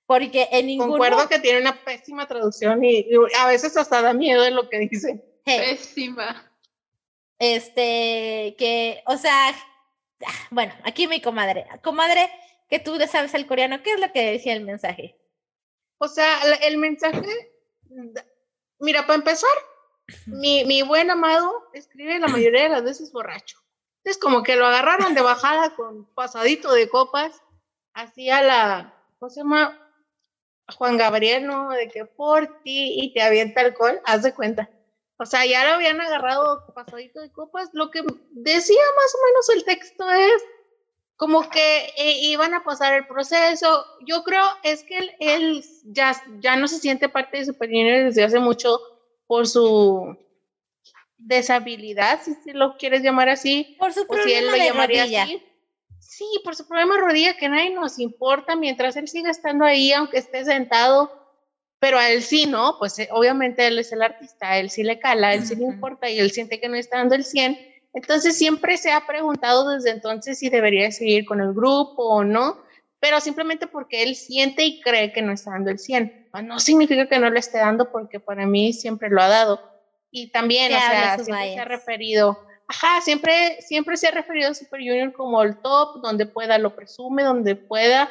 Porque 0.05 0.49
en 0.51 0.65
ningún 0.65 0.89
Concuerdo 0.89 1.29
que 1.29 1.39
tiene 1.39 1.61
una 1.61 1.83
pésima 1.83 2.27
traducción 2.27 2.83
y, 2.83 3.07
a 3.39 3.47
veces 3.47 3.77
hasta 3.77 4.01
da 4.01 4.13
miedo 4.13 4.41
de 4.41 4.51
lo 4.51 4.67
que 4.67 4.79
dice. 4.79 5.23
Pésima. 5.45 6.51
Este, 7.39 8.55
que, 8.57 9.03
o 9.05 9.17
sea, 9.17 9.49
ah, 9.49 10.47
bueno, 10.49 10.73
aquí 10.83 11.07
mi 11.07 11.21
comadre. 11.21 11.65
Comadre, 11.81 12.29
que 12.69 12.79
tú 12.79 12.97
sabes 13.09 13.33
el 13.33 13.47
coreano, 13.47 13.81
¿qué 13.83 13.93
es 13.93 13.99
lo 13.99 14.11
que 14.11 14.31
decía 14.31 14.53
el 14.53 14.65
mensaje? 14.65 15.15
O 15.97 16.07
sea, 16.07 16.39
el 16.63 16.77
mensaje, 16.77 17.51
mira, 18.81 19.05
para 19.05 19.15
empezar, 19.15 19.49
mi, 20.25 20.65
mi 20.65 20.81
buen 20.81 21.09
amado 21.09 21.69
escribe 21.73 22.19
la 22.19 22.27
mayoría 22.27 22.63
de 22.63 22.69
las 22.69 22.83
veces 22.83 23.11
borracho. 23.11 23.57
Es 24.03 24.17
como 24.17 24.43
que 24.43 24.55
lo 24.55 24.65
agarraron 24.65 25.13
de 25.13 25.21
bajada 25.21 25.75
con 25.75 26.05
pasadito 26.13 26.73
de 26.73 26.89
copas, 26.89 27.41
hacía 27.93 28.41
la, 28.41 28.93
¿cómo 29.19 29.29
se 29.29 29.41
llama? 29.41 29.77
Juan 30.75 30.97
Gabriel, 30.97 31.45
¿no? 31.45 31.69
De 31.69 31.87
que 31.87 32.05
por 32.05 32.61
ti 32.63 32.95
y 33.01 33.13
te 33.13 33.21
avienta 33.21 33.61
alcohol, 33.61 34.01
haz 34.05 34.23
de 34.23 34.33
cuenta. 34.33 34.69
O 35.17 35.25
sea, 35.25 35.45
ya 35.45 35.65
lo 35.65 35.73
habían 35.75 36.01
agarrado 36.01 36.65
pasadito 36.73 37.21
de 37.21 37.31
copas. 37.31 37.69
Lo 37.73 37.91
que 37.91 38.01
decía 38.31 38.81
más 38.95 39.15
o 39.15 39.25
menos 39.27 39.49
el 39.49 39.63
texto 39.65 40.09
es 40.09 40.43
como 41.21 41.47
que 41.51 41.85
eh, 41.97 42.17
iban 42.23 42.55
a 42.55 42.63
pasar 42.63 42.93
el 42.93 43.05
proceso. 43.05 43.85
Yo 44.07 44.23
creo 44.23 44.43
es 44.63 44.81
que 44.81 44.97
él, 45.19 45.63
ya, 45.83 46.19
ya 46.39 46.55
no 46.55 46.67
se 46.67 46.79
siente 46.79 47.09
parte 47.09 47.37
de 47.37 47.45
Super 47.45 47.69
Junior 47.69 48.05
desde 48.05 48.23
hace 48.23 48.39
mucho 48.39 48.79
por 49.27 49.47
su 49.47 50.17
deshabilidad, 51.19 52.21
si, 52.23 52.53
lo 52.53 52.75
quieres 52.75 53.03
llamar 53.03 53.29
así. 53.29 53.75
Por 53.77 53.93
su 53.93 54.03
o 54.09 54.17
si 54.17 54.33
él 54.33 54.47
lo 54.47 54.57
llamaría 54.57 55.03
así. 55.03 55.43
Sí, 55.99 56.25
por 56.43 56.55
su 56.55 56.67
problema 56.67 56.95
de 56.95 57.01
rodilla 57.01 57.37
que 57.37 57.49
nadie 57.49 57.69
nos 57.69 57.99
importa 57.99 58.55
mientras 58.55 58.95
él 58.95 59.07
siga 59.07 59.29
estando 59.29 59.63
ahí, 59.63 59.93
aunque 59.93 60.17
esté 60.17 60.43
sentado, 60.43 61.11
pero 61.77 61.99
a 61.99 62.09
él 62.09 62.23
sí, 62.23 62.47
¿no? 62.47 62.77
Pues 62.79 62.97
eh, 62.97 63.09
obviamente 63.11 63.67
él 63.67 63.77
es 63.77 63.91
el 63.91 64.01
artista, 64.01 64.53
a 64.53 64.57
él 64.57 64.71
sí 64.71 64.81
le 64.81 64.97
cala, 64.97 65.27
a 65.27 65.33
él 65.35 65.45
sí 65.45 65.55
le 65.55 65.65
importa 65.65 66.09
y 66.09 66.19
él 66.19 66.31
siente 66.31 66.59
que 66.59 66.67
no 66.67 66.77
está 66.77 66.97
dando 66.97 67.13
el 67.13 67.25
100. 67.25 67.70
Entonces 67.93 68.37
siempre 68.37 68.77
se 68.77 68.91
ha 68.91 69.05
preguntado 69.05 69.69
desde 69.69 69.91
entonces 69.91 70.39
si 70.39 70.49
debería 70.49 70.91
seguir 70.91 71.25
con 71.25 71.41
el 71.41 71.53
grupo 71.53 72.03
o 72.03 72.23
no, 72.23 72.57
pero 72.99 73.19
simplemente 73.19 73.67
porque 73.67 74.03
él 74.03 74.15
siente 74.15 74.63
y 74.63 74.81
cree 74.81 75.11
que 75.11 75.21
no 75.21 75.33
está 75.33 75.51
dando 75.51 75.71
el 75.71 75.79
100. 75.79 76.29
No 76.43 76.59
significa 76.59 77.09
que 77.09 77.19
no 77.19 77.29
le 77.29 77.39
esté 77.39 77.57
dando 77.57 77.91
porque 77.91 78.19
para 78.19 78.45
mí 78.45 78.73
siempre 78.73 79.09
lo 79.09 79.21
ha 79.21 79.27
dado. 79.27 79.59
Y 80.11 80.31
también, 80.31 80.73
o 80.73 80.77
sea, 80.77 81.17
siempre 81.17 81.53
se 81.53 81.59
ha 81.59 81.65
referido, 81.65 82.37
ajá, 82.67 83.01
siempre, 83.01 83.61
siempre 83.61 83.97
se 83.97 84.07
ha 84.07 84.11
referido 84.11 84.49
a 84.49 84.53
Super 84.53 84.79
Junior 84.79 85.11
como 85.13 85.41
el 85.41 85.57
top, 85.61 86.01
donde 86.01 86.25
pueda 86.25 86.57
lo 86.57 86.75
presume, 86.75 87.23
donde 87.23 87.55
pueda 87.55 88.09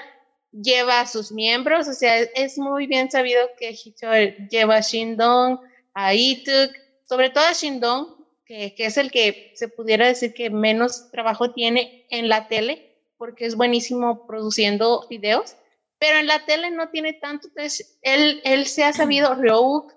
lleva 0.52 1.00
a 1.00 1.06
sus 1.06 1.30
miembros, 1.30 1.88
o 1.88 1.92
sea, 1.92 2.18
es 2.18 2.58
muy 2.58 2.86
bien 2.86 3.10
sabido 3.10 3.40
que 3.58 3.70
Hichol 3.70 4.48
lleva 4.48 4.76
a 4.76 4.80
Shindong, 4.80 5.60
a 5.94 6.14
Ituk, 6.14 6.72
sobre 7.04 7.30
todo 7.30 7.44
a 7.44 7.52
Shindong, 7.52 8.19
que, 8.50 8.74
que, 8.74 8.86
es 8.86 8.96
el 8.96 9.12
que 9.12 9.52
se 9.54 9.68
pudiera 9.68 10.08
decir 10.08 10.34
que 10.34 10.50
menos 10.50 11.12
trabajo 11.12 11.52
tiene 11.52 12.04
en 12.10 12.28
la 12.28 12.48
tele, 12.48 12.96
porque 13.16 13.46
es 13.46 13.54
buenísimo 13.54 14.26
produciendo 14.26 15.06
videos, 15.08 15.54
pero 16.00 16.18
en 16.18 16.26
la 16.26 16.44
tele 16.46 16.72
no 16.72 16.88
tiene 16.88 17.12
tanto, 17.12 17.46
entonces 17.46 17.96
él, 18.02 18.40
él 18.42 18.66
se 18.66 18.82
ha 18.82 18.92
sabido, 18.92 19.34
Ryuk, 19.36 19.94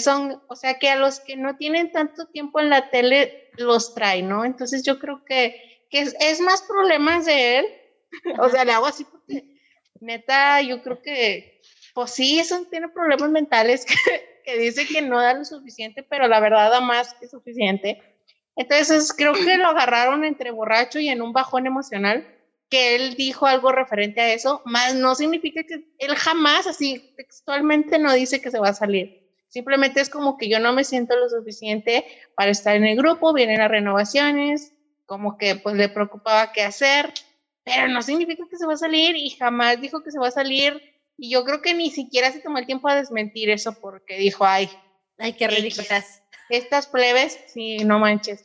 son, 0.00 0.42
o 0.48 0.56
sea, 0.56 0.80
que 0.80 0.90
a 0.90 0.96
los 0.96 1.20
que 1.20 1.36
no 1.36 1.56
tienen 1.56 1.92
tanto 1.92 2.26
tiempo 2.26 2.58
en 2.58 2.68
la 2.68 2.90
tele 2.90 3.48
los 3.58 3.94
trae, 3.94 4.22
¿no? 4.22 4.44
Entonces 4.44 4.82
yo 4.82 4.98
creo 4.98 5.24
que, 5.24 5.86
que 5.88 6.00
es, 6.00 6.16
es 6.18 6.40
más 6.40 6.62
problemas 6.62 7.26
de 7.26 7.58
él, 7.58 7.66
o 8.40 8.48
sea, 8.48 8.64
le 8.64 8.72
hago 8.72 8.86
así 8.86 9.04
porque 9.04 9.44
neta, 10.00 10.62
yo 10.62 10.82
creo 10.82 11.00
que, 11.00 11.60
pues 11.94 12.10
sí, 12.10 12.40
eso 12.40 12.60
tiene 12.72 12.88
problemas 12.88 13.30
mentales 13.30 13.86
que, 13.86 14.37
dice 14.56 14.86
que 14.86 15.02
no 15.02 15.20
da 15.20 15.34
lo 15.34 15.44
suficiente, 15.44 16.02
pero 16.02 16.28
la 16.28 16.40
verdad 16.40 16.70
da 16.70 16.80
más 16.80 17.14
que 17.14 17.28
suficiente. 17.28 18.00
Entonces, 18.56 19.12
creo 19.12 19.32
que 19.34 19.56
lo 19.56 19.68
agarraron 19.68 20.24
entre 20.24 20.50
borracho 20.50 20.98
y 20.98 21.08
en 21.08 21.22
un 21.22 21.32
bajón 21.32 21.66
emocional, 21.66 22.26
que 22.68 22.96
él 22.96 23.14
dijo 23.14 23.46
algo 23.46 23.72
referente 23.72 24.20
a 24.20 24.32
eso, 24.32 24.62
más 24.64 24.94
no 24.94 25.14
significa 25.14 25.62
que 25.64 25.86
él 25.98 26.14
jamás, 26.16 26.66
así 26.66 27.12
textualmente, 27.16 27.98
no 27.98 28.12
dice 28.12 28.40
que 28.40 28.50
se 28.50 28.58
va 28.58 28.68
a 28.70 28.74
salir. 28.74 29.28
Simplemente 29.48 30.00
es 30.00 30.10
como 30.10 30.36
que 30.36 30.48
yo 30.48 30.60
no 30.60 30.72
me 30.72 30.84
siento 30.84 31.16
lo 31.16 31.28
suficiente 31.28 32.04
para 32.34 32.50
estar 32.50 32.76
en 32.76 32.84
el 32.84 32.96
grupo, 32.96 33.32
vienen 33.32 33.58
las 33.58 33.70
renovaciones, 33.70 34.74
como 35.06 35.38
que 35.38 35.56
pues 35.56 35.74
le 35.74 35.88
preocupaba 35.88 36.52
qué 36.52 36.62
hacer, 36.62 37.14
pero 37.64 37.88
no 37.88 38.02
significa 38.02 38.44
que 38.50 38.58
se 38.58 38.66
va 38.66 38.74
a 38.74 38.78
salir 38.78 39.16
y 39.16 39.30
jamás 39.30 39.80
dijo 39.80 40.02
que 40.02 40.10
se 40.10 40.18
va 40.18 40.28
a 40.28 40.32
salir. 40.32 40.82
Y 41.18 41.30
yo 41.30 41.44
creo 41.44 41.60
que 41.60 41.74
ni 41.74 41.90
siquiera 41.90 42.30
se 42.30 42.38
tomó 42.38 42.58
el 42.58 42.66
tiempo 42.66 42.88
a 42.88 42.94
desmentir 42.94 43.50
eso 43.50 43.78
porque 43.80 44.16
dijo, 44.16 44.46
ay, 44.46 44.70
ay, 45.18 45.32
qué 45.32 45.48
ridículas. 45.48 46.22
Estas 46.48 46.86
plebes, 46.86 47.38
sí, 47.48 47.78
no 47.78 47.98
manches. 47.98 48.44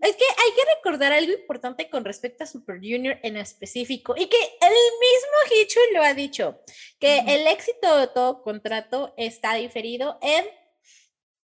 Es 0.00 0.14
que 0.14 0.24
hay 0.24 0.52
que 0.54 0.74
recordar 0.76 1.12
algo 1.12 1.32
importante 1.32 1.90
con 1.90 2.04
respecto 2.04 2.44
a 2.44 2.46
Super 2.46 2.76
Junior 2.76 3.18
en 3.22 3.36
específico 3.36 4.14
y 4.16 4.26
que 4.26 4.36
el 4.36 4.70
mismo 4.70 5.62
Hichu 5.62 5.80
lo 5.94 6.02
ha 6.02 6.14
dicho, 6.14 6.60
que 7.00 7.18
el 7.26 7.46
éxito 7.48 7.96
de 7.96 8.06
todo 8.06 8.42
contrato 8.42 9.14
está 9.16 9.54
diferido 9.54 10.18
en 10.22 10.44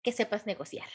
que 0.01 0.13
sepas 0.13 0.45
negociar, 0.45 0.87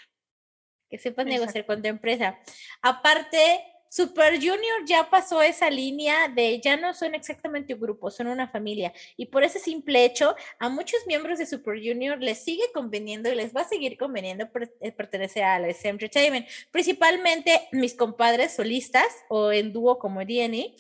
que 0.89 0.99
sepas 0.99 1.27
negociar 1.27 1.67
con 1.67 1.83
tu 1.83 1.89
empresa. 1.89 2.39
Aparte, 2.81 3.63
Super 3.95 4.37
Junior 4.37 4.87
ya 4.87 5.11
pasó 5.11 5.43
esa 5.43 5.69
línea 5.69 6.27
de 6.29 6.59
ya 6.61 6.79
no 6.79 6.95
son 6.95 7.15
exactamente 7.15 7.75
un 7.75 7.81
grupo, 7.81 8.11
son 8.11 8.29
una 8.29 8.49
familia. 8.49 8.91
Y 9.19 9.27
por 9.27 9.45
ese 9.45 9.59
simple 9.59 10.03
hecho, 10.07 10.35
a 10.59 10.71
muchos 10.71 11.07
miembros 11.07 11.39
de 11.39 11.45
Super 11.45 11.75
Junior 11.77 12.19
les 12.19 12.43
sigue 12.43 12.73
conveniendo 12.73 13.31
y 13.31 13.35
les 13.35 13.55
va 13.55 13.61
a 13.61 13.69
seguir 13.69 13.99
conveniendo 13.99 14.49
eh, 14.81 14.93
pertenecer 14.93 15.45
a 15.45 15.59
la 15.59 15.69
SM 15.69 15.91
Entertainment. 15.91 16.49
Principalmente 16.71 17.69
mis 17.73 17.93
compadres 17.93 18.55
solistas 18.55 19.05
o 19.29 19.53
en 19.53 19.75
dúo 19.75 19.99
como 19.99 20.21
DNA, 20.21 20.73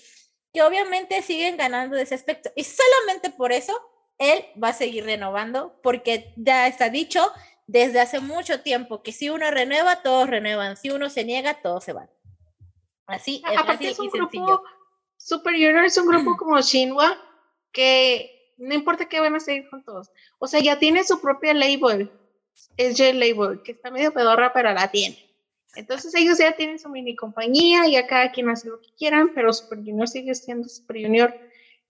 que 0.51 0.63
obviamente 0.63 1.21
siguen 1.21 1.59
ganando 1.59 1.97
de 1.97 2.05
ese 2.05 2.15
aspecto. 2.15 2.51
Y 2.57 2.65
solamente 2.65 3.29
por 3.29 3.53
eso 3.53 3.79
él 4.17 4.43
va 4.59 4.69
a 4.69 4.73
seguir 4.73 5.05
renovando, 5.05 5.79
porque 5.83 6.33
ya 6.39 6.67
está 6.67 6.89
dicho 6.89 7.31
desde 7.67 8.01
hace 8.01 8.21
mucho 8.21 8.63
tiempo 8.63 9.03
que 9.03 9.13
si 9.13 9.29
uno 9.29 9.51
renueva, 9.51 10.01
todos 10.01 10.31
renuevan. 10.31 10.79
Si 10.79 10.89
uno 10.89 11.11
se 11.11 11.25
niega, 11.25 11.61
todos 11.61 11.85
se 11.85 11.93
van. 11.93 12.09
Así 13.13 13.43
es, 13.49 13.59
Aparte 13.59 13.89
es 13.89 13.99
un 13.99 14.09
grupo, 14.09 14.63
Super 15.17 15.53
Junior 15.53 15.85
es 15.85 15.99
un 15.99 16.07
grupo 16.07 16.37
como 16.37 16.61
Shinwa 16.61 17.17
que 17.73 18.55
no 18.57 18.75
importa 18.75 19.09
que 19.09 19.21
van 19.21 19.35
a 19.35 19.41
seguir 19.41 19.69
juntos. 19.69 20.11
O 20.39 20.47
sea, 20.47 20.61
ya 20.61 20.79
tiene 20.79 21.05
su 21.05 21.21
propia 21.21 21.53
label, 21.53 22.11
es 22.77 22.97
J-Label, 22.97 23.63
que 23.63 23.73
está 23.73 23.91
medio 23.91 24.13
pedorra, 24.13 24.53
pero 24.53 24.73
la 24.73 24.91
tiene. 24.91 25.19
Entonces 25.75 26.15
ellos 26.15 26.39
ya 26.39 26.53
tienen 26.53 26.79
su 26.79 26.89
mini 26.89 27.17
compañía, 27.17 27.87
y 27.87 27.97
a 27.97 28.07
cada 28.07 28.31
quien 28.31 28.49
hace 28.51 28.69
lo 28.69 28.81
que 28.81 28.91
quieran, 28.97 29.33
pero 29.35 29.53
Super 29.53 29.79
Junior 29.79 30.09
sigue 30.09 30.35
siendo 30.35 30.69
Super 30.69 31.03
Junior. 31.03 31.35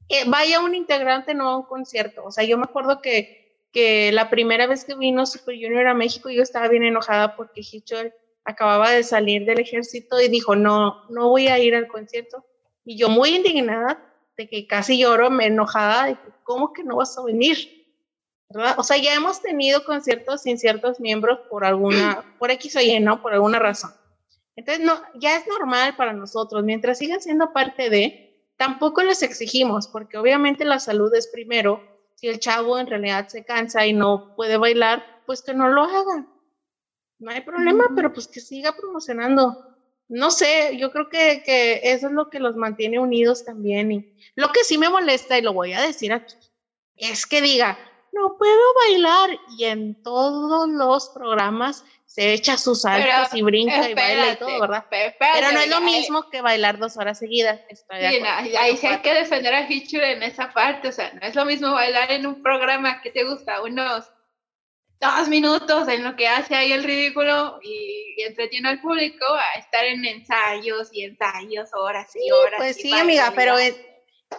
Eh, 0.09 0.25
vaya 0.27 0.61
un 0.61 0.75
integrante 0.75 1.35
no 1.35 1.49
a 1.49 1.57
un 1.59 1.64
concierto. 1.64 2.25
O 2.25 2.31
sea, 2.31 2.45
yo 2.45 2.57
me 2.59 2.64
acuerdo 2.64 3.01
que, 3.01 3.66
que 3.73 4.12
la 4.12 4.31
primera 4.31 4.66
vez 4.66 4.85
que 4.85 4.95
vino 4.95 5.27
Super 5.27 5.55
Junior 5.55 5.87
a 5.87 5.95
México, 5.95 6.31
yo 6.31 6.43
estaba 6.43 6.68
bien 6.68 6.85
enojada 6.85 7.37
porque 7.37 7.61
Hichol 7.61 8.12
acababa 8.45 8.90
de 8.90 9.05
salir 9.05 9.45
del 9.45 9.61
ejército 9.61 10.20
y 10.20 10.28
dijo, 10.28 10.57
no, 10.57 11.09
no 11.11 11.28
voy 11.28 11.49
a 11.49 11.59
ir 11.59 11.74
al 11.74 11.88
concierto. 11.88 12.45
Y 12.84 12.97
yo 12.97 13.09
muy 13.09 13.36
indignada, 13.36 14.03
de 14.36 14.49
que 14.49 14.66
casi 14.66 14.99
lloro, 14.99 15.30
me 15.30 15.47
enojada, 15.47 16.07
de 16.07 16.16
¿cómo 16.43 16.72
que 16.72 16.82
no 16.82 16.97
vas 16.97 17.16
a 17.18 17.22
venir? 17.22 17.82
¿verdad? 18.49 18.74
O 18.78 18.82
sea, 18.82 18.97
ya 18.97 19.14
hemos 19.14 19.40
tenido 19.40 19.84
conciertos 19.84 20.43
sin 20.43 20.59
ciertos 20.59 21.01
miembros 21.01 21.38
por 21.51 21.64
alguna, 21.64 22.24
por 22.38 22.51
X 22.51 22.76
o 22.76 22.80
Y, 22.80 22.99
¿no? 23.01 23.22
Por 23.22 23.32
alguna 23.32 23.59
razón. 23.59 23.93
Entonces, 24.57 24.84
no, 24.84 25.01
ya 25.14 25.36
es 25.36 25.47
normal 25.47 25.97
para 25.97 26.12
nosotros, 26.12 26.62
mientras 26.62 26.99
sigan 26.99 27.22
siendo 27.22 27.53
parte 27.53 27.88
de, 27.88 28.53
tampoco 28.57 29.03
les 29.03 29.22
exigimos, 29.22 29.88
porque 29.88 30.18
obviamente 30.18 30.64
la 30.64 30.78
salud 30.78 31.14
es 31.14 31.26
primero. 31.28 31.80
Si 32.16 32.28
el 32.28 32.38
chavo 32.38 32.78
en 32.78 32.86
realidad 32.86 33.28
se 33.28 33.45
cansa 33.45 33.86
y 33.86 33.95
no 33.95 34.34
puede 34.36 34.59
bailar, 34.59 35.22
pues 35.24 35.43
que 35.43 35.55
no 35.55 35.68
lo 35.68 35.84
hagan 35.84 36.28
no 37.23 37.31
hay 37.31 37.41
problema, 37.41 37.85
pero 37.95 38.12
pues 38.12 38.27
que 38.27 38.41
siga 38.41 38.77
promocionando. 38.77 39.64
No 40.09 40.31
sé, 40.31 40.77
yo 40.77 40.91
creo 40.91 41.09
que, 41.09 41.43
que, 41.45 41.81
eso 41.85 42.09
es 42.09 42.12
lo 42.12 42.29
que 42.29 42.41
los 42.41 42.57
mantiene 42.57 42.99
unidos 42.99 43.45
también. 43.45 43.93
Y 43.93 44.14
lo 44.35 44.49
que 44.49 44.64
sí 44.64 44.77
me 44.77 44.91
molesta, 44.91 45.39
y 45.39 45.43
lo 45.43 45.53
voy 45.53 45.73
a 45.73 45.81
decir 45.81 46.12
aquí, 46.12 46.35
es 46.97 47.27
que 47.27 47.41
diga, 47.41 47.79
no 48.12 48.37
puedo 48.37 48.75
bailar, 48.87 49.31
y 49.57 49.64
en 49.64 50.03
todos 50.03 50.68
los 50.68 51.11
programas 51.11 51.85
se 52.05 52.35
echa 52.35 52.59
sus 52.59 52.83
saltos 52.83 53.33
y 53.35 53.41
brinca 53.41 53.89
y 53.89 53.95
baila 53.95 54.33
y 54.33 54.37
todo, 54.37 54.61
¿verdad? 54.61 54.85
Pero, 54.91 55.53
no 55.53 55.61
es 55.61 55.70
lo 55.70 55.81
mismo 55.81 56.29
que 56.29 56.43
bailar 56.43 56.79
dos 56.79 56.99
horas 56.99 57.18
seguidas. 57.18 57.61
ahí 57.89 58.77
sí 58.77 58.87
hay 58.87 58.99
que 58.99 59.14
defender 59.14 59.55
a 59.55 59.70
Hichu 59.70 59.99
en 59.99 60.23
esa 60.23 60.53
parte, 60.53 60.89
o 60.89 60.93
sea, 60.93 61.12
no 61.14 61.27
es 61.27 61.35
lo 61.35 61.47
mismo 61.47 61.73
bailar 61.73 62.11
en 62.11 62.27
un 62.27 62.43
programa 62.43 63.01
que 63.01 63.12
te 63.12 63.25
gusta 63.25 63.62
unos 63.62 64.11
dos 65.03 65.29
minutos 65.29 65.89
en 65.89 66.05
lo 66.05 66.15
que 66.15 66.29
hace 66.29 66.55
ahí 66.55 66.73
el 66.73 66.85
ridículo 66.85 67.59
y, 67.63 68.01
entretiene 68.25 68.69
al 68.69 68.81
público 68.81 69.25
a 69.25 69.59
estar 69.59 69.85
en 69.85 70.05
ensayos 70.05 70.91
y 70.93 71.03
ensayos, 71.03 71.71
horas 71.75 72.15
y 72.15 72.31
horas. 72.31 72.55
Pues 72.59 72.77
sí, 72.77 72.93
amiga, 72.93 73.33
pero, 73.35 73.57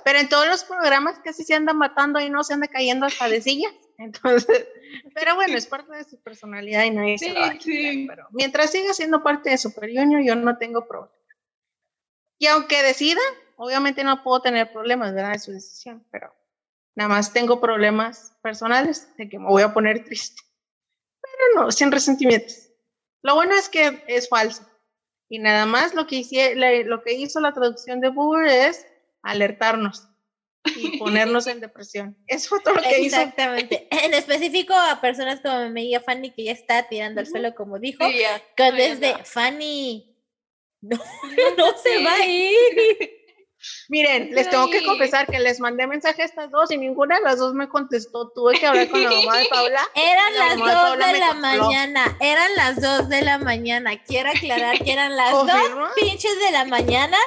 pero 0.05 0.19
en 0.19 0.29
todos 0.29 0.47
los 0.47 0.63
programas 0.63 1.19
casi 1.19 1.43
se 1.43 1.53
anda 1.53 1.73
matando 1.73 2.21
y 2.21 2.29
no 2.29 2.43
se 2.45 2.53
anda 2.53 2.67
cayendo 2.67 3.07
hasta 3.07 3.27
de 3.27 3.41
sillas. 3.41 3.73
Entonces, 3.97 4.65
pero 5.13 5.35
bueno, 5.35 5.57
es 5.57 5.67
parte 5.67 5.93
de 5.95 6.05
su 6.05 6.21
personalidad 6.21 6.85
y 6.85 6.91
nadie 6.91 7.17
se 7.17 7.33
lo 7.33 7.45
sí. 7.59 8.05
Pero 8.07 8.27
mientras 8.31 8.71
siga 8.71 8.93
siendo 8.93 9.21
parte 9.21 9.49
de 9.49 9.57
Super 9.57 9.89
Junior, 9.93 10.23
yo 10.23 10.35
no 10.35 10.57
tengo 10.57 10.87
problema. 10.87 11.13
Y 12.39 12.47
aunque 12.47 12.81
decida, 12.83 13.21
obviamente 13.57 14.03
no 14.03 14.23
puedo 14.23 14.41
tener 14.41 14.71
problemas, 14.71 15.13
¿verdad? 15.13 15.33
De 15.33 15.39
su 15.39 15.51
decisión, 15.51 16.05
pero 16.09 16.33
nada 16.95 17.09
más 17.09 17.33
tengo 17.33 17.59
problemas 17.59 18.37
personales 18.41 19.13
de 19.17 19.27
que 19.27 19.39
me 19.39 19.47
voy 19.47 19.61
a 19.61 19.73
poner 19.73 20.05
triste 20.05 20.41
no, 21.55 21.71
sin 21.71 21.91
resentimientos. 21.91 22.69
Lo 23.21 23.35
bueno 23.35 23.55
es 23.55 23.69
que 23.69 24.03
es 24.07 24.27
falso. 24.27 24.67
Y 25.29 25.39
nada 25.39 25.65
más 25.65 25.93
lo 25.93 26.05
que, 26.05 26.17
hice, 26.17 26.55
lo 26.85 27.01
que 27.01 27.13
hizo 27.13 27.39
la 27.39 27.53
traducción 27.53 28.01
de 28.01 28.09
Burr 28.09 28.45
es 28.47 28.85
alertarnos 29.23 30.07
y 30.75 30.97
ponernos 30.99 31.47
en 31.47 31.59
depresión. 31.59 32.17
Eso 32.27 32.49
fue 32.49 32.59
todo 32.61 32.75
lo 32.75 32.81
que 32.81 32.99
hizo. 33.01 33.15
Exactamente. 33.15 33.87
En 33.89 34.13
específico 34.13 34.73
a 34.73 35.01
personas 35.01 35.41
como 35.41 35.69
mi 35.69 35.93
Fanny, 36.05 36.31
que 36.31 36.45
ya 36.45 36.51
está 36.51 36.87
tirando 36.87 37.21
al 37.21 37.27
suelo, 37.27 37.55
como 37.55 37.79
dijo, 37.79 38.05
que 38.55 38.71
desde 38.71 39.23
Fanny, 39.23 40.15
no, 40.81 40.97
no 41.57 41.77
se 41.77 42.03
va 42.03 42.13
a 42.13 42.25
ir. 42.27 43.22
Miren, 43.89 44.31
les 44.33 44.49
tengo 44.49 44.69
que 44.69 44.83
confesar 44.83 45.27
que 45.27 45.39
les 45.39 45.59
mandé 45.59 45.87
mensaje 45.87 46.21
a 46.21 46.25
estas 46.25 46.51
dos 46.51 46.71
y 46.71 46.77
ninguna 46.77 47.17
de 47.17 47.21
las 47.21 47.37
dos 47.37 47.53
me 47.53 47.69
contestó. 47.69 48.29
Tuve 48.29 48.59
que 48.59 48.67
hablar 48.67 48.89
con 48.89 49.03
la 49.03 49.11
mamá 49.11 49.37
de 49.37 49.45
Paula. 49.45 49.81
Eran 49.95 50.33
las 50.35 50.57
dos 50.57 50.97
de, 50.97 51.19
la 51.19 51.33
mañana. 51.33 52.17
Eran 52.19 52.55
las 52.55 52.81
dos 52.81 53.09
de 53.09 53.21
la 53.21 53.37
mañana. 53.37 54.03
Quiero 54.03 54.29
aclarar 54.29 54.79
que 54.83 54.91
eran 54.91 55.15
las 55.15 55.31
dos 55.31 55.91
pinches 55.95 56.39
de 56.39 56.51
la 56.51 56.65
mañana. 56.65 57.17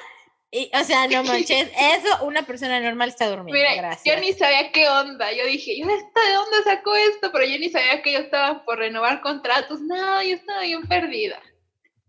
o 0.72 0.84
sea, 0.84 1.06
no 1.08 1.24
manches, 1.24 1.70
eso 1.78 2.24
una 2.24 2.42
persona 2.42 2.80
normal 2.80 3.08
está 3.10 3.28
durmiendo. 3.28 3.52
Mira, 3.52 3.74
Gracias. 3.74 4.14
yo 4.14 4.20
ni 4.20 4.32
sabía 4.32 4.72
qué 4.72 4.88
onda. 4.88 5.32
Yo 5.32 5.46
dije, 5.46 5.78
¿yo 5.78 5.86
de 5.86 5.92
dónde 5.92 6.62
sacó 6.64 6.94
esto? 6.94 7.30
Pero 7.32 7.44
yo 7.44 7.58
ni 7.58 7.68
sabía 7.68 8.02
que 8.02 8.12
yo 8.12 8.18
estaba 8.18 8.64
por 8.64 8.78
renovar 8.78 9.20
contratos. 9.20 9.80
No, 9.80 10.22
yo 10.22 10.34
estaba 10.34 10.62
bien 10.62 10.86
perdida. 10.86 11.40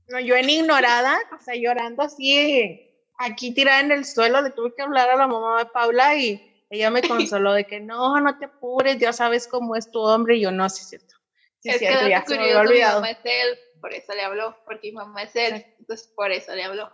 No, 0.08 0.20
yo 0.22 0.36
en 0.38 0.50
ignorada, 0.50 1.20
o 1.38 1.44
sea, 1.44 1.56
llorando 1.56 2.02
así, 2.02 2.87
aquí 3.18 3.54
tirada 3.54 3.80
en 3.82 3.92
el 3.92 4.06
suelo, 4.06 4.42
le 4.42 4.52
tuve 4.52 4.74
que 4.76 4.84
hablar 4.84 5.10
a 5.10 5.16
la 5.16 5.28
mamá 5.28 5.60
de 5.60 5.66
Paula 5.66 6.16
y 6.16 6.66
ella 6.70 6.90
me 6.90 7.02
consoló 7.08 7.54
de 7.54 7.66
que 7.66 7.80
no, 7.80 8.20
no 8.20 8.38
te 8.38 8.46
apures, 8.46 8.98
ya 8.98 9.14
sabes 9.14 9.48
cómo 9.48 9.76
es 9.76 9.92
tu 9.92 10.00
hombre. 10.00 10.38
Y 10.38 10.42
yo, 10.42 10.52
no, 10.52 10.70
sí 10.70 10.82
es 10.82 10.90
cierto. 10.90 11.16
Sí 11.60 11.70
es 11.70 11.80
cierto, 11.80 12.08
ya 12.08 12.24
se 12.26 12.38
me 12.38 12.44
había 12.44 12.60
olvidado. 12.60 13.02
Mi 13.02 13.08
mamá 13.08 13.12
es 13.12 13.20
él, 13.24 13.60
por 13.82 13.94
eso 13.94 14.14
le 14.14 14.22
habló, 14.22 14.56
porque 14.66 14.90
mi 14.90 14.94
mamá 14.94 15.24
es 15.24 15.36
él, 15.36 15.66
entonces 15.80 16.08
por 16.16 16.32
eso 16.32 16.54
le 16.54 16.64
habló. 16.64 16.92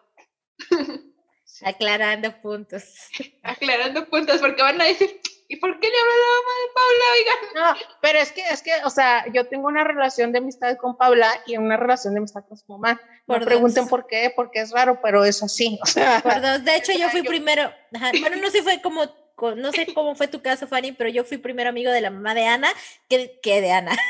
Aclarando 1.65 2.41
puntos. 2.41 2.83
Aclarando 3.43 4.09
puntos, 4.09 4.39
porque 4.39 4.61
van 4.61 4.81
a 4.81 4.85
decir, 4.85 5.19
¿y 5.47 5.57
por 5.57 5.79
qué 5.79 5.87
le 5.87 5.97
habló 5.99 6.13
la 6.13 6.31
mamá 6.39 6.53
de 6.61 6.73
Paula? 6.73 7.05
Oigan. 7.13 7.75
No, 7.75 7.97
pero 8.01 8.19
es 8.19 8.31
que, 8.31 8.41
es 8.41 8.63
que, 8.63 8.71
o 8.85 8.89
sea, 8.89 9.25
yo 9.33 9.47
tengo 9.47 9.67
una 9.67 9.83
relación 9.83 10.31
de 10.31 10.39
amistad 10.39 10.77
con 10.77 10.97
Paula 10.97 11.29
y 11.45 11.57
una 11.57 11.77
relación 11.77 12.13
de 12.13 12.19
amistad 12.19 12.45
con 12.47 12.57
su 12.57 12.71
mamá. 12.71 12.99
Por 13.25 13.39
no 13.39 13.45
pregunten 13.45 13.87
por 13.87 14.05
qué, 14.05 14.33
porque 14.35 14.59
es 14.59 14.71
raro, 14.71 14.99
pero 15.01 15.23
es 15.23 15.41
así. 15.41 15.79
O 15.81 15.85
sea, 15.85 16.21
por 16.21 16.41
dos. 16.41 16.63
De 16.63 16.75
hecho, 16.75 16.91
yo 16.91 17.09
fui 17.09 17.23
primero, 17.23 17.71
bueno, 18.19 18.35
no 18.37 18.49
sé 18.49 18.61
fue 18.63 18.81
como, 18.81 19.05
no 19.55 19.71
sé 19.71 19.87
cómo 19.93 20.15
fue 20.15 20.27
tu 20.27 20.41
caso, 20.41 20.67
Fanny, 20.67 20.91
pero 20.91 21.09
yo 21.09 21.23
fui 21.23 21.37
primero 21.37 21.69
amigo 21.69 21.91
de 21.91 22.01
la 22.01 22.09
mamá 22.09 22.33
de 22.35 22.45
Ana 22.45 22.69
que, 23.07 23.39
que 23.41 23.61
de 23.61 23.71
Ana. 23.71 23.97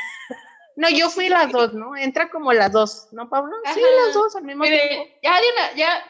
No, 0.76 0.90
yo 0.90 1.08
fui 1.08 1.28
las 1.28 1.52
dos, 1.52 1.72
¿no? 1.72 1.96
Entra 1.96 2.28
como 2.30 2.52
las 2.52 2.72
dos, 2.72 3.06
¿no, 3.12 3.28
Pablo? 3.28 3.54
Sí, 3.72 3.80
las 4.06 4.12
dos 4.12 4.34
al 4.34 4.42
mismo 4.42 4.64
tiempo. 4.64 5.08
Ya, 5.22 5.40
Diana, 5.40 5.72
ya 5.76 6.04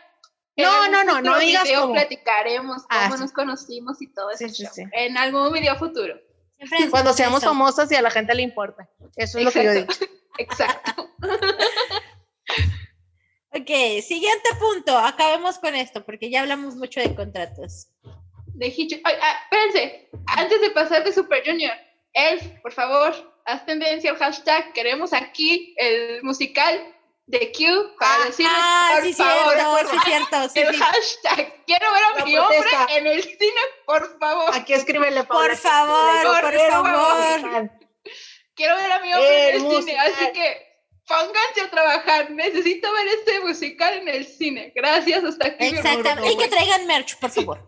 no, 0.56 0.88
no, 0.88 1.04
no, 1.04 1.20
no 1.20 1.38
digas 1.38 1.68
cómo. 1.78 1.94
platicaremos 1.94 2.82
ah, 2.88 3.08
cómo 3.08 3.20
nos 3.20 3.32
conocimos 3.32 4.00
y 4.00 4.12
todo 4.12 4.30
eso. 4.30 4.46
En 4.92 5.16
algún 5.18 5.52
video 5.52 5.76
futuro. 5.76 6.14
Cuando 6.90 7.12
seamos 7.12 7.44
famosas 7.44 7.90
y 7.90 7.96
a 7.96 8.02
la 8.02 8.10
gente 8.10 8.34
le 8.34 8.42
importa. 8.42 8.88
Eso 9.16 9.38
es 9.38 9.44
lo 9.44 9.50
que 9.50 9.64
yo 9.64 9.72
digo. 9.72 9.92
Exacto. 10.38 11.10
ok, 13.54 14.02
siguiente 14.02 14.48
punto. 14.58 14.96
Acabemos 14.96 15.58
con 15.58 15.74
esto 15.74 16.04
porque 16.04 16.30
ya 16.30 16.42
hablamos 16.42 16.76
mucho 16.76 17.00
de 17.00 17.14
contratos. 17.14 17.88
De 18.46 18.68
Hichu. 18.68 19.00
Ah, 19.04 19.36
espérense, 19.44 20.08
antes 20.26 20.60
de 20.60 20.70
pasar 20.70 21.04
de 21.04 21.12
Super 21.12 21.42
Junior, 21.44 21.72
Elf, 22.12 22.44
por 22.62 22.72
favor, 22.72 23.12
haz 23.44 23.66
tendencia 23.66 24.10
al 24.10 24.16
hashtag. 24.18 24.72
Queremos 24.72 25.12
aquí 25.12 25.74
el 25.78 26.22
musical 26.22 26.94
de 27.26 27.52
Q 27.52 27.96
para 27.98 28.14
ah, 28.14 28.24
decirles, 28.26 28.52
ah, 28.54 28.90
por 28.94 29.04
sí, 29.04 29.14
favor, 29.14 29.54
cierto, 29.54 29.90
sí, 29.90 29.98
cierto, 30.04 30.48
sí, 30.50 30.60
el 30.60 30.76
hashtag, 30.76 31.64
quiero 31.66 31.92
ver 31.92 32.02
a 32.04 32.24
mi 32.24 32.36
hombre 32.36 32.68
en 32.90 33.06
el 33.06 33.22
cine, 33.22 33.60
por 33.86 34.18
favor. 34.18 34.54
Aquí 34.54 34.74
escríbele, 34.74 35.24
Por 35.24 35.56
favor, 35.56 36.42
por, 36.42 36.54
favor. 36.70 37.70
Quiero 38.54 38.76
ver 38.76 38.92
a 38.92 39.00
mi 39.00 39.14
hombre 39.14 39.48
en 39.48 39.54
el 39.54 39.70
cine, 39.70 39.98
así 39.98 40.32
que 40.32 40.63
pónganse 41.06 41.60
a 41.62 41.70
trabajar. 41.70 42.30
Necesito 42.30 42.92
ver 42.92 43.06
este 43.08 43.40
musical 43.40 43.94
en 43.94 44.08
el 44.08 44.26
cine. 44.26 44.72
Gracias, 44.74 45.24
hasta 45.24 45.48
aquí. 45.48 45.66
Exactamente. 45.66 46.32
Y 46.32 46.36
que 46.36 46.48
traigan 46.48 46.86
merch, 46.86 47.18
por 47.18 47.30
favor. 47.30 47.66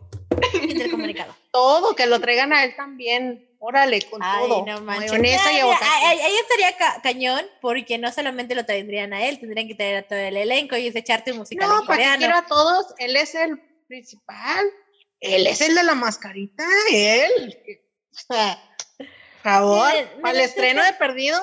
Intercomunicado. 0.63 1.35
Todo, 1.53 1.95
que 1.95 2.07
lo 2.07 2.21
traigan 2.21 2.53
a 2.53 2.65
él 2.65 2.77
también. 2.77 3.43
Órale, 3.59 4.03
con 4.03 4.21
todo. 4.21 4.67
No 4.67 4.81
Mayonesa 4.83 5.51
y 5.51 5.57
ahí, 5.57 6.21
ahí, 6.21 6.35
estaría 6.37 6.77
cañón, 7.03 7.41
porque 7.63 7.97
no 7.97 8.13
solamente 8.13 8.55
lo 8.55 8.67
tendrían 8.67 9.15
a 9.15 9.27
él, 9.27 9.41
tendrían 9.41 9.67
que 9.67 9.75
traer 9.75 9.97
a 9.97 10.03
todo 10.03 10.19
el 10.19 10.37
elenco 10.37 10.77
y 10.77 10.87
echarte 10.87 11.33
un 11.33 11.39
musical 11.39 11.67
no, 11.67 11.81
en 11.81 11.87
coreano. 11.87 12.19
quiero 12.19 12.37
a 12.37 12.47
todos, 12.47 12.95
él 12.99 13.17
es 13.17 13.35
el 13.35 13.59
principal, 13.89 14.67
él 15.21 15.47
es 15.47 15.63
el 15.63 15.75
de 15.75 15.83
la 15.83 15.95
mascarita, 15.95 16.65
él. 16.93 17.59
O 18.13 18.35
sea, 18.35 18.59
por 18.97 19.07
favor, 19.43 19.93
para 20.23 20.39
el 20.39 20.45
estreno 20.45 20.83
de 20.83 20.95
Perdido, 20.95 21.39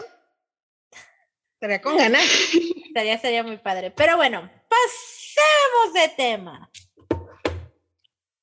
estaría 1.64 1.82
con 1.82 1.98
ganas. 1.98 2.24
Estaría, 2.88 3.18
sería 3.18 3.44
muy 3.44 3.58
padre. 3.58 3.90
Pero 3.92 4.18
bueno, 4.18 4.52
pasemos 4.68 5.94
de 5.94 6.10
tema. 6.10 6.70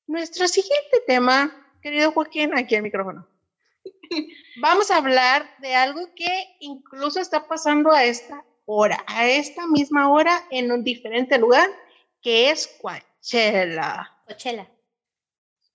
Nuestro 0.07 0.47
siguiente 0.47 1.01
tema, 1.05 1.55
querido 1.81 2.11
Joaquín, 2.11 2.57
aquí 2.57 2.75
el 2.75 2.81
micrófono. 2.81 3.27
Vamos 4.59 4.91
a 4.91 4.97
hablar 4.97 5.47
de 5.59 5.75
algo 5.75 6.09
que 6.15 6.57
incluso 6.59 7.21
está 7.21 7.47
pasando 7.47 7.91
a 7.91 8.03
esta 8.03 8.43
hora, 8.65 9.03
a 9.07 9.27
esta 9.27 9.67
misma 9.67 10.11
hora 10.11 10.43
en 10.49 10.71
un 10.71 10.83
diferente 10.83 11.37
lugar, 11.37 11.69
que 12.21 12.49
es 12.49 12.67
Coachella. 12.81 14.11
Coachella. 14.25 14.69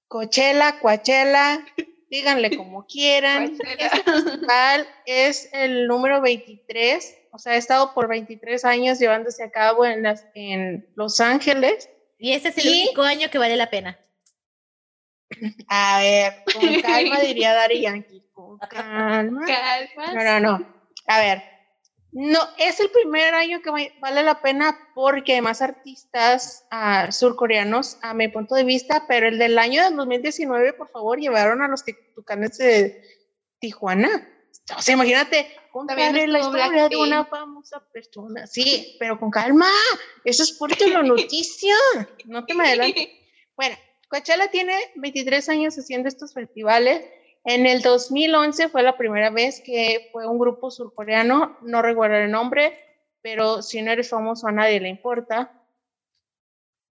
Coachella, 0.08 0.80
Coachella, 0.80 1.64
díganle 2.10 2.56
como 2.56 2.86
quieran. 2.86 3.44
Este 3.44 3.88
festival 4.02 4.86
es 5.06 5.48
el 5.52 5.86
número 5.86 6.20
23, 6.20 7.16
o 7.36 7.38
sea, 7.38 7.52
ha 7.52 7.56
estado 7.56 7.92
por 7.92 8.08
23 8.08 8.64
años 8.64 8.98
llevándose 8.98 9.44
a 9.44 9.50
cabo 9.50 9.84
en, 9.84 10.02
las, 10.02 10.26
en 10.34 10.88
Los 10.94 11.20
Ángeles. 11.20 11.90
Y 12.18 12.32
este 12.32 12.48
es 12.48 12.56
el 12.56 12.68
único 12.68 13.02
año 13.02 13.28
que 13.30 13.36
vale 13.36 13.56
la 13.56 13.68
pena. 13.68 14.00
A 15.68 16.00
ver, 16.00 16.32
con 16.50 16.80
calma 16.80 17.20
diría 17.20 17.52
Dari 17.52 17.82
Yankee. 17.82 18.24
Con 18.32 18.58
calma. 18.70 19.44
No, 20.14 20.24
no, 20.24 20.40
no. 20.40 20.76
A 21.08 21.20
ver, 21.20 21.42
no, 22.12 22.38
es 22.56 22.80
el 22.80 22.88
primer 22.90 23.34
año 23.34 23.60
que 23.60 23.92
vale 24.00 24.22
la 24.22 24.40
pena 24.40 24.78
porque 24.94 25.34
hay 25.34 25.42
más 25.42 25.60
artistas 25.60 26.66
uh, 26.72 27.12
surcoreanos, 27.12 27.98
a 28.00 28.14
mi 28.14 28.28
punto 28.28 28.54
de 28.54 28.64
vista, 28.64 29.04
pero 29.06 29.28
el 29.28 29.38
del 29.38 29.58
año 29.58 29.84
del 29.84 29.94
2019, 29.94 30.72
por 30.72 30.88
favor, 30.88 31.20
llevaron 31.20 31.60
a 31.60 31.68
los 31.68 31.84
tucanes 32.14 32.56
de 32.56 33.02
Tijuana. 33.58 34.26
O 34.74 34.80
sea, 34.80 34.94
imagínate 34.94 35.46
contar 35.76 35.98
la 35.98 36.38
historia 36.38 36.88
de 36.88 36.96
una 36.96 37.26
famosa 37.26 37.86
persona. 37.92 38.46
Sí, 38.46 38.96
pero 38.98 39.20
con 39.20 39.30
calma. 39.30 39.68
Eso 40.24 40.42
es 40.42 40.52
por 40.52 40.70
la 40.80 41.02
noticia. 41.02 41.74
No 42.24 42.46
te 42.46 42.54
me 42.54 42.66
adelantes. 42.66 43.08
Bueno, 43.56 43.74
Coachella 44.10 44.50
tiene 44.50 44.74
23 44.96 45.48
años 45.48 45.78
haciendo 45.78 46.10
estos 46.10 46.34
festivales. 46.34 47.02
En 47.42 47.64
el 47.64 47.80
2011 47.80 48.68
fue 48.68 48.82
la 48.82 48.98
primera 48.98 49.30
vez 49.30 49.62
que 49.64 50.10
fue 50.12 50.26
un 50.26 50.38
grupo 50.38 50.70
surcoreano, 50.70 51.56
no 51.62 51.80
recuerdo 51.80 52.16
el 52.16 52.30
nombre, 52.30 52.78
pero 53.22 53.62
si 53.62 53.80
no 53.80 53.92
eres 53.92 54.10
famoso 54.10 54.46
a 54.46 54.52
nadie 54.52 54.78
le 54.78 54.90
importa. 54.90 55.58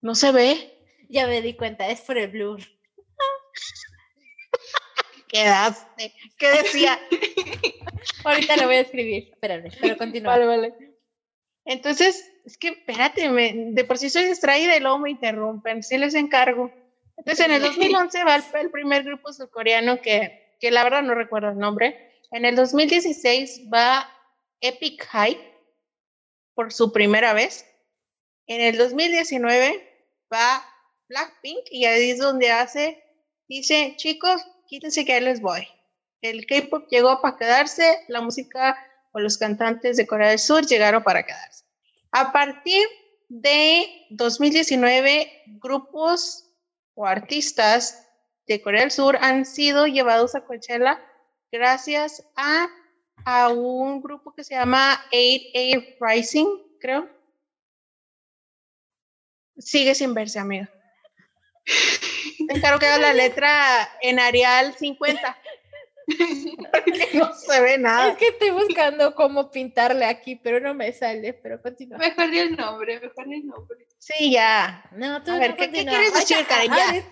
No 0.01 0.15
se 0.15 0.31
ve. 0.31 0.73
Ya 1.09 1.27
me 1.27 1.43
di 1.43 1.53
cuenta, 1.53 1.89
es 1.89 2.01
por 2.01 2.17
el 2.17 2.31
blur. 2.31 2.59
Quedaste. 5.27 6.11
¿Qué 6.39 6.47
decía? 6.47 6.99
Ahorita 8.27 8.57
lo 8.57 8.65
voy 8.65 8.75
a 8.75 8.81
escribir. 8.81 9.29
Espérame, 9.33 9.71
pero 9.79 9.97
continúa. 9.97 10.33
Vale, 10.33 10.45
vale. 10.45 10.73
Entonces, 11.65 12.31
es 12.45 12.57
que 12.57 12.69
espérate, 12.69 13.29
de 13.29 13.83
por 13.83 13.97
sí 13.97 14.09
soy 14.09 14.25
distraída 14.25 14.75
y 14.75 14.79
luego 14.79 14.99
me 14.99 15.11
interrumpen. 15.11 15.83
Sí 15.83 15.97
les 15.97 16.15
encargo. 16.15 16.71
Entonces, 17.17 17.45
en 17.45 17.51
el 17.51 17.61
2011 17.61 18.23
va 18.23 18.35
el, 18.35 18.71
primer 18.71 19.03
grupo 19.03 19.33
surcoreano 19.33 20.01
que, 20.01 20.55
que 20.59 20.71
la 20.71 20.83
verdad 20.83 21.03
no 21.03 21.15
recuerdo 21.15 21.49
el 21.49 21.57
nombre. 21.57 22.11
En 22.31 22.45
el 22.45 22.55
2016 22.55 23.63
va 23.73 24.09
Epic 24.61 25.03
High 25.05 25.37
por 26.53 26.71
su 26.71 26.91
primera 26.91 27.33
vez. 27.33 27.65
En 28.45 28.61
el 28.61 28.77
2019 28.77 30.07
va 30.31 30.65
Blackpink 31.09 31.65
y 31.69 31.85
ahí 31.85 32.11
es 32.11 32.19
donde 32.19 32.51
hace, 32.51 33.03
dice, 33.47 33.93
chicos, 33.97 34.41
quítense 34.67 35.05
que 35.05 35.13
ahí 35.13 35.21
les 35.21 35.41
voy. 35.41 35.67
El 36.21 36.45
K-pop 36.45 36.87
llegó 36.89 37.21
para 37.21 37.37
quedarse, 37.37 38.05
la 38.07 38.21
música 38.21 38.77
o 39.11 39.19
los 39.19 39.37
cantantes 39.37 39.97
de 39.97 40.07
Corea 40.07 40.29
del 40.29 40.39
Sur 40.39 40.65
llegaron 40.65 41.03
para 41.03 41.23
quedarse. 41.23 41.63
A 42.11 42.31
partir 42.31 42.87
de 43.29 44.07
2019, 44.09 45.43
grupos 45.59 46.49
o 46.95 47.05
artistas 47.05 48.07
de 48.47 48.61
Corea 48.61 48.81
del 48.81 48.91
Sur 48.91 49.17
han 49.21 49.45
sido 49.45 49.85
llevados 49.87 50.33
a 50.35 50.41
Coachella 50.41 50.99
gracias 51.51 52.23
a, 52.35 52.67
a 53.25 53.49
un 53.49 54.01
grupo 54.01 54.33
que 54.33 54.43
se 54.43 54.55
llama 54.55 55.03
8A 55.11 55.97
Rising, 55.99 56.47
creo. 56.79 57.09
Sigue 59.57 59.95
sin 59.95 60.13
verse, 60.13 60.39
amiga. 60.39 60.69
Te 62.47 62.61
que 62.61 62.67
haga 62.67 62.97
la 62.97 63.13
letra 63.13 63.89
en 64.01 64.19
Arial 64.19 64.75
50. 64.77 65.37
No 67.13 67.33
se 67.33 67.61
ve 67.61 67.77
nada. 67.77 68.11
Es 68.11 68.17
que 68.17 68.29
estoy 68.29 68.51
buscando 68.51 69.13
cómo 69.13 69.51
pintarle 69.51 70.05
aquí, 70.05 70.35
pero 70.35 70.59
no 70.59 70.73
me 70.73 70.91
sale, 70.93 71.33
pero 71.33 71.61
continúa. 71.61 71.97
Mejor 71.97 72.31
di 72.31 72.39
el 72.39 72.55
nombre, 72.55 72.99
mejor 72.99 73.27
di 73.27 73.35
el 73.35 73.47
nombre. 73.47 73.87
Sí, 73.97 74.31
ya. 74.31 74.89
No, 74.93 75.21
tú 75.23 75.31
A 75.31 75.39
ver, 75.39 75.55
¿qué, 75.55 75.69
¿qué, 75.71 75.85
quieres 75.85 76.13
decir, 76.13 76.45
Karen? 76.47 76.71
Ya. 76.71 77.03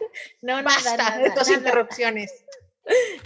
No, 0.41 0.64
Basta 0.64 0.96
nada, 0.96 1.18
de 1.18 1.32
tus 1.32 1.50
interrupciones. 1.50 2.32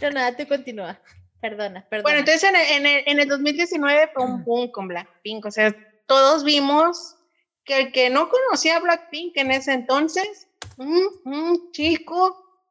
No, 0.02 0.10
nada, 0.12 0.36
tú 0.36 0.48
continúa. 0.48 1.00
Perdona, 1.42 1.88
perdona. 1.90 2.04
Bueno, 2.04 2.20
entonces 2.20 2.44
en 2.44 2.56
el, 2.56 2.68
en 2.72 2.86
el, 2.86 3.04
en 3.06 3.20
el 3.20 3.28
2019 3.28 4.12
fue 4.14 4.26
un 4.26 4.44
boom 4.44 4.72
con 4.72 4.88
Blackpink. 4.88 5.46
O 5.46 5.52
sea, 5.52 5.76
todos 6.06 6.44
vimos 6.44 7.16
que 7.64 7.80
el 7.80 7.92
que 7.92 8.10
no 8.10 8.30
conocía 8.30 8.78
a 8.78 8.80
Blackpink 8.80 9.38
en 9.38 9.52
ese 9.52 9.74
entonces 9.74 10.48
mm, 10.78 11.72
chico, 11.72 12.64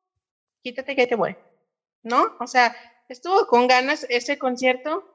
quítate 0.62 0.96
que 0.96 1.06
te 1.06 1.14
voy. 1.14 1.36
¿No? 2.02 2.36
O 2.40 2.46
sea, 2.46 2.74
estuvo 3.08 3.46
con 3.46 3.66
ganas 3.66 4.06
ese 4.08 4.38
concierto. 4.38 5.14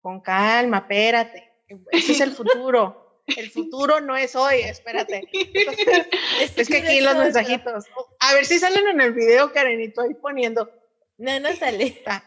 Con 0.00 0.20
calma, 0.20 0.78
espérate. 0.78 1.52
Ese 1.92 2.12
es 2.12 2.20
el 2.20 2.32
futuro. 2.32 3.22
El 3.36 3.50
futuro 3.50 4.00
no 4.00 4.16
es 4.16 4.34
hoy, 4.34 4.56
espérate. 4.60 5.22
es 6.56 6.68
que 6.68 6.78
aquí 6.78 7.00
los 7.00 7.16
mensajitos. 7.16 7.84
A 8.20 8.34
ver 8.34 8.44
si 8.44 8.58
salen 8.58 8.88
en 8.88 9.00
el 9.00 9.12
video, 9.12 9.52
Karenito, 9.52 10.00
ahí 10.00 10.14
poniendo. 10.14 10.70
No, 11.18 11.38
no 11.38 11.54
sale. 11.54 12.02
Ah, 12.06 12.24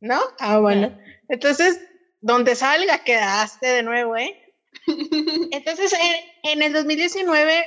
¿No? 0.00 0.20
Ah, 0.38 0.58
bueno. 0.58 0.96
Entonces, 1.28 1.80
donde 2.20 2.54
salga, 2.54 3.04
quedaste 3.04 3.66
de 3.66 3.82
nuevo, 3.82 4.16
¿eh? 4.16 4.54
Entonces, 5.50 5.92
en, 5.94 6.52
en 6.52 6.62
el 6.62 6.72
2019, 6.72 7.64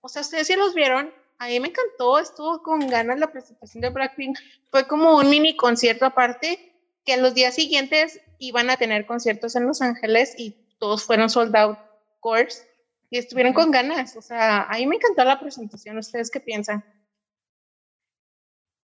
o 0.00 0.08
sea, 0.08 0.22
ustedes 0.22 0.46
sí 0.46 0.56
los 0.56 0.74
vieron, 0.74 1.12
a 1.40 1.46
mí 1.46 1.58
me 1.58 1.68
encantó, 1.68 2.18
estuvo 2.18 2.62
con 2.62 2.86
ganas 2.86 3.18
la 3.18 3.32
presentación 3.32 3.80
de 3.80 3.88
Blackpink. 3.88 4.38
Fue 4.70 4.86
como 4.86 5.16
un 5.16 5.30
mini 5.30 5.56
concierto 5.56 6.04
aparte, 6.04 6.76
que 7.06 7.16
los 7.16 7.32
días 7.32 7.54
siguientes 7.54 8.20
iban 8.38 8.68
a 8.68 8.76
tener 8.76 9.06
conciertos 9.06 9.56
en 9.56 9.66
Los 9.66 9.80
Ángeles 9.80 10.34
y 10.36 10.50
todos 10.78 11.02
fueron 11.02 11.30
sold 11.30 11.56
out 11.56 11.78
course 12.20 12.62
y 13.08 13.16
estuvieron 13.16 13.54
con 13.54 13.70
ganas. 13.70 14.16
O 14.16 14.22
sea, 14.22 14.64
a 14.64 14.76
mí 14.76 14.86
me 14.86 14.96
encantó 14.96 15.24
la 15.24 15.40
presentación. 15.40 15.96
¿Ustedes 15.96 16.30
qué 16.30 16.40
piensan? 16.40 16.84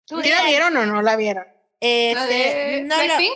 ¿Sí 0.07 0.15
la 0.15 0.45
vieron 0.45 0.75
o 0.79 0.87
no 0.87 1.03
la 1.03 1.17
vieron? 1.17 1.45
Este, 1.79 2.15
¿La 2.15 2.27
de 2.27 2.85
Blackpink? 2.87 3.35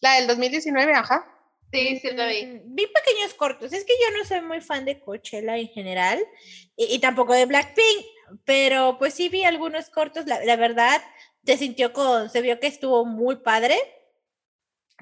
La 0.00 0.14
del 0.14 0.28
2019, 0.28 0.94
ajá. 0.94 1.26
Sí, 1.72 1.98
sí 2.00 2.10
la 2.10 2.26
vi. 2.26 2.44
Mm, 2.46 2.74
Vi 2.74 2.86
pequeños 2.86 3.34
cortos. 3.34 3.72
Es 3.72 3.84
que 3.84 3.94
yo 3.94 4.18
no 4.18 4.24
soy 4.24 4.42
muy 4.42 4.60
fan 4.60 4.84
de 4.84 5.00
Coachella 5.00 5.56
en 5.56 5.68
general 5.68 6.22
y, 6.76 6.94
y 6.94 6.98
tampoco 6.98 7.32
de 7.32 7.46
Blackpink, 7.46 8.04
pero 8.44 8.96
pues 8.98 9.14
sí 9.14 9.28
vi 9.28 9.44
algunos 9.44 9.88
cortos. 9.88 10.26
La, 10.26 10.44
la 10.44 10.56
verdad, 10.56 11.02
se 11.44 11.56
sintió 11.56 11.92
con, 11.92 12.30
se 12.30 12.42
vio 12.42 12.60
que 12.60 12.66
estuvo 12.66 13.04
muy 13.04 13.36
padre. 13.36 13.76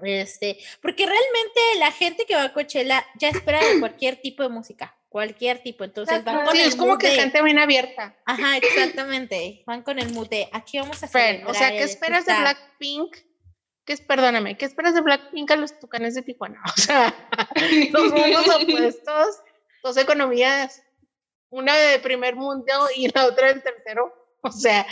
Este, 0.03 0.59
porque 0.81 1.05
realmente 1.05 1.61
la 1.79 1.93
gente 1.93 2.25
que 2.25 2.35
va 2.35 2.45
a 2.45 2.53
Coachella 2.53 3.05
ya 3.19 3.29
espera 3.29 3.63
de 3.63 3.81
cualquier 3.81 4.17
tipo 4.17 4.43
de 4.43 4.49
música, 4.49 4.97
cualquier 5.09 5.63
tipo. 5.63 5.85
Entonces 5.85 6.25
van 6.25 6.45
con 6.47 6.55
Sí, 6.55 6.63
el 6.63 6.69
es 6.69 6.77
como 6.77 6.93
mood 6.93 7.01
que 7.01 7.11
gente 7.11 7.43
bien 7.43 7.59
abierta. 7.59 8.17
Ajá, 8.25 8.57
exactamente. 8.57 9.63
Van 9.67 9.83
con 9.83 9.99
el 9.99 10.11
mute. 10.11 10.49
Aquí 10.53 10.79
vamos 10.79 11.03
a 11.03 11.09
Fren, 11.09 11.47
o 11.47 11.53
sea, 11.53 11.71
¿qué 11.71 11.83
esperas 11.83 12.25
de. 12.25 12.33
Blackpink? 12.33 13.17
¿Qué 13.85 13.95
es, 13.95 14.01
perdóname, 14.03 14.57
¿qué 14.57 14.67
esperas 14.67 14.95
de 14.95 15.01
Blackpink 15.01 15.51
a 15.51 15.57
los 15.57 15.79
tucanes 15.79 16.15
de 16.15 16.23
Tijuana? 16.23 16.61
O 16.77 16.81
sea, 16.81 17.15
dos 17.93 18.13
mundos 18.13 18.49
opuestos, 18.49 19.43
dos 19.83 19.97
economías, 19.97 20.83
una 21.51 21.77
de 21.77 21.99
primer 21.99 22.37
mundo 22.37 22.73
y 22.97 23.09
la 23.13 23.27
otra 23.27 23.49
del 23.49 23.63
tercero. 23.63 24.13
O 24.43 24.51
sea, 24.51 24.87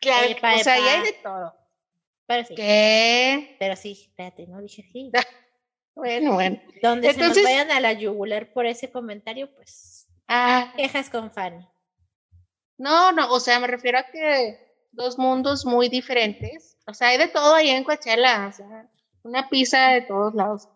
claro, 0.00 0.28
Epa, 0.28 0.54
o 0.54 0.58
sea, 0.58 0.74
ahí 0.74 0.82
hay 0.82 1.02
de 1.04 1.12
todo. 1.22 1.54
Pero 2.26 2.44
sí, 2.46 2.54
¿Qué? 2.54 3.56
pero 3.58 3.76
sí, 3.76 3.92
espérate, 4.08 4.46
no 4.46 4.60
dije 4.60 4.82
sí. 4.92 5.10
Bueno, 5.94 6.34
bueno. 6.34 6.60
Donde 6.82 7.08
se 7.08 7.14
Entonces- 7.14 7.42
nos 7.42 7.44
vayan 7.44 7.70
a 7.70 7.80
la 7.80 7.94
yugular 7.94 8.52
por 8.52 8.66
ese 8.66 8.90
comentario, 8.92 9.50
pues 9.54 10.06
Ah, 10.28 10.74
quejas 10.76 11.08
con 11.08 11.30
Fanny. 11.30 11.66
no, 12.78 13.12
no, 13.12 13.32
o 13.32 13.40
sea, 13.40 13.58
me 13.60 13.66
refiero 13.66 13.98
a 13.98 14.02
que 14.02 14.65
dos 14.96 15.18
mundos 15.18 15.64
muy 15.64 15.88
diferentes. 15.88 16.76
O 16.86 16.94
sea, 16.94 17.08
hay 17.08 17.18
de 17.18 17.28
todo 17.28 17.54
ahí 17.54 17.68
en 17.68 17.84
Coachella, 17.84 18.48
o 18.48 18.52
sea, 18.52 18.88
una 19.22 19.48
pizza 19.48 19.90
de 19.90 20.02
todos 20.02 20.34
lados. 20.34 20.68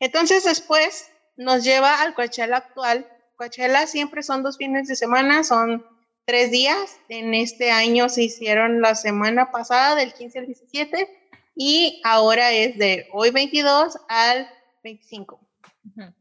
Entonces 0.00 0.44
después 0.44 1.10
nos 1.36 1.64
lleva 1.64 2.02
al 2.02 2.14
Coachella 2.14 2.56
actual. 2.56 3.08
Coachella 3.36 3.86
siempre 3.86 4.22
son 4.22 4.42
dos 4.42 4.58
fines 4.58 4.88
de 4.88 4.96
semana, 4.96 5.44
son 5.44 5.86
tres 6.24 6.50
días. 6.50 6.98
En 7.08 7.34
este 7.34 7.70
año 7.70 8.08
se 8.08 8.24
hicieron 8.24 8.80
la 8.80 8.94
semana 8.94 9.50
pasada, 9.50 9.94
del 9.94 10.12
15 10.12 10.40
al 10.40 10.46
17, 10.46 11.08
y 11.54 12.00
ahora 12.04 12.52
es 12.52 12.76
de 12.78 13.08
hoy 13.12 13.30
22 13.30 13.98
al 14.08 14.48
25. 14.82 15.40
Ujú. 15.84 16.12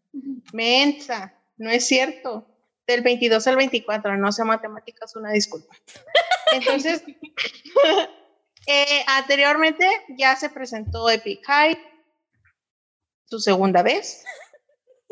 Mensa, 0.54 1.34
no 1.58 1.70
es 1.70 1.86
cierto. 1.86 2.48
Del 2.88 3.02
22 3.02 3.46
al 3.48 3.58
24, 3.58 4.18
no 4.18 4.32
sé 4.32 4.44
matemáticas, 4.46 5.16
una 5.16 5.32
disculpa. 5.32 5.76
Entonces, 6.54 7.04
eh, 8.68 9.04
anteriormente 9.08 9.86
ya 10.18 10.36
se 10.36 10.50
presentó 10.50 11.10
Epic 11.10 11.46
High, 11.46 11.78
su 13.26 13.40
segunda 13.40 13.84
vez. 13.84 14.24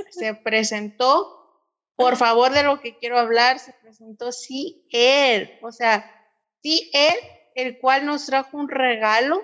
Se 0.10 0.34
presentó, 0.34 1.62
por 1.96 2.16
favor, 2.16 2.52
de 2.52 2.64
lo 2.64 2.80
que 2.80 2.98
quiero 2.98 3.20
hablar, 3.20 3.60
se 3.60 3.74
presentó 3.74 4.32
sí 4.32 4.88
él, 4.92 5.58
o 5.62 5.72
sea, 5.72 6.12
sí 6.62 6.90
él, 6.94 7.16
el 7.56 7.80
cual 7.80 8.06
nos 8.06 8.26
trajo 8.26 8.58
un 8.58 8.70
regalo 8.70 9.44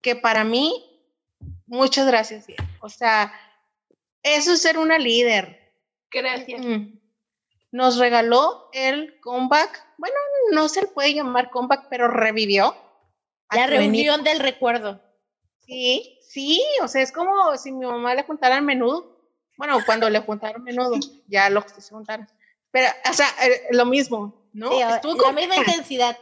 que 0.00 0.16
para 0.16 0.44
mí, 0.44 0.84
muchas 1.66 2.06
gracias. 2.06 2.46
O 2.80 2.88
sea, 2.88 3.32
eso 4.22 4.52
es 4.52 4.62
ser 4.62 4.78
una 4.78 4.98
líder. 4.98 5.72
Gracias. 6.10 6.64
Mm. 6.64 6.97
Nos 7.70 7.98
regaló 7.98 8.68
el 8.72 9.20
comeback. 9.20 9.84
Bueno, 9.98 10.16
no 10.52 10.68
se 10.68 10.82
le 10.82 10.86
puede 10.88 11.14
llamar 11.14 11.50
comeback, 11.50 11.86
pero 11.90 12.08
revivió. 12.08 12.74
La 13.50 13.66
20. 13.66 13.76
reunión 13.76 14.24
del 14.24 14.40
recuerdo. 14.40 15.00
Sí, 15.66 16.18
sí, 16.22 16.62
o 16.82 16.88
sea, 16.88 17.02
es 17.02 17.12
como 17.12 17.56
si 17.56 17.72
mi 17.72 17.84
mamá 17.86 18.14
le 18.14 18.22
juntaran 18.24 18.64
menudo. 18.64 19.18
Bueno, 19.56 19.78
cuando 19.84 20.08
le 20.08 20.20
juntaron 20.20 20.62
menudo, 20.64 20.92
ya 21.28 21.50
lo 21.50 21.62
se 21.68 21.90
juntaron. 21.92 22.26
Pero, 22.70 22.88
o 23.08 23.12
sea, 23.12 23.26
eh, 23.44 23.68
lo 23.70 23.84
mismo, 23.86 24.48
¿no? 24.52 24.70
Sí, 24.70 24.80
Estuvo 24.82 25.22
la 25.22 25.32
misma 25.32 25.56
intensidad. 25.56 26.16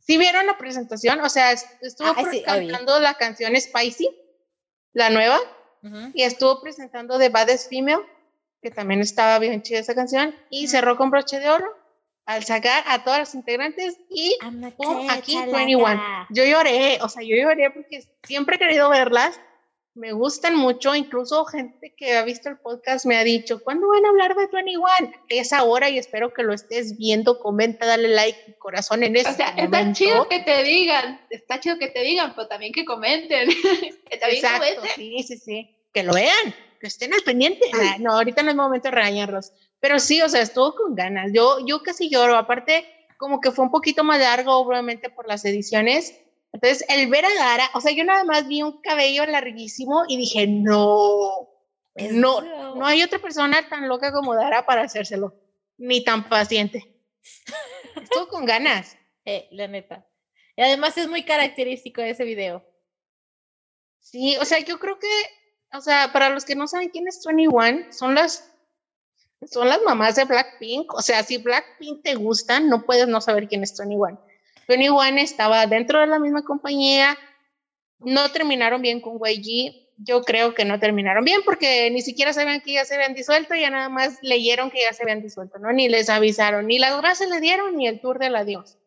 ¿Sí 0.00 0.18
vieron 0.18 0.46
la 0.46 0.58
presentación? 0.58 1.20
O 1.20 1.28
sea, 1.28 1.52
es- 1.52 1.66
estuvo 1.80 2.08
Ah, 2.08 2.14
sí, 2.30 2.42
obvio. 2.42 2.44
cantando 2.44 2.98
la 3.00 3.14
canción 3.14 3.54
Spicy, 3.60 4.08
la 4.92 5.10
nueva, 5.10 5.38
Ujú. 5.82 6.10
y 6.14 6.22
estuvo 6.24 6.60
presentando 6.60 7.18
The 7.18 7.28
Baddest 7.28 7.68
Female, 7.70 8.02
que 8.62 8.70
también 8.70 9.00
estaba 9.00 9.38
bien 9.38 9.62
chida 9.62 9.80
esa 9.80 9.94
canción, 9.94 10.34
y 10.48 10.68
cerró 10.68 10.96
con 10.96 11.10
broche 11.10 11.40
de 11.40 11.50
oro 11.50 11.66
al 12.24 12.44
sacar 12.44 12.84
a 12.86 13.02
todas 13.02 13.18
las 13.18 13.34
integrantes 13.34 13.98
y 14.08 14.36
pum, 14.76 15.10
aquí 15.10 15.34
chachalaca. 15.34 15.56
21. 15.56 16.26
Yo 16.30 16.44
lloré, 16.44 16.98
o 17.02 17.08
sea, 17.08 17.22
yo 17.22 17.36
lloré 17.36 17.70
porque 17.70 18.06
siempre 18.22 18.56
he 18.56 18.58
querido 18.60 18.88
verlas, 18.88 19.40
me 19.94 20.12
gustan 20.12 20.56
mucho, 20.56 20.94
incluso 20.94 21.44
gente 21.44 21.94
que 21.94 22.16
ha 22.16 22.22
visto 22.22 22.48
el 22.48 22.56
podcast 22.56 23.04
me 23.04 23.16
ha 23.16 23.24
dicho, 23.24 23.62
¿cuándo 23.62 23.88
van 23.88 24.06
a 24.06 24.08
hablar 24.08 24.34
de 24.34 24.46
21? 24.46 24.86
Es 25.28 25.52
ahora 25.52 25.90
y 25.90 25.98
espero 25.98 26.32
que 26.32 26.42
lo 26.42 26.54
estés 26.54 26.96
viendo, 26.96 27.40
comenta, 27.40 27.84
dale 27.84 28.08
like 28.08 28.38
y 28.46 28.52
corazón 28.54 29.02
en 29.02 29.16
este 29.16 29.32
O 29.32 29.34
sea, 29.34 29.48
está 29.48 29.64
momento. 29.64 29.98
chido 29.98 30.28
que 30.28 30.38
te 30.38 30.62
digan, 30.62 31.20
está 31.28 31.60
chido 31.60 31.78
que 31.78 31.88
te 31.88 32.00
digan, 32.00 32.34
pero 32.34 32.48
también 32.48 32.72
que 32.72 32.84
comenten. 32.86 33.50
Exacto, 34.10 34.82
sí, 34.94 35.22
sí, 35.24 35.36
sí. 35.36 35.76
Que 35.92 36.04
lo 36.04 36.14
vean, 36.14 36.54
que 36.82 36.88
estén 36.88 37.14
al 37.14 37.22
pendiente. 37.22 37.64
Ah, 37.72 37.96
no, 38.00 38.12
ahorita 38.12 38.42
no 38.42 38.50
es 38.50 38.56
momento 38.56 38.88
de 38.88 38.96
regañarlos. 38.96 39.52
Pero 39.78 40.00
sí, 40.00 40.20
o 40.20 40.28
sea, 40.28 40.42
estuvo 40.42 40.74
con 40.74 40.96
ganas. 40.96 41.30
Yo, 41.32 41.64
yo 41.64 41.80
casi 41.80 42.10
lloro. 42.10 42.36
Aparte, 42.36 42.84
como 43.18 43.40
que 43.40 43.52
fue 43.52 43.64
un 43.64 43.70
poquito 43.70 44.02
más 44.02 44.18
largo, 44.18 44.56
obviamente, 44.56 45.08
por 45.08 45.28
las 45.28 45.44
ediciones. 45.44 46.18
Entonces, 46.52 46.84
el 46.88 47.08
ver 47.08 47.24
a 47.24 47.34
Dara, 47.34 47.70
o 47.74 47.80
sea, 47.80 47.92
yo 47.92 48.02
nada 48.02 48.24
más 48.24 48.48
vi 48.48 48.64
un 48.64 48.82
cabello 48.82 49.24
larguísimo 49.26 50.02
y 50.08 50.16
dije, 50.16 50.48
no, 50.48 51.48
no, 52.10 52.74
no 52.74 52.84
hay 52.84 53.04
otra 53.04 53.20
persona 53.20 53.68
tan 53.68 53.88
loca 53.88 54.12
como 54.12 54.34
Dara 54.34 54.66
para 54.66 54.82
hacérselo, 54.82 55.34
ni 55.78 56.02
tan 56.02 56.28
paciente. 56.28 57.00
Estuvo 58.02 58.28
con 58.28 58.44
ganas. 58.44 58.96
Eh, 59.24 59.46
la 59.52 59.68
neta. 59.68 60.04
Y 60.56 60.62
además 60.62 60.98
es 60.98 61.06
muy 61.06 61.22
característico 61.22 62.00
de 62.00 62.10
ese 62.10 62.24
video. 62.24 62.66
Sí, 64.00 64.36
o 64.40 64.44
sea, 64.44 64.58
yo 64.58 64.80
creo 64.80 64.98
que, 64.98 65.06
o 65.72 65.80
sea, 65.80 66.12
para 66.12 66.30
los 66.30 66.44
que 66.44 66.54
no 66.54 66.66
saben 66.68 66.90
quién 66.90 67.08
es 67.08 67.22
21, 67.24 67.92
son 67.92 68.14
las 68.14 68.48
son 69.50 69.68
las 69.68 69.82
mamás 69.82 70.14
de 70.14 70.24
Blackpink. 70.24 70.94
O 70.94 71.02
sea, 71.02 71.22
si 71.24 71.38
Blackpink 71.38 72.02
te 72.02 72.14
gustan, 72.14 72.68
no 72.68 72.82
puedes 72.84 73.08
no 73.08 73.20
saber 73.20 73.48
quién 73.48 73.62
es 73.62 73.76
21. 73.76 74.20
21 74.68 75.18
estaba 75.18 75.66
dentro 75.66 76.00
de 76.00 76.06
la 76.06 76.18
misma 76.18 76.42
compañía, 76.44 77.18
no 77.98 78.30
terminaron 78.30 78.80
bien 78.82 79.00
con 79.00 79.18
YG. 79.18 79.82
Yo 79.98 80.22
creo 80.22 80.54
que 80.54 80.64
no 80.64 80.80
terminaron 80.80 81.24
bien 81.24 81.42
porque 81.44 81.90
ni 81.90 82.02
siquiera 82.02 82.32
sabían 82.32 82.60
que 82.60 82.72
ya 82.74 82.84
se 82.84 82.94
habían 82.94 83.14
disuelto, 83.14 83.54
ya 83.54 83.70
nada 83.70 83.88
más 83.88 84.18
leyeron 84.22 84.70
que 84.70 84.80
ya 84.80 84.92
se 84.92 85.02
habían 85.02 85.22
disuelto, 85.22 85.58
¿no? 85.58 85.72
Ni 85.72 85.88
les 85.88 86.08
avisaron, 86.08 86.66
ni 86.66 86.78
las 86.78 86.96
gracias 86.98 87.28
le 87.28 87.40
dieron, 87.40 87.76
ni 87.76 87.86
el 87.86 88.00
tour 88.00 88.18
del 88.18 88.34
adiós. 88.34 88.78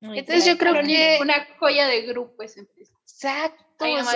Muy 0.00 0.18
Entonces 0.18 0.44
yo 0.44 0.58
creo 0.58 0.74
que- 0.82 1.18
Una 1.20 1.46
joya 1.58 1.86
de 1.86 2.02
grupo 2.02 2.42
esa 2.42 2.60
empresa. 2.60 2.92
Exacto, 3.02 3.63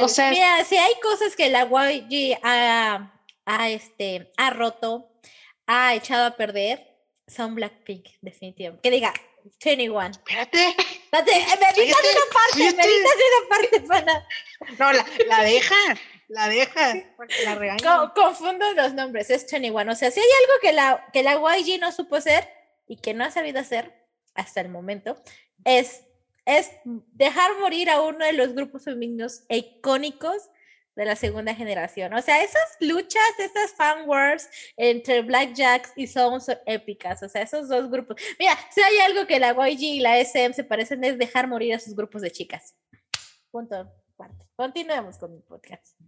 O 0.03 0.09
sea, 0.09 0.31
Mira, 0.31 0.65
si 0.65 0.77
hay 0.77 0.93
cosas 1.03 1.35
que 1.37 1.49
la 1.51 1.65
YG 1.65 2.39
ha, 2.43 3.13
ha, 3.47 3.69
este, 3.71 4.33
ha 4.37 4.51
roto, 4.51 5.11
ha 5.67 5.95
echado 5.95 6.27
a 6.27 6.37
perder, 6.37 6.87
son 7.27 7.55
Blackpink, 7.55 8.07
definitivamente. 8.21 8.83
Que 8.83 8.95
diga, 8.95 9.13
21. 9.65 10.11
espérate. 10.11 10.75
Date, 11.11 11.33
eh, 11.33 11.45
me 11.51 11.67
Cállate, 11.67 11.83
una 11.83 12.33
parte, 12.33 12.77
me 12.77 12.85
evitas 12.85 13.13
una 13.15 13.49
parte, 13.49 13.81
pana. 13.81 14.27
No, 14.79 14.93
la, 14.93 15.07
la 15.27 15.43
deja, 15.43 15.75
la 16.29 16.49
deja, 16.49 16.95
porque 17.17 17.43
la 17.45 17.55
regañan. 17.55 17.79
Co- 17.81 18.13
confundo 18.15 18.73
los 18.75 18.95
nombres, 18.95 19.31
es 19.31 19.51
21. 19.51 19.91
O 19.93 19.95
sea, 19.95 20.11
si 20.11 20.21
hay 20.21 20.27
algo 20.27 20.61
que 20.61 20.73
la, 20.73 21.07
que 21.13 21.23
la 21.23 21.35
YG 21.35 21.81
no 21.81 21.93
supo 21.93 22.17
hacer, 22.17 22.49
y 22.87 22.97
que 22.97 23.13
no 23.15 23.25
ha 23.25 23.31
sabido 23.31 23.61
hacer 23.61 23.93
hasta 24.35 24.61
el 24.63 24.69
momento 24.71 25.23
es, 25.65 26.05
es 26.49 26.71
dejar 27.13 27.59
morir 27.61 27.91
a 27.91 28.01
uno 28.01 28.25
de 28.25 28.33
los 28.33 28.55
grupos 28.55 28.85
femeninos 28.85 29.45
icónicos 29.51 30.49
de 30.97 31.05
la 31.05 31.15
segunda 31.15 31.55
generación. 31.55 32.15
O 32.15 32.23
sea, 32.23 32.43
esas 32.43 32.77
luchas, 32.81 33.23
esas 33.39 33.75
fan 33.75 34.09
wars 34.09 34.49
entre 34.79 35.21
Blackjacks 35.21 35.93
y 35.95 36.07
Sound 36.07 36.41
son 36.41 36.57
épicas. 36.65 37.23
O 37.23 37.29
sea, 37.29 37.43
esos 37.43 37.69
dos 37.69 37.91
grupos. 37.91 38.17
Mira, 38.39 38.59
si 38.71 38.81
hay 38.81 38.97
algo 39.01 39.27
que 39.27 39.39
la 39.39 39.53
YG 39.53 39.81
y 39.81 40.01
la 40.01 40.19
SM 40.19 40.55
se 40.55 40.65
parecen 40.65 41.05
es 41.05 41.19
dejar 41.19 41.49
morir 41.49 41.75
a 41.75 41.79
sus 41.79 41.95
grupos 41.95 42.23
de 42.23 42.31
chicas. 42.31 42.75
Punto. 43.51 43.93
Continuemos 44.57 45.19
con 45.19 45.35
mi 45.35 45.41
podcast. 45.41 46.01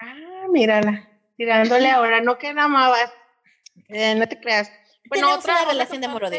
Ah, 0.00 0.46
mírala. 0.48 1.10
Tirándole 1.36 1.90
ahora, 1.90 2.20
no 2.20 2.38
queda 2.38 2.68
más. 2.68 2.96
Eh, 3.88 4.14
no 4.14 4.28
te 4.28 4.38
creas. 4.38 4.70
Bueno, 5.08 5.34
otra 5.34 5.64
relación 5.64 6.00
de 6.00 6.06
amor 6.06 6.30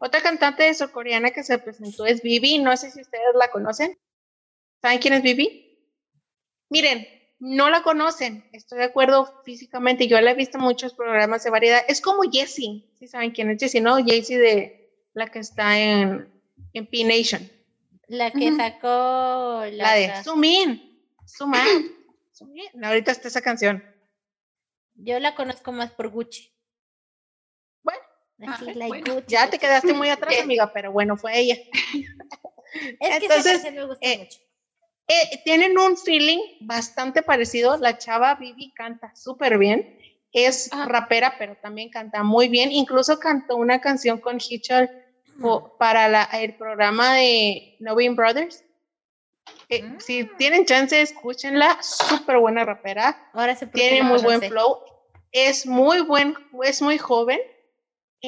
Otra 0.00 0.20
cantante 0.20 0.64
de 0.64 0.74
surcoreana 0.74 1.30
que 1.30 1.42
se 1.42 1.58
presentó 1.58 2.06
es 2.06 2.22
Vivi. 2.22 2.58
No 2.58 2.76
sé 2.76 2.90
si 2.90 3.00
ustedes 3.00 3.34
la 3.34 3.50
conocen. 3.50 3.98
¿Saben 4.80 4.98
quién 4.98 5.14
es 5.14 5.22
Vivi? 5.22 5.78
Miren, 6.68 7.06
no 7.38 7.68
la 7.70 7.82
conocen, 7.82 8.48
estoy 8.52 8.78
de 8.78 8.84
acuerdo 8.84 9.42
físicamente, 9.44 10.08
yo 10.08 10.20
la 10.20 10.30
he 10.30 10.34
visto 10.34 10.58
en 10.58 10.64
muchos 10.64 10.94
programas 10.94 11.44
de 11.44 11.50
variedad. 11.50 11.82
Es 11.86 12.00
como 12.00 12.22
Jessie, 12.30 12.90
si 12.98 13.06
saben 13.06 13.30
quién 13.30 13.50
es 13.50 13.58
Jessie, 13.58 13.80
¿no? 13.80 13.96
Jessie 14.04 14.38
de 14.38 14.90
la 15.12 15.26
que 15.28 15.40
está 15.40 15.78
en, 15.78 16.32
en 16.72 16.86
P-Nation. 16.86 17.50
La 18.08 18.30
que 18.30 18.54
sacó 18.54 19.64
la, 19.70 19.94
de 19.94 20.22
Sumin. 20.22 21.02
Sumin. 21.26 21.94
Sumin. 22.32 22.84
Ahorita 22.84 23.10
está 23.10 23.28
esa 23.28 23.42
canción. 23.42 23.84
Yo 24.94 25.18
la 25.18 25.34
conozco 25.34 25.72
más 25.72 25.90
por 25.90 26.08
Gucci. 26.08 26.55
Bueno, 28.38 29.22
ya 29.26 29.48
te 29.48 29.58
quedaste 29.58 29.92
muy 29.94 30.10
atrás, 30.10 30.34
amiga, 30.42 30.72
pero 30.72 30.92
bueno, 30.92 31.16
fue 31.16 31.38
ella. 31.38 31.56
Es 33.00 33.20
que 33.20 33.24
Entonces, 33.24 33.72
me 33.72 33.86
gusta 33.86 34.06
eh, 34.06 34.18
mucho. 34.18 34.38
Eh, 35.08 35.40
tienen 35.44 35.78
un 35.78 35.96
feeling 35.96 36.38
bastante 36.60 37.22
parecido. 37.22 37.76
La 37.78 37.96
chava 37.96 38.34
Vivi 38.34 38.72
canta 38.74 39.14
súper 39.14 39.56
bien. 39.56 39.98
Es 40.32 40.68
rapera, 40.86 41.36
pero 41.38 41.56
también 41.56 41.88
canta 41.88 42.22
muy 42.22 42.48
bien. 42.48 42.70
Incluso 42.72 43.18
cantó 43.18 43.56
una 43.56 43.80
canción 43.80 44.20
con 44.20 44.38
Hitchell 44.38 44.90
para 45.78 46.08
la, 46.08 46.24
el 46.24 46.54
programa 46.56 47.14
de 47.14 47.76
Novin 47.78 48.16
Brothers. 48.16 48.64
Eh, 49.68 49.96
si 49.98 50.24
mm. 50.24 50.36
tienen 50.36 50.66
chance, 50.66 51.00
escúchenla. 51.00 51.78
Súper 51.80 52.38
buena 52.38 52.64
rapera. 52.64 53.30
Ahora 53.32 53.54
se 53.54 53.66
Tiene 53.66 54.02
muy 54.02 54.20
buen 54.20 54.42
flow. 54.42 54.80
Es 55.32 55.66
muy 55.66 56.00
buen, 56.00 56.34
es 56.64 56.82
muy 56.82 56.98
joven. 56.98 57.38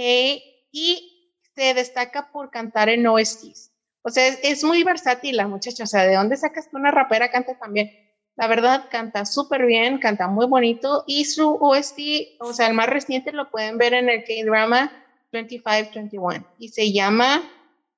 Eh, 0.01 0.43
y 0.71 1.35
se 1.57 1.75
destaca 1.75 2.31
por 2.31 2.51
cantar 2.51 2.89
en 2.89 3.05
OSTs. 3.05 3.73
O 4.03 4.11
sea, 4.11 4.29
es, 4.29 4.63
muy 4.63 4.85
versátil 4.85 5.37
la 5.37 5.49
muchacha. 5.49 5.83
O 5.83 5.87
sea, 5.87 6.05
¿de 6.05 6.15
dónde 6.15 6.37
sacas 6.37 6.69
que 6.69 6.77
una 6.77 6.93
rapera 6.93 7.33
canta 7.33 7.59
también? 7.59 7.91
La 8.37 8.47
verdad, 8.47 8.85
canta 8.91 9.27
súper 9.27 9.67
bien, 9.67 9.99
canta 9.99 10.29
muy 10.29 10.47
bonito. 10.47 11.03
Y 11.09 11.25
su 11.25 11.59
OST, 11.61 11.99
o 12.39 12.53
sea, 12.53 12.69
el 12.69 12.75
más 12.75 12.89
reciente 12.89 13.33
lo 13.33 13.51
pueden 13.51 13.77
ver 13.77 13.95
en 13.95 14.09
el 14.09 14.23
K-drama 14.23 14.93
2521. 15.33 16.47
Y 16.59 16.69
se 16.69 16.93
llama. 16.93 17.43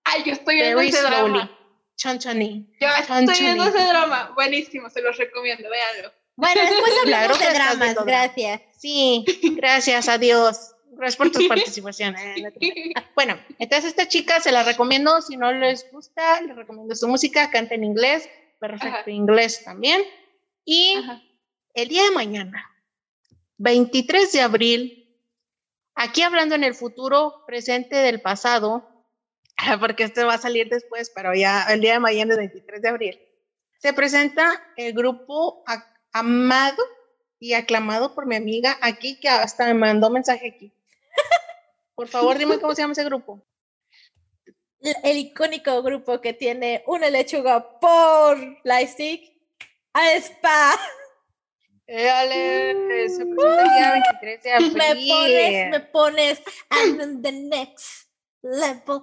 Ay, 0.04 0.22
yo 0.24 0.32
estoy 0.32 0.54
viendo 0.54 0.80
ese 0.80 1.02
drama. 1.02 1.50
Chonchoni. 1.96 2.66
Yo 2.80 2.88
estoy 2.98 3.44
viendo 3.44 3.64
ese 3.64 3.84
drama. 3.84 4.32
Buenísimo, 4.34 4.88
se 4.88 5.02
los 5.02 5.18
recomiendo, 5.18 5.68
véanlo. 5.68 6.10
Bueno, 6.36 6.62
después 6.62 6.92
hablamos 7.02 7.38
de 7.38 7.52
dramas, 7.52 8.04
gracias. 8.06 8.62
Sí, 8.78 9.26
gracias 9.54 10.08
a 10.08 10.16
Dios. 10.16 10.74
Gracias 11.00 11.16
por 11.16 11.32
tu 11.32 11.40
participación. 11.48 12.14
bueno, 13.14 13.40
entonces 13.58 13.90
esta 13.90 14.06
chica 14.06 14.38
se 14.38 14.52
la 14.52 14.62
recomiendo. 14.62 15.22
Si 15.22 15.36
no 15.38 15.50
les 15.50 15.90
gusta, 15.90 16.42
les 16.42 16.54
recomiendo 16.54 16.94
su 16.94 17.08
música. 17.08 17.50
Canta 17.50 17.74
en 17.74 17.84
inglés, 17.84 18.28
perfecto 18.58 19.08
inglés 19.08 19.64
también. 19.64 20.02
Y 20.66 20.96
el 21.72 21.88
día 21.88 22.04
de 22.04 22.10
mañana, 22.10 22.70
23 23.56 24.30
de 24.30 24.40
abril, 24.42 25.16
aquí 25.94 26.20
hablando 26.20 26.54
en 26.54 26.64
el 26.64 26.74
futuro, 26.74 27.44
presente 27.46 27.96
del 27.96 28.20
pasado, 28.20 28.86
porque 29.80 30.04
esto 30.04 30.26
va 30.26 30.34
a 30.34 30.38
salir 30.38 30.68
después, 30.68 31.10
pero 31.14 31.34
ya 31.34 31.64
el 31.70 31.80
día 31.80 31.94
de 31.94 32.00
mañana 32.00 32.34
es 32.34 32.38
23 32.38 32.82
de 32.82 32.88
abril, 32.88 33.20
se 33.78 33.94
presenta 33.94 34.62
el 34.76 34.92
grupo 34.92 35.64
amado 36.12 36.82
y 37.38 37.54
aclamado 37.54 38.14
por 38.14 38.26
mi 38.26 38.36
amiga 38.36 38.76
aquí, 38.82 39.18
que 39.18 39.30
hasta 39.30 39.64
me 39.64 39.72
mandó 39.72 40.10
mensaje 40.10 40.48
aquí. 40.54 40.74
Por 42.00 42.08
favor, 42.08 42.38
dime 42.38 42.58
cómo 42.58 42.74
se 42.74 42.80
llama 42.80 42.92
ese 42.92 43.04
grupo. 43.04 43.42
El 45.02 45.18
icónico 45.18 45.82
grupo 45.82 46.18
que 46.18 46.32
tiene 46.32 46.82
una 46.86 47.10
lechuga 47.10 47.78
por 47.78 48.38
stick 48.86 49.30
a 49.92 50.12
spa. 50.12 50.80
Dale, 51.86 53.06
se 53.06 53.26
presenta 53.26 53.62
el 53.62 53.70
día 53.70 53.92
23 53.92 54.42
de 54.42 54.52
abril. 54.52 54.72
Me 54.72 54.96
pones, 54.96 55.70
me 55.70 55.80
pones, 55.80 56.42
and 56.70 57.22
the 57.22 57.32
next 57.32 58.08
level. 58.40 59.02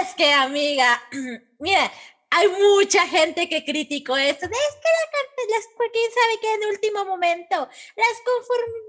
Es 0.00 0.12
que, 0.16 0.32
amiga, 0.32 1.00
mira, 1.60 1.92
hay 2.36 2.48
mucha 2.48 3.06
gente 3.06 3.48
que 3.48 3.64
criticó 3.64 4.16
esto. 4.16 4.46
Es 4.46 4.50
que 4.50 4.50
la 4.50 5.56
las, 5.56 5.66
quién 5.92 6.10
sabe 6.10 6.40
que 6.40 6.54
en 6.54 6.74
último 6.74 7.04
momento 7.04 7.68
las 7.96 8.16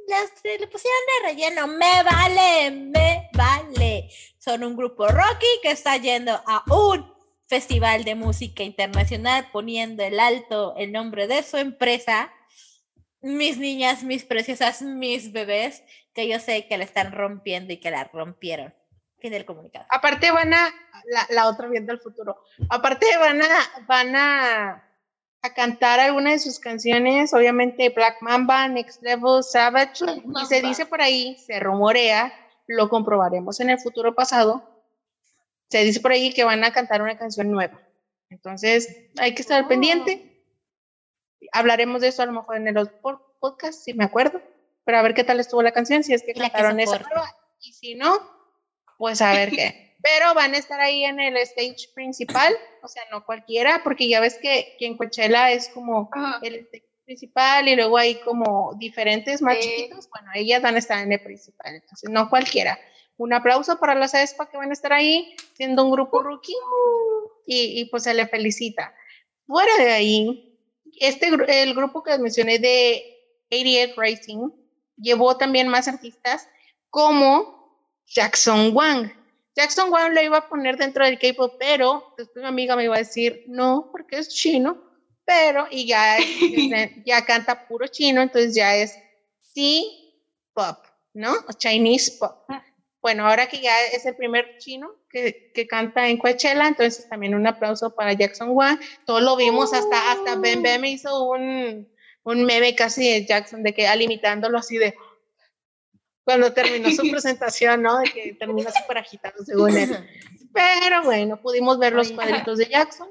las 0.08 0.44
le 0.44 0.68
pusieron 0.68 1.00
de 1.08 1.28
relleno. 1.28 1.68
Me 1.68 2.04
vale, 2.04 2.72
me 2.72 3.30
vale. 3.34 4.10
Son 4.40 4.64
un 4.64 4.76
grupo 4.76 5.08
rocky 5.08 5.46
que 5.62 5.72
está 5.72 5.98
yendo 5.98 6.34
a 6.34 6.64
un 6.74 7.14
festival 7.48 8.04
de 8.04 8.16
música 8.16 8.64
internacional 8.64 9.48
poniendo 9.52 10.04
el 10.04 10.20
alto 10.20 10.74
el 10.78 10.92
nombre 10.92 11.28
de 11.28 11.44
su 11.44 11.58
empresa. 11.58 12.34
Mis 13.22 13.58
niñas, 13.58 14.04
mis 14.04 14.24
preciosas, 14.24 14.82
mis 14.82 15.32
bebés, 15.32 15.84
que 16.16 16.28
yo 16.28 16.40
sé 16.40 16.68
que 16.68 16.78
la 16.78 16.84
están 16.84 17.12
rompiendo 17.12 17.74
y 17.74 17.78
que 17.78 17.92
la 17.92 18.06
rompieron 18.06 18.74
del 19.30 19.46
comunicado. 19.46 19.86
Aparte 19.90 20.32
van 20.32 20.54
a, 20.54 20.74
la, 21.30 21.48
otra 21.48 21.68
viendo 21.68 21.92
el 21.92 22.00
futuro, 22.00 22.38
aparte 22.70 23.06
van 23.20 23.42
a, 23.42 23.48
van 23.88 24.16
a, 24.16 24.84
a 25.42 25.54
cantar 25.54 26.00
algunas 26.00 26.34
de 26.34 26.40
sus 26.40 26.60
canciones, 26.60 27.34
obviamente 27.34 27.90
Black 27.90 28.22
Mamba, 28.22 28.68
Next 28.68 29.02
Level, 29.02 29.44
Savage, 29.44 30.06
y 30.06 30.46
se 30.46 30.62
dice 30.62 30.86
por 30.86 31.02
ahí, 31.02 31.38
se 31.38 31.60
rumorea, 31.60 32.34
lo 32.68 32.90
comprobaremos 32.90 33.60
en 33.60 33.70
el 33.70 33.80
futuro 33.80 34.16
pasado, 34.16 34.64
se 35.70 35.84
dice 35.84 36.00
por 36.00 36.12
ahí 36.12 36.34
que 36.34 36.44
van 36.44 36.64
a 36.64 36.72
cantar 36.72 37.02
una 37.02 37.18
canción 37.18 37.52
nueva. 37.52 37.80
Entonces, 38.30 39.10
hay 39.18 39.36
que 39.36 39.42
estar 39.42 39.68
pendiente. 39.68 40.44
Hablaremos 41.52 42.02
de 42.02 42.08
eso 42.08 42.24
a 42.24 42.26
lo 42.26 42.34
mejor 42.34 42.58
en 42.58 42.68
el 42.68 42.90
podcast, 43.40 43.84
si 43.84 43.94
me 43.94 44.04
acuerdo, 44.04 44.42
pero 44.84 44.98
a 44.98 45.02
ver 45.02 45.14
qué 45.14 45.24
tal 45.24 45.40
estuvo 45.40 45.62
la 45.62 45.72
canción, 45.72 46.04
si 46.04 46.14
es 46.14 46.24
que 46.24 46.34
cantaron 46.34 46.80
esa 46.80 47.00
nueva. 47.00 47.36
Y 47.60 47.74
si 47.74 47.96
no, 47.96 48.35
pues 48.98 49.22
a 49.22 49.32
ver 49.32 49.52
qué. 49.52 49.96
Pero 50.02 50.36
van 50.36 50.54
a 50.54 50.58
estar 50.58 50.80
ahí 50.80 51.04
en 51.04 51.20
el 51.20 51.36
stage 51.38 51.90
principal, 51.96 52.54
o 52.84 52.88
sea, 52.88 53.02
no 53.12 53.26
cualquiera, 53.26 53.82
porque 53.84 54.08
ya 54.08 54.20
ves 54.20 54.38
que, 54.40 54.78
en 54.80 54.98
Coachella 54.98 55.52
es 55.52 55.70
como 55.70 56.12
el 56.44 56.56
stage 56.56 56.86
principal 57.06 57.68
y 57.68 57.76
luego 57.76 57.98
hay 57.98 58.16
como 58.16 58.76
diferentes 58.78 59.42
más 59.42 59.58
chiquitos. 59.58 60.08
Bueno, 60.10 60.30
ellas 60.36 60.62
van 60.62 60.76
a 60.76 60.80
estar 60.80 61.00
en 61.04 61.12
el 61.12 61.22
principal, 61.22 61.74
entonces 61.74 62.08
no 62.12 62.30
cualquiera. 62.30 62.80
Un 63.18 63.34
aplauso 63.34 63.80
para 63.80 63.96
las 63.96 64.14
ESPA 64.14 64.50
que 64.50 64.58
van 64.58 64.70
a 64.70 64.74
estar 64.74 64.94
ahí, 64.94 65.36
siendo 65.54 65.84
un 65.84 65.92
grupo 65.92 66.22
rookie, 66.22 66.54
y, 67.48 67.82
y 67.82 67.86
pues 67.86 68.04
se 68.04 68.14
le 68.14 68.28
felicita. 68.28 68.94
Fuera 69.48 69.76
de 69.78 69.92
ahí, 69.92 70.56
este, 71.00 71.28
el 71.28 71.74
grupo 71.74 72.04
que 72.04 72.18
mencioné 72.18 72.60
de 72.60 73.04
88 73.52 73.94
Racing 73.98 74.50
llevó 74.98 75.38
también 75.38 75.68
más 75.68 75.88
artistas 75.88 76.48
como 76.90 77.55
Jackson 78.08 78.72
Wang. 78.74 79.12
Jackson 79.56 79.90
Wang 79.92 80.14
lo 80.14 80.22
iba 80.22 80.38
a 80.38 80.50
poner 80.50 80.78
dentro 80.78 81.06
del 81.06 81.18
K-pop, 81.18 81.56
pero 81.58 82.14
después 82.18 82.44
mi 82.44 82.48
amiga 82.48 82.76
me 82.76 82.84
iba 82.84 82.96
a 82.96 83.00
decir, 83.00 83.46
no, 83.48 83.90
porque 83.92 84.18
es 84.18 84.30
chino, 84.30 84.82
pero, 85.26 85.68
y 85.72 85.88
ya, 85.88 86.18
ya 87.06 87.26
canta 87.26 87.68
puro 87.68 87.88
chino, 87.88 88.22
entonces 88.22 88.54
ya 88.54 88.76
es 88.76 88.98
C-pop, 89.54 90.78
¿no? 91.14 91.34
O 91.48 91.54
Chinese 91.54 92.18
pop. 92.20 92.44
Ah. 92.50 92.64
Bueno, 93.02 93.28
ahora 93.28 93.48
que 93.48 93.62
ya 93.62 93.72
es 93.94 94.06
el 94.08 94.16
primer 94.16 94.58
chino 94.58 94.90
que, 95.12 95.52
que, 95.54 95.68
canta 95.68 96.10
en 96.10 96.18
Coachella, 96.18 96.68
entonces 96.68 97.08
también 97.08 97.36
un 97.36 97.46
aplauso 97.46 97.94
para 97.94 98.14
Jackson 98.14 98.50
Wang. 98.50 98.80
Todos 99.06 99.22
lo 99.22 99.36
vimos, 99.36 99.74
hasta, 99.74 100.12
hasta 100.12 100.36
Ben 100.38 100.64
Ben 100.64 100.82
me 100.82 100.90
hizo 100.90 101.30
un, 101.30 101.88
un 102.24 102.46
meme 102.46 102.76
casi 102.76 103.08
de 103.08 103.26
Jackson, 103.26 103.62
de 103.62 103.76
que 103.76 103.96
limitándolo 103.96 104.58
así 104.58 104.78
de, 104.78 104.96
cuando 106.26 106.52
terminó 106.52 106.92
su 106.92 107.04
presentación, 107.12 107.82
¿no? 107.82 108.00
De 108.00 108.12
que 108.12 108.34
terminó 108.34 108.70
súper 108.72 108.98
agitado, 108.98 109.46
según 109.46 109.78
él. 109.78 110.10
Pero 110.52 111.04
bueno, 111.04 111.40
pudimos 111.40 111.80
ver 111.80 111.94
los 111.94 112.12
cuadritos 112.12 112.58
de 112.58 112.66
Jackson. 112.66 113.08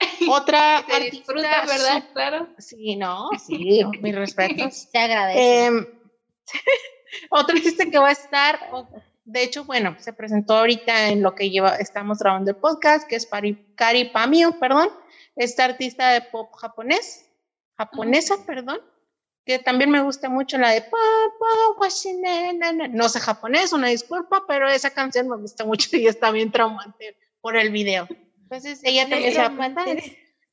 Otra 0.30 0.78
artista, 0.78 1.32
¿verdad? 1.32 2.04
Claro. 2.12 2.48
Sí, 2.58 2.94
no, 2.94 3.30
sí, 3.44 3.82
mis 4.00 4.14
respetos. 4.14 4.74
Se 4.92 4.98
agradece. 4.98 5.66
Eh, 5.66 5.94
otro 7.30 7.56
artista 7.56 7.86
que 7.86 7.98
va 7.98 8.08
a 8.08 8.12
estar, 8.12 8.60
De 9.24 9.42
hecho, 9.42 9.64
bueno, 9.64 9.96
se 9.98 10.12
presentó 10.12 10.56
ahorita 10.56 11.08
en 11.08 11.22
lo 11.22 11.34
que 11.34 11.50
lleva, 11.50 11.76
estamos 11.76 12.18
grabando 12.18 12.50
el 12.50 12.56
podcast, 12.56 13.08
que 13.08 13.16
es 13.16 13.26
Pari, 13.26 13.74
Kari 13.74 14.06
Pamio, 14.10 14.58
perdón, 14.58 14.88
esta 15.36 15.64
artista 15.64 16.10
de 16.10 16.22
pop 16.22 16.54
japonés, 16.54 17.30
japonesa, 17.76 18.44
perdón, 18.46 18.80
que 19.48 19.58
también 19.58 19.90
me 19.90 20.02
gusta 20.02 20.28
mucho 20.28 20.58
la 20.58 20.72
de 20.72 20.84
no 22.90 23.08
sé 23.08 23.18
japonés, 23.18 23.72
una 23.72 23.88
disculpa, 23.88 24.44
pero 24.46 24.68
esa 24.68 24.90
canción 24.90 25.26
me 25.26 25.38
gusta 25.38 25.64
mucho 25.64 25.96
y 25.96 26.06
está 26.06 26.30
bien 26.30 26.52
traumante 26.52 27.16
por 27.40 27.56
el 27.56 27.70
video. 27.70 28.06
Entonces 28.42 28.80
ella 28.84 29.08
también 29.08 29.32
se 29.32 29.38
va 29.38 29.46
a 29.46 29.86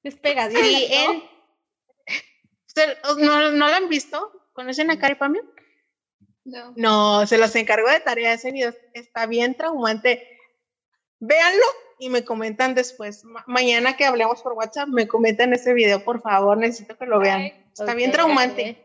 Es 0.02 0.16
pegadita. 0.16 0.62
Sí, 0.62 0.88
¿no? 3.04 3.16
¿No, 3.18 3.52
¿No 3.52 3.68
la 3.68 3.76
han 3.76 3.90
visto? 3.90 4.32
¿Conocen 4.54 4.90
a 4.90 4.98
Kari 4.98 5.16
Pamio? 5.16 5.44
No. 6.46 6.72
No, 6.78 7.28
se 7.28 7.38
los 7.38 7.54
encargo 7.58 7.90
de 7.90 8.00
tarea 8.00 8.32
ese 8.32 8.54
video. 8.54 8.74
Está 8.94 9.26
bien 9.26 9.56
traumante. 9.56 10.26
Véanlo 11.20 11.66
y 12.00 12.08
me 12.08 12.24
comentan 12.24 12.76
después. 12.76 13.26
mañana 13.46 13.98
que 13.98 14.06
hablemos 14.06 14.42
por 14.42 14.54
WhatsApp, 14.54 14.88
me 14.88 15.06
comentan 15.06 15.52
ese 15.52 15.74
video, 15.74 16.02
por 16.02 16.22
favor. 16.22 16.58
Necesito 16.58 16.98
que 16.98 17.06
lo 17.08 17.20
vean. 17.20 17.52
Está 17.74 17.94
bien 17.94 18.14
traumante. 18.14 18.85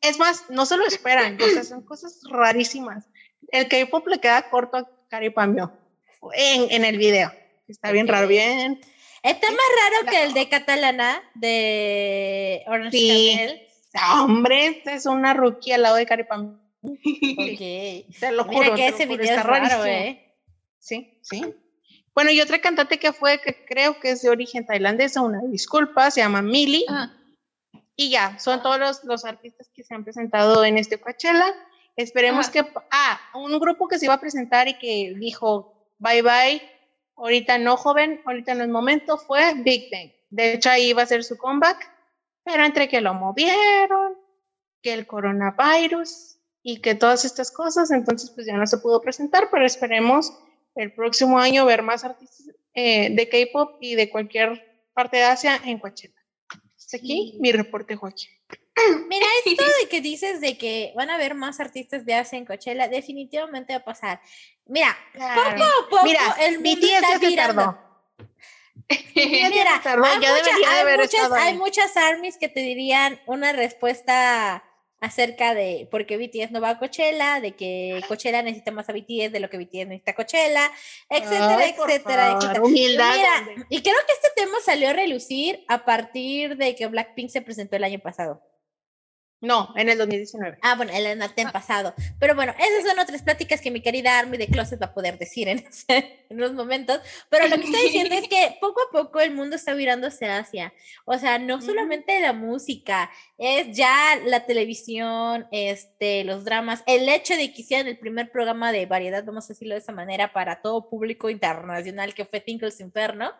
Es 0.00 0.18
más, 0.18 0.44
no 0.50 0.66
se 0.66 0.76
lo 0.76 0.86
esperan. 0.86 1.38
o 1.40 1.46
sea, 1.46 1.64
son 1.64 1.82
cosas 1.82 2.20
rarísimas. 2.30 3.06
El 3.48 3.68
K-pop 3.68 4.06
le 4.08 4.18
queda 4.18 4.50
corto 4.50 4.78
a 4.78 4.90
Cari 5.08 5.30
Pamio 5.30 5.72
en, 6.34 6.70
en 6.70 6.84
el 6.84 6.98
video. 6.98 7.32
Está 7.68 7.92
bien 7.92 8.08
raro, 8.08 8.28
bien. 8.28 8.80
Está 9.22 9.50
más 9.50 9.58
raro 9.58 10.10
que 10.10 10.22
el 10.24 10.34
de 10.34 10.48
Catalana 10.48 11.22
de 11.34 12.62
Orange 12.66 12.98
sí. 12.98 13.40
Hombre, 14.12 14.66
esta 14.66 14.94
es 14.94 15.06
una 15.06 15.32
rookie 15.32 15.72
al 15.72 15.82
lado 15.82 15.96
de 15.96 16.06
Caripam. 16.06 16.60
Okay. 16.82 18.06
Te 18.20 18.32
lo 18.32 18.44
juro. 18.44 18.58
Mira 18.58 18.74
que 18.74 18.88
ese 18.88 19.06
video 19.06 19.24
está 19.24 19.42
raro, 19.42 19.84
¿eh? 19.86 20.34
Sí, 20.78 21.18
sí. 21.22 21.54
Bueno, 22.14 22.30
y 22.30 22.40
otra 22.40 22.60
cantante 22.60 22.98
que 22.98 23.12
fue, 23.12 23.40
que 23.40 23.64
creo 23.64 23.98
que 23.98 24.10
es 24.10 24.22
de 24.22 24.28
origen 24.28 24.66
tailandesa, 24.66 25.22
una 25.22 25.40
disculpa, 25.48 26.10
se 26.10 26.20
llama 26.20 26.42
Millie. 26.42 26.84
Ah. 26.88 27.10
Y 27.96 28.10
ya, 28.10 28.38
son 28.38 28.62
todos 28.62 28.78
los, 28.78 29.04
los, 29.04 29.24
artistas 29.24 29.70
que 29.74 29.84
se 29.84 29.94
han 29.94 30.04
presentado 30.04 30.64
en 30.64 30.78
este 30.78 31.00
Coachella. 31.00 31.54
Esperemos 31.96 32.50
que, 32.50 32.66
ah, 32.90 33.20
un 33.34 33.58
grupo 33.60 33.86
que 33.86 33.98
se 33.98 34.06
iba 34.06 34.14
a 34.14 34.20
presentar 34.20 34.66
y 34.66 34.78
que 34.78 35.14
dijo, 35.16 35.88
bye 35.98 36.22
bye, 36.22 36.62
ahorita 37.16 37.58
no 37.58 37.76
joven, 37.76 38.20
ahorita 38.24 38.54
no 38.54 38.64
es 38.64 38.70
momento, 38.70 39.16
fue 39.16 39.54
Big 39.54 39.90
Bang. 39.92 40.10
De 40.30 40.54
hecho, 40.54 40.70
ahí 40.70 40.92
va 40.92 41.02
a 41.02 41.06
ser 41.06 41.22
su 41.22 41.38
comeback 41.38 41.94
pero 42.44 42.64
entre 42.64 42.88
que 42.88 43.00
lo 43.00 43.14
movieron, 43.14 44.14
que 44.82 44.92
el 44.92 45.06
coronavirus 45.06 46.36
y 46.62 46.80
que 46.80 46.94
todas 46.94 47.24
estas 47.24 47.50
cosas, 47.50 47.90
entonces 47.90 48.30
pues 48.30 48.46
ya 48.46 48.56
no 48.56 48.66
se 48.66 48.78
pudo 48.78 49.00
presentar, 49.00 49.48
pero 49.50 49.64
esperemos 49.64 50.32
el 50.74 50.92
próximo 50.92 51.38
año 51.38 51.64
ver 51.64 51.82
más 51.82 52.04
artistas 52.04 52.50
eh, 52.74 53.14
de 53.14 53.28
K-pop 53.28 53.78
y 53.80 53.94
de 53.94 54.10
cualquier 54.10 54.88
parte 54.92 55.16
de 55.16 55.24
Asia 55.24 55.60
en 55.64 55.78
Coachella. 55.78 56.13
Hasta 56.94 57.04
aquí 57.04 57.36
mi 57.40 57.50
reporte, 57.50 57.96
Joaquín. 57.96 58.30
Mira, 59.08 59.26
esto 59.44 59.64
de 59.82 59.88
que 59.88 60.00
dices 60.00 60.40
de 60.40 60.56
que 60.56 60.92
van 60.94 61.10
a 61.10 61.16
haber 61.16 61.34
más 61.34 61.58
artistas 61.60 62.04
de 62.04 62.14
Asia 62.14 62.38
en 62.38 62.46
Coachella, 62.46 62.88
definitivamente 62.88 63.72
va 63.72 63.78
a 63.78 63.84
pasar. 63.84 64.20
Mira, 64.66 64.96
poco 65.12 65.64
a 65.64 65.88
poco 65.90 66.04
Mira, 66.04 66.20
el 66.40 66.60
mundo 66.60 66.86
está 66.86 67.18
virando. 67.18 67.78
Mira, 69.14 69.82
hay, 71.36 71.56
muchas, 71.56 71.96
armies 71.96 72.36
que 72.36 72.48
te 72.48 72.60
dirían 72.60 73.18
una 73.26 73.52
respuesta 73.52 74.62
acerca 75.04 75.54
de 75.54 75.86
por 75.90 76.06
qué 76.06 76.16
BTS 76.16 76.50
no 76.50 76.60
va 76.60 76.70
a 76.70 76.78
Coachella, 76.78 77.40
de 77.40 77.52
que 77.52 78.00
Coachella 78.08 78.42
necesita 78.42 78.70
más 78.70 78.88
a 78.88 78.92
BTS 78.92 79.32
de 79.32 79.40
lo 79.40 79.50
que 79.50 79.58
BTS 79.58 79.86
necesita 79.88 80.14
Coachella, 80.14 80.70
etcétera, 81.10 81.66
etcétera, 81.66 82.38
Mira, 82.68 83.66
y 83.68 83.82
creo 83.82 83.96
que 84.06 84.12
este 84.12 84.28
tema 84.34 84.58
salió 84.64 84.90
a 84.90 84.92
relucir 84.94 85.64
a 85.68 85.84
partir 85.84 86.56
de 86.56 86.74
que 86.74 86.86
Blackpink 86.86 87.28
se 87.28 87.42
presentó 87.42 87.76
el 87.76 87.84
año 87.84 87.98
pasado. 87.98 88.42
No, 89.44 89.74
en 89.76 89.90
el 89.90 89.98
2019. 89.98 90.58
Ah, 90.62 90.74
bueno, 90.74 90.90
el 90.94 91.06
año 91.06 91.52
pasado. 91.52 91.94
Pero 92.18 92.34
bueno, 92.34 92.54
esas 92.58 92.90
son 92.90 92.98
otras 92.98 93.22
pláticas 93.22 93.60
que 93.60 93.70
mi 93.70 93.82
querida 93.82 94.18
Army 94.18 94.38
de 94.38 94.46
Closet 94.46 94.80
va 94.80 94.86
a 94.86 94.94
poder 94.94 95.18
decir 95.18 95.48
en, 95.48 95.62
en 95.88 96.36
unos 96.36 96.54
momentos. 96.54 97.00
Pero 97.28 97.48
lo 97.48 97.56
que 97.56 97.64
está 97.64 97.78
diciendo 97.78 98.14
es 98.14 98.26
que 98.26 98.56
poco 98.60 98.80
a 98.80 98.90
poco 98.90 99.20
el 99.20 99.32
mundo 99.32 99.56
está 99.56 99.74
virando 99.74 100.08
hacia. 100.08 100.72
O 101.04 101.18
sea, 101.18 101.38
no 101.38 101.60
solamente 101.60 102.18
la 102.20 102.32
música, 102.32 103.10
es 103.36 103.76
ya 103.76 104.16
la 104.24 104.46
televisión, 104.46 105.46
este, 105.52 106.24
los 106.24 106.44
dramas. 106.44 106.82
El 106.86 107.06
hecho 107.10 107.36
de 107.36 107.52
que 107.52 107.60
hicieran 107.60 107.86
el 107.86 107.98
primer 107.98 108.30
programa 108.30 108.72
de 108.72 108.86
variedad, 108.86 109.24
vamos 109.24 109.44
a 109.44 109.48
decirlo 109.48 109.74
de 109.74 109.80
esa 109.80 109.92
manera, 109.92 110.32
para 110.32 110.62
todo 110.62 110.88
público 110.88 111.28
internacional 111.28 112.14
que 112.14 112.24
fue 112.24 112.40
Tinkles 112.40 112.80
Inferno. 112.80 113.32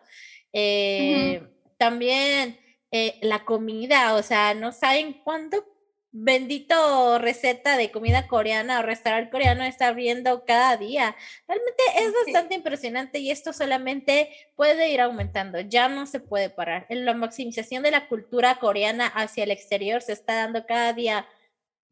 Eh, 0.53 1.41
también 1.77 2.59
eh, 2.91 3.17
la 3.23 3.43
comida, 3.43 4.13
o 4.13 4.21
sea, 4.21 4.53
no 4.53 4.71
saben 4.71 5.19
cuánto 5.23 5.74
bendito 6.17 7.19
receta 7.19 7.75
de 7.75 7.91
comida 7.91 8.25
coreana 8.27 8.79
o 8.79 8.83
restaurante 8.83 9.29
coreano 9.29 9.65
está 9.65 9.87
abriendo 9.87 10.45
cada 10.45 10.77
día. 10.77 11.13
Realmente 11.45 11.83
es 11.97 12.13
bastante 12.25 12.55
impresionante 12.55 13.19
y 13.19 13.31
esto 13.31 13.51
solamente 13.51 14.29
puede 14.55 14.89
ir 14.91 15.01
aumentando, 15.01 15.59
ya 15.59 15.89
no 15.89 16.05
se 16.05 16.21
puede 16.21 16.49
parar. 16.49 16.85
La 16.89 17.13
maximización 17.13 17.83
de 17.83 17.91
la 17.91 18.07
cultura 18.07 18.55
coreana 18.59 19.07
hacia 19.07 19.43
el 19.43 19.51
exterior 19.51 20.01
se 20.01 20.13
está 20.13 20.35
dando 20.35 20.65
cada 20.65 20.93
día, 20.93 21.27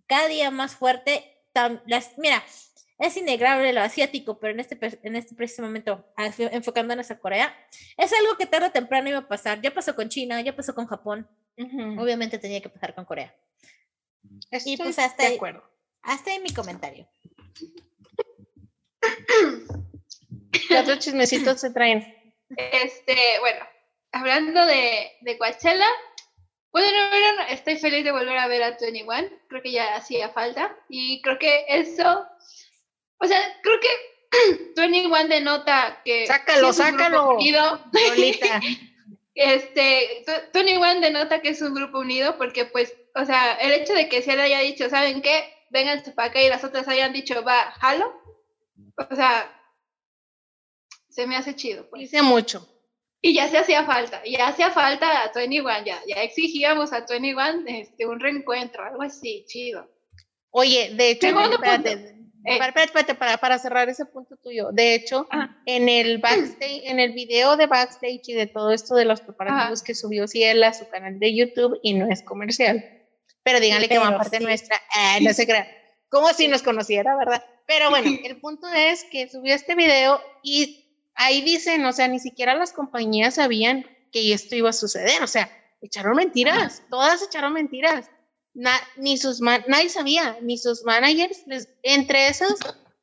cada 0.08 0.30
día 0.30 0.52
más 0.52 0.74
fuerte. 0.76 1.42
Las, 1.86 2.18
mira, 2.18 2.42
es 3.00 3.18
innegable 3.18 3.74
lo 3.74 3.82
asiático, 3.82 4.40
pero 4.40 4.54
en 4.54 4.62
este, 4.62 4.80
en 5.04 5.18
este 5.18 5.36
preciso 5.36 5.64
momento, 5.64 6.06
enfocándonos 6.38 7.12
a 7.12 7.20
Corea, 7.20 7.54
es 7.98 8.14
algo 8.14 8.38
que 8.38 8.46
tarde 8.46 8.68
o 8.68 8.72
temprano 8.72 9.10
iba 9.10 9.20
a 9.20 9.28
pasar. 9.28 9.60
Ya 9.62 9.74
pasó 9.74 9.98
con 9.98 10.08
China, 10.08 10.40
ya 10.40 10.56
pasó 10.56 10.74
con 10.74 10.88
Japón. 10.88 11.28
Obviamente 12.00 12.40
tenía 12.40 12.62
que 12.62 12.70
pasar 12.70 12.96
con 12.96 13.04
Corea 13.04 13.36
y 14.66 14.78
pues 14.78 15.00
hasta 15.00 15.28
ahí, 15.28 15.40
hasta 16.02 16.32
ahí 16.32 16.40
mi 16.40 16.54
comentario. 16.54 17.08
¿Qué 20.52 20.78
otros 20.80 21.00
chismecitos 21.00 21.60
se 21.60 21.72
traen? 21.72 22.06
Este, 22.56 23.16
bueno, 23.40 23.66
hablando 24.12 24.66
de, 24.66 25.12
de 25.22 25.38
Coachella, 25.38 25.88
bueno, 26.72 27.44
estoy 27.50 27.78
feliz 27.78 28.04
de 28.04 28.12
volver 28.12 28.38
a 28.38 28.48
ver 28.48 28.64
a 28.64 28.78
21, 28.80 29.30
creo 29.48 29.62
que 29.62 29.72
ya 29.72 29.96
hacía 29.96 30.30
falta 30.30 30.76
y 30.90 31.22
creo 31.22 31.38
que 31.38 31.66
eso, 31.68 32.26
o 33.20 33.28
sea, 33.28 33.40
creo 33.62 33.80
que 33.80 33.88
21 34.76 35.28
denota 35.28 36.02
que... 36.04 36.26
Sácalo, 36.26 36.74
sácalo. 36.74 37.38
este, 39.36 40.26
21 40.54 41.02
denota 41.02 41.42
que 41.42 41.50
es 41.50 41.62
un 41.62 41.76
grupo 41.76 42.00
unido 42.00 42.38
porque 42.38 42.66
pues 42.66 42.96
o 43.16 43.26
sea, 43.26 43.54
el 43.54 43.72
hecho 43.72 43.94
de 43.94 44.10
que 44.10 44.22
se 44.22 44.36
le 44.36 44.44
haya 44.44 44.60
dicho, 44.60 44.90
¿saben 44.90 45.22
qué? 45.22 45.44
Vengan 45.70 46.04
para 46.16 46.30
acá 46.30 46.42
y 46.42 46.50
las 46.50 46.64
otras 46.64 46.88
hayan 46.88 47.14
dicho, 47.14 47.44
va, 47.44 47.72
jalo. 47.80 48.14
O 49.10 49.16
sea, 49.16 49.50
se 51.10 51.28
me 51.28 51.36
hace 51.36 51.56
chido. 51.56 51.90
Pues. 51.90 52.02
Dice 52.02 52.22
mucho. 52.22 52.68
Y 53.26 53.34
ya 53.34 53.48
se 53.48 53.58
hacía 53.58 53.86
falta, 53.86 54.22
ya 54.26 54.50
hacía 54.50 54.70
falta 54.70 55.24
a 55.24 55.32
21, 55.34 55.86
ya, 55.86 55.98
ya 56.06 56.22
exigíamos 56.24 56.92
a 56.92 57.06
21 57.10 57.64
este, 57.68 58.06
un 58.06 58.20
reencuentro, 58.20 58.84
algo 58.84 59.02
así, 59.02 59.46
chido. 59.48 59.90
Oye, 60.50 60.92
de 60.94 61.12
hecho, 61.12 61.28
espérate, 61.28 61.94
eh. 62.46 62.60
espérate, 62.60 63.16
para, 63.16 63.38
para, 63.38 63.60
cerrar 63.60 63.88
ese 63.88 64.06
punto 64.06 64.36
tuyo. 64.36 64.74
De 64.74 64.94
hecho, 64.94 65.26
en 65.66 65.88
el 65.88 66.18
backstage, 66.18 66.82
en 66.84 67.00
el 67.00 67.14
video 67.14 67.56
de 67.56 67.68
backstage 67.68 68.28
y 68.28 68.34
de 68.34 68.48
todo 68.48 68.72
esto 68.72 68.94
de 68.94 69.06
los 69.06 69.22
preparativos 69.22 69.84
que 69.84 69.96
subió 69.96 70.28
Ciela 70.28 70.68
a 70.68 70.74
su 70.74 70.90
canal 70.90 71.18
de 71.18 71.34
YouTube 71.34 71.80
y 71.82 71.94
no 71.94 72.12
es 72.12 72.24
comercial, 72.24 72.93
pero 73.44 73.60
díganle 73.60 73.90
que 73.90 74.00
va 74.00 74.18
parte 74.18 74.40
nuestra, 74.40 74.78
eh, 74.78 75.22
no 75.22 75.34
se 75.34 75.46
crea, 75.46 75.68
como 76.10 76.30
si 76.30 76.48
nos 76.48 76.62
conociera, 76.64 77.16
¿verdad? 77.16 77.44
Pero 77.68 77.90
bueno, 77.90 78.10
el 78.24 78.40
punto 78.40 78.68
es 78.70 79.04
que 79.06 79.28
subió 79.30 79.54
este 79.54 79.76
video 79.76 80.22
y 80.42 80.86
ahí 81.16 81.42
dicen, 81.42 81.86
o 81.86 81.94
sea, 81.94 82.08
ni 82.08 82.20
siquiera 82.20 82.56
las 82.56 82.74
compañías 82.74 83.36
sabían 83.36 83.86
que 84.12 84.34
esto 84.34 84.56
iba 84.56 84.70
a 84.70 84.74
suceder, 84.74 85.22
o 85.24 85.28
sea, 85.28 85.50
echaron 85.82 86.16
mentiras, 86.16 86.84
todas 86.90 87.22
echaron 87.24 87.54
mentiras. 87.54 88.10
ni 88.96 89.18
sus 89.18 89.42
nadie 89.42 89.90
sabía, 89.90 90.38
ni 90.42 90.58
sus 90.58 90.84
managers, 90.84 91.44
entre 91.82 92.28
esos, 92.28 92.56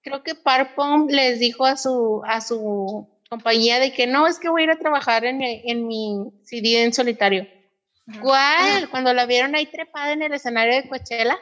creo 0.03 0.23
que 0.23 0.35
Parpom 0.35 1.09
les 1.09 1.41
dijo 1.41 1.67
a 1.67 1.77
su, 1.77 2.23
a 2.25 2.41
su 2.41 3.09
compañía 3.29 3.79
de 3.79 3.93
que 3.93 4.07
no, 4.07 4.27
es 4.27 4.39
que 4.39 4.49
voy 4.49 4.63
a 4.63 4.65
ir 4.65 4.71
a 4.71 4.79
trabajar 4.79 5.25
en, 5.25 5.43
en 5.43 5.87
mi 5.87 6.33
CD 6.45 6.83
en 6.83 6.93
solitario. 6.93 7.47
¿Cuál? 8.21 8.91
Cuando 8.91 9.13
la 9.13 9.27
vieron 9.27 9.55
ahí 9.55 9.67
trepada 9.67 10.13
en 10.13 10.23
el 10.23 10.33
escenario 10.33 10.75
de 10.75 10.89
Coachella. 10.89 11.39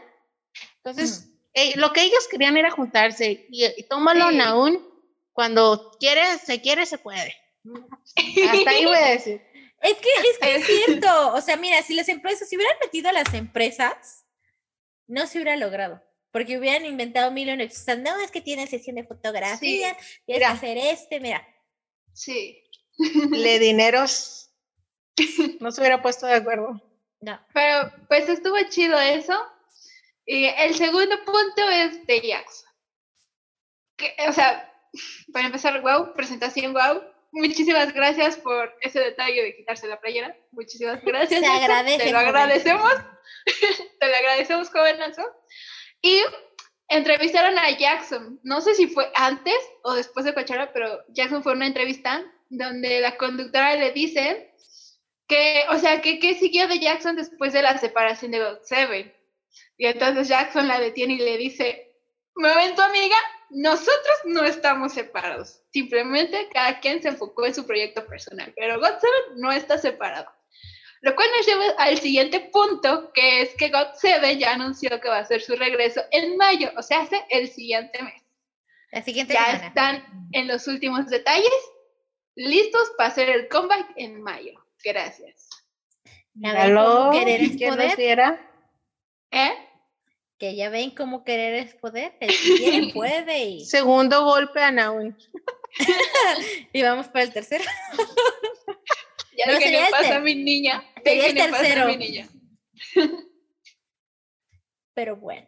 Entonces, 0.77 1.29
eh, 1.55 1.73
lo 1.77 1.93
que 1.93 2.03
ellos 2.03 2.27
querían 2.31 2.57
era 2.57 2.71
juntarse 2.71 3.47
y, 3.51 3.83
tómalo 3.85 4.27
aún. 4.43 4.87
Cuando 5.33 5.93
quiere, 6.01 6.39
se 6.39 6.61
quiere, 6.61 6.85
se 6.85 6.99
puede. 6.99 7.35
Hasta 8.17 8.71
ahí 8.71 8.85
voy 8.85 8.97
a 8.97 9.09
decir. 9.09 9.43
Es 9.81 9.95
que, 9.95 10.09
es 10.09 10.39
que 10.41 10.57
es 10.57 10.67
cierto. 10.87 11.35
O 11.35 11.41
sea, 11.41 11.57
mira, 11.57 11.81
si 11.83 11.95
las 11.95 12.09
empresas, 12.09 12.49
si 12.49 12.57
hubieran 12.57 12.77
metido 12.83 13.09
a 13.09 13.13
las 13.13 13.33
empresas, 13.33 14.27
no 15.07 15.25
se 15.29 15.39
hubiera 15.39 15.57
logrado. 15.57 16.03
porque 16.33 16.59
hubieran 16.59 16.85
inventado 16.85 17.31
mil 17.31 17.49
y 17.49 17.63
excusas. 17.63 17.99
No, 18.01 18.21
es 18.21 18.33
que 18.33 18.41
tiene 18.41 18.67
sesión 18.67 18.97
de 18.97 19.05
fotografía, 19.05 19.97
tienes 20.27 20.43
que 20.43 20.45
hacer 20.45 20.79
este, 20.79 21.21
mira. 21.21 21.47
Sí. 22.13 22.65
Le 23.31 23.61
dineros. 23.61 24.48
No 25.61 25.71
se 25.71 25.81
hubiera 25.81 26.03
puesto 26.03 26.27
de 26.27 26.35
acuerdo. 26.35 26.81
No. 27.21 27.41
Pero 27.53 27.93
pues 28.09 28.29
estuvo 28.29 28.57
chido 28.69 28.99
eso. 28.99 29.35
Y 30.27 30.45
el 30.45 30.75
segundo 30.75 31.17
punto 31.25 31.69
es 31.71 32.07
de 32.07 32.21
Jackson. 32.21 32.69
Que, 33.97 34.15
o 34.29 34.33
sea, 34.33 34.73
para 35.33 35.47
empezar, 35.47 35.81
wow, 35.81 36.13
presentación 36.15 36.73
wow. 36.73 37.03
Muchísimas 37.33 37.93
gracias 37.93 38.37
por 38.37 38.75
ese 38.81 39.01
detalle 39.01 39.43
de 39.43 39.57
quitarse 39.57 39.87
la 39.87 40.01
playera. 40.01 40.37
Muchísimas 40.53 41.03
gracias. 41.03 41.41
Te 41.41 41.47
agradece. 41.47 42.05
Te 42.05 42.13
lo 42.13 42.19
agradecemos. 42.19 42.93
Te 44.01 44.07
lo 44.07 44.17
agradecemos, 44.17 44.71
jovenazo. 44.71 45.23
Y 46.01 46.23
entrevistaron 46.89 47.59
a 47.59 47.71
Jackson. 47.71 48.41
No 48.43 48.61
sé 48.61 48.75
si 48.75 48.87
fue 48.87 49.11
antes 49.15 49.57
o 49.83 49.95
después 49.95 50.25
de 50.25 50.35
Coachella, 50.35 50.73
pero 50.73 51.05
Jackson 51.09 51.43
fue 51.43 51.53
una 51.53 51.67
entrevista 51.67 52.25
donde 52.49 53.01
la 53.01 53.17
conductora 53.17 53.75
le 53.75 53.93
dice 53.93 54.48
que, 55.29 55.65
o 55.71 55.79
sea, 55.79 56.01
que 56.01 56.19
qué 56.19 56.35
siguió 56.35 56.67
de 56.67 56.81
Jackson 56.81 57.15
después 57.15 57.53
de 57.53 57.63
la 57.63 57.79
separación 57.79 58.33
de 58.33 58.41
God 58.41 58.63
Seven. 58.63 59.15
Y 59.77 59.87
entonces 59.87 60.29
Jackson 60.29 60.67
la 60.67 60.81
detiene 60.81 61.15
y 61.15 61.19
le 61.19 61.37
dice, 61.37 61.95
momento 62.35 62.83
amiga, 62.83 63.17
nosotros 63.51 64.19
no 64.25 64.45
estamos 64.45 64.95
separados. 64.95 65.61
Simplemente 65.71 66.49
cada 66.53 66.81
quien 66.81 67.03
se 67.03 67.09
enfocó 67.09 67.47
en 67.47 67.55
su 67.55 67.67
proyecto 67.67 68.07
personal, 68.07 68.53
pero 68.57 68.81
God 68.81 68.99
Seven 69.01 69.41
no 69.41 69.53
está 69.53 69.79
separado. 69.79 70.33
Lo 71.01 71.15
cual 71.15 71.29
nos 71.37 71.47
lleva 71.47 71.65
al 71.79 71.99
siguiente 71.99 72.41
punto, 72.41 73.13
que 73.13 73.43
es 73.43 73.55
que 73.55 73.69
God 73.69 73.95
Seven 73.95 74.39
ya 74.39 74.55
anunció 74.55 75.01
que 75.01 75.09
va 75.09 75.19
a 75.19 75.21
hacer 75.21 75.43
su 75.43 75.55
regreso 75.55 76.03
en 76.11 76.37
mayo, 76.37 76.73
o 76.77 76.83
sea, 76.83 77.03
hace 77.03 77.25
el 77.31 77.49
siguiente 77.49 78.03
mes. 78.03 78.23
La 78.91 79.03
siguiente 79.03 79.35
ya 79.35 79.53
están 79.53 80.29
en 80.33 80.49
los 80.49 80.67
últimos 80.67 81.07
detalles, 81.07 81.53
listos 82.35 82.91
para 82.97 83.11
hacer 83.11 83.29
el 83.29 83.49
comeback 83.49 83.93
en 83.97 84.23
mayo. 84.23 84.68
Gracias. 84.85 85.49
¿Aló? 86.45 87.11
¿Querer 87.13 87.43
es 87.43 87.57
poder? 87.57 88.41
¿Eh? 89.31 89.53
Que 90.39 90.55
ya 90.55 90.71
ven 90.71 90.91
cómo 90.93 91.25
querer 91.25 91.55
es 91.55 91.75
poder. 91.75 92.17
El 92.21 92.31
que 92.31 92.91
puede. 92.95 93.65
Segundo 93.65 94.25
golpe 94.25 94.63
a 94.63 94.71
Naui. 94.71 95.15
y 96.73 96.83
vamos 96.83 97.09
para 97.09 97.25
el 97.25 97.33
tercero. 97.33 97.65
ya 99.37 99.53
no, 99.53 99.59
que 99.59 99.71
le 99.71 99.91
pasa 99.91 100.17
a 100.17 100.21
mi 100.21 100.35
niña. 100.37 100.85
Sería 101.05 101.27
el 101.27 101.35
tercero. 101.35 101.87
Mi 101.89 101.97
niña. 101.97 102.29
Pero 104.95 105.17
bueno. 105.17 105.47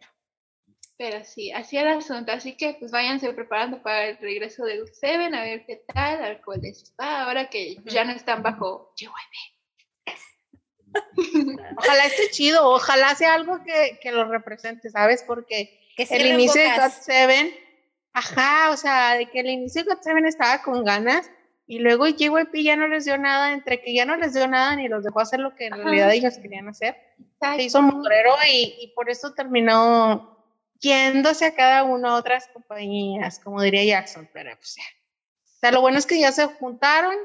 Pero 1.01 1.25
sí, 1.25 1.51
así 1.51 1.77
era 1.77 1.93
el 1.93 1.97
asunto. 1.97 2.31
Así 2.31 2.55
que 2.55 2.75
pues 2.79 2.91
váyanse 2.91 3.33
preparando 3.33 3.81
para 3.81 4.05
el 4.05 4.17
regreso 4.19 4.63
de 4.65 4.85
Seven, 4.85 5.33
a 5.33 5.41
ver 5.41 5.65
qué 5.65 5.83
tal, 5.91 6.23
a 6.23 6.29
ver 6.29 6.41
cuál 6.45 6.61
les 6.61 6.93
va, 7.01 7.23
ahora 7.23 7.49
que 7.49 7.77
ya 7.85 8.05
no 8.05 8.11
están 8.11 8.43
bajo 8.43 8.93
Ojalá 11.77 12.05
esté 12.05 12.29
chido, 12.29 12.69
ojalá 12.69 13.15
sea 13.15 13.33
algo 13.33 13.63
que, 13.63 13.97
que 13.99 14.11
lo 14.11 14.25
represente, 14.25 14.91
¿sabes? 14.91 15.23
Porque 15.25 15.75
el 15.97 16.27
inicio 16.27 16.61
de 16.61 16.69
God 16.69 16.91
Seven, 16.91 17.51
ajá, 18.13 18.69
o 18.69 18.77
sea, 18.77 19.15
de 19.15 19.25
que 19.25 19.39
el 19.39 19.49
inicio 19.49 19.83
de 19.83 19.95
God 19.95 20.03
Seven 20.03 20.27
estaba 20.27 20.61
con 20.61 20.83
ganas 20.83 21.31
y 21.65 21.79
luego 21.79 22.05
JYP 22.05 22.53
ya 22.61 22.75
no 22.75 22.87
les 22.87 23.05
dio 23.05 23.17
nada, 23.17 23.53
entre 23.53 23.81
que 23.81 23.95
ya 23.95 24.05
no 24.05 24.17
les 24.17 24.35
dio 24.35 24.47
nada 24.47 24.75
ni 24.75 24.87
los 24.87 25.03
dejó 25.03 25.21
hacer 25.21 25.39
lo 25.39 25.55
que 25.55 25.65
en 25.65 25.73
realidad 25.73 26.13
ellos 26.13 26.37
querían 26.37 26.67
hacer. 26.67 26.95
Se 27.55 27.63
hizo 27.63 27.81
motorero 27.81 28.35
y, 28.47 28.75
y 28.81 28.93
por 28.93 29.09
eso 29.09 29.33
terminó 29.33 30.31
yéndose 30.81 31.45
a 31.45 31.55
cada 31.55 31.83
una 31.83 32.09
a 32.09 32.15
otras 32.15 32.47
compañías, 32.47 33.39
como 33.39 33.61
diría 33.61 33.83
Jackson, 33.83 34.29
pero 34.33 34.55
pues 34.57 34.75
ya. 34.75 34.83
O 34.83 35.59
sea, 35.61 35.71
lo 35.71 35.81
bueno 35.81 35.99
es 35.99 36.07
que 36.07 36.19
ya 36.19 36.31
se 36.31 36.45
juntaron, 36.45 37.15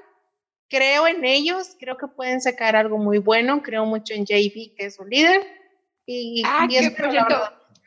creo 0.68 1.06
en 1.06 1.24
ellos, 1.24 1.74
creo 1.80 1.96
que 1.96 2.06
pueden 2.06 2.40
sacar 2.40 2.76
algo 2.76 2.98
muy 2.98 3.18
bueno, 3.18 3.62
creo 3.62 3.86
mucho 3.86 4.12
en 4.14 4.26
JB, 4.26 4.76
que 4.76 4.86
es 4.86 4.96
su 4.96 5.04
líder. 5.04 5.46
Y, 6.04 6.42
ah, 6.46 6.66
y 6.68 6.76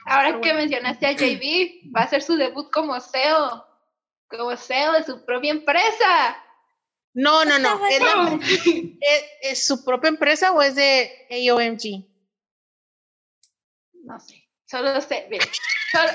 ahora 0.06 0.42
que 0.42 0.54
mencionaste 0.54 1.06
a 1.06 1.14
JB, 1.14 1.96
va 1.96 2.02
a 2.02 2.04
hacer 2.06 2.24
su 2.24 2.36
debut 2.36 2.70
como 2.72 3.00
CEO, 3.00 3.66
como 4.28 4.58
CEO 4.58 4.94
de 4.94 5.04
su 5.04 5.24
propia 5.24 5.52
empresa. 5.52 6.44
No, 7.14 7.46
no, 7.46 7.60
no. 7.60 7.80
¿Es, 9.42 9.66
su 9.66 9.84
propia 9.84 10.10
empresa 10.10 10.52
o 10.52 10.62
es 10.62 10.76
de 10.76 11.12
AOMG? 11.30 12.06
No 14.04 14.20
sé. 14.20 14.49
Solo 14.70 15.02
sé, 15.02 15.26
mira, 15.32 15.46
solo... 15.92 16.12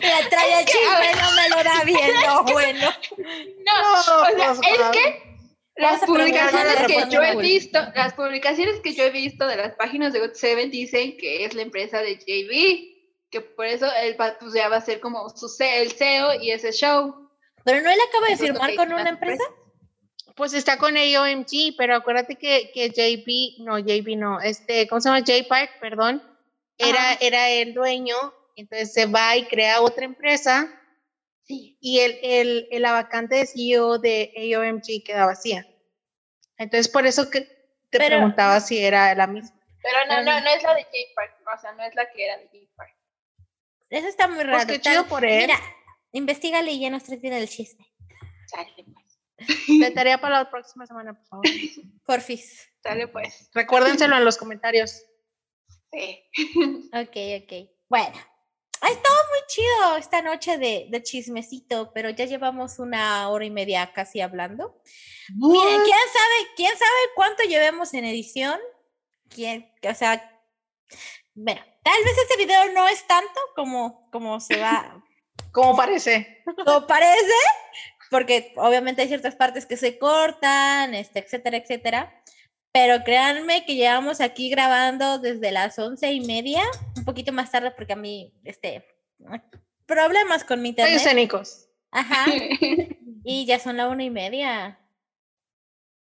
La 0.00 0.28
trae 0.30 0.60
el 0.60 0.66
chisme, 0.66 1.20
no 1.20 1.32
me 1.36 1.48
lo 1.50 1.62
da 1.62 1.84
bien, 1.84 2.10
no, 2.26 2.44
bueno. 2.44 2.90
No, 3.66 4.00
o 4.00 4.26
sea, 4.36 4.52
es 4.52 4.96
que 4.96 5.22
las 5.76 6.00
publicaciones 6.00 6.86
que 6.86 7.10
yo 7.10 7.22
he 7.22 7.36
visto, 7.36 7.78
las 7.94 8.14
publicaciones 8.14 8.80
que 8.80 8.94
yo 8.94 9.04
he 9.04 9.10
visto 9.10 9.46
de 9.46 9.56
las 9.56 9.74
páginas 9.74 10.12
de 10.14 10.20
God 10.20 10.30
7 10.32 10.68
dicen 10.68 11.16
que 11.18 11.44
es 11.44 11.54
la 11.54 11.62
empresa 11.62 12.00
de 12.00 12.16
JB, 12.16 13.28
que 13.30 13.40
por 13.42 13.66
eso 13.66 13.86
él 14.00 14.16
pues, 14.16 14.54
ya 14.54 14.68
va 14.68 14.76
a 14.76 14.80
ser 14.80 15.00
como 15.00 15.28
su 15.28 15.50
el 15.60 15.92
CEO 15.92 16.40
y 16.40 16.50
ese 16.50 16.72
show. 16.72 17.30
Pero 17.64 17.82
no 17.82 17.90
él 17.90 17.98
acaba 18.08 18.28
de 18.28 18.36
firmar 18.36 18.74
con 18.74 18.92
una 18.92 19.10
empresa. 19.10 19.44
Pues 20.34 20.54
está 20.54 20.78
con 20.78 20.96
AOMG, 20.96 21.76
pero 21.76 21.94
acuérdate 21.94 22.36
que, 22.36 22.70
que 22.72 22.88
JB, 22.88 23.64
no, 23.64 23.78
JB 23.78 24.16
no, 24.16 24.40
este, 24.40 24.88
¿cómo 24.88 25.00
se 25.02 25.10
llama? 25.10 25.24
J-Park, 25.26 25.78
perdón, 25.78 26.22
era, 26.82 27.14
era 27.20 27.48
el 27.48 27.74
dueño, 27.74 28.16
entonces 28.56 28.92
se 28.92 29.06
va 29.06 29.36
y 29.36 29.46
crea 29.46 29.80
otra 29.80 30.04
empresa 30.04 30.68
sí. 31.44 31.76
y 31.80 32.00
el, 32.00 32.18
el, 32.22 32.68
el, 32.70 32.82
la 32.82 32.92
vacante 32.92 33.36
de 33.36 33.46
CEO 33.46 33.98
de 33.98 34.32
AOMG 34.36 35.04
queda 35.04 35.26
vacía. 35.26 35.66
Entonces 36.58 36.88
por 36.88 37.06
eso 37.06 37.30
que 37.30 37.42
te 37.90 37.98
preguntaba 37.98 38.60
si 38.60 38.78
era 38.78 39.14
la 39.14 39.26
misma. 39.26 39.58
Pero 39.82 39.98
no, 40.08 40.22
no, 40.22 40.40
no 40.40 40.50
es 40.50 40.62
la 40.62 40.74
de 40.74 40.84
J-Park, 40.84 41.34
o 41.56 41.60
sea, 41.60 41.72
no 41.72 41.82
es 41.82 41.94
la 41.94 42.10
que 42.10 42.24
era 42.24 42.38
de 42.38 42.46
J-Park. 42.46 42.94
Eso 43.90 44.08
está 44.08 44.28
muy 44.28 44.42
raro. 44.42 44.64
Pues 44.66 44.66
qué 44.66 44.80
chido 44.80 45.06
por 45.06 45.24
él. 45.24 45.42
Mira, 45.42 45.60
investigale 46.12 46.72
y 46.72 46.80
ya 46.80 46.90
nos 46.90 47.04
trae 47.04 47.20
el 47.22 47.48
chisme. 47.48 47.86
Sale 48.46 48.72
pues. 48.76 49.78
De 49.80 49.90
tarea 49.90 50.20
para 50.20 50.38
la 50.38 50.50
próxima 50.50 50.86
semana, 50.86 51.14
por 51.14 51.26
favor. 51.26 51.44
Porfis. 52.06 52.70
Sale 52.82 53.08
pues. 53.08 53.50
Recuérdenselo 53.52 54.16
en 54.16 54.24
los 54.24 54.36
comentarios. 54.36 55.04
Sí. 55.92 56.24
Ok, 56.92 57.16
ok. 57.44 57.70
Bueno, 57.88 58.16
ha 58.80 58.88
estado 58.88 59.14
muy 59.30 59.46
chido 59.46 59.96
esta 59.96 60.22
noche 60.22 60.58
de, 60.58 60.88
de, 60.90 61.02
chismecito, 61.02 61.92
pero 61.92 62.10
ya 62.10 62.24
llevamos 62.24 62.78
una 62.78 63.28
hora 63.28 63.44
y 63.44 63.50
media 63.50 63.92
casi 63.92 64.20
hablando. 64.20 64.80
Miren, 65.34 65.82
¿quién 65.84 65.98
sabe, 66.12 66.54
quién 66.56 66.72
sabe 66.72 67.00
cuánto 67.14 67.42
llevemos 67.44 67.94
en 67.94 68.04
edición? 68.04 68.58
¿Quién, 69.28 69.70
o 69.88 69.94
sea, 69.94 70.28
bueno, 71.34 71.60
tal 71.82 72.04
vez 72.04 72.18
este 72.18 72.36
video 72.44 72.72
no 72.72 72.88
es 72.88 73.06
tanto 73.06 73.40
como, 73.54 74.10
como 74.10 74.40
se 74.40 74.58
va. 74.58 75.02
como 75.52 75.76
parece. 75.76 76.42
Como 76.64 76.86
parece, 76.86 77.32
porque 78.10 78.52
obviamente 78.56 79.02
hay 79.02 79.08
ciertas 79.08 79.36
partes 79.36 79.64
que 79.64 79.76
se 79.76 79.98
cortan, 79.98 80.94
este, 80.94 81.20
etcétera, 81.20 81.56
etcétera. 81.56 82.22
Pero 82.72 83.04
créanme 83.04 83.64
que 83.66 83.74
llevamos 83.74 84.20
aquí 84.20 84.48
grabando 84.48 85.18
desde 85.18 85.52
las 85.52 85.78
once 85.78 86.10
y 86.10 86.20
media, 86.20 86.62
un 86.96 87.04
poquito 87.04 87.32
más 87.32 87.50
tarde 87.50 87.70
porque 87.70 87.92
a 87.92 87.96
mí, 87.96 88.32
este, 88.44 88.86
problemas 89.86 90.42
con 90.42 90.62
mi 90.62 90.70
internet. 90.70 90.96
escénicos. 90.96 91.68
Ajá. 91.90 92.24
y 93.24 93.44
ya 93.44 93.58
son 93.58 93.76
la 93.76 93.88
una 93.88 94.04
y 94.04 94.10
media. 94.10 94.78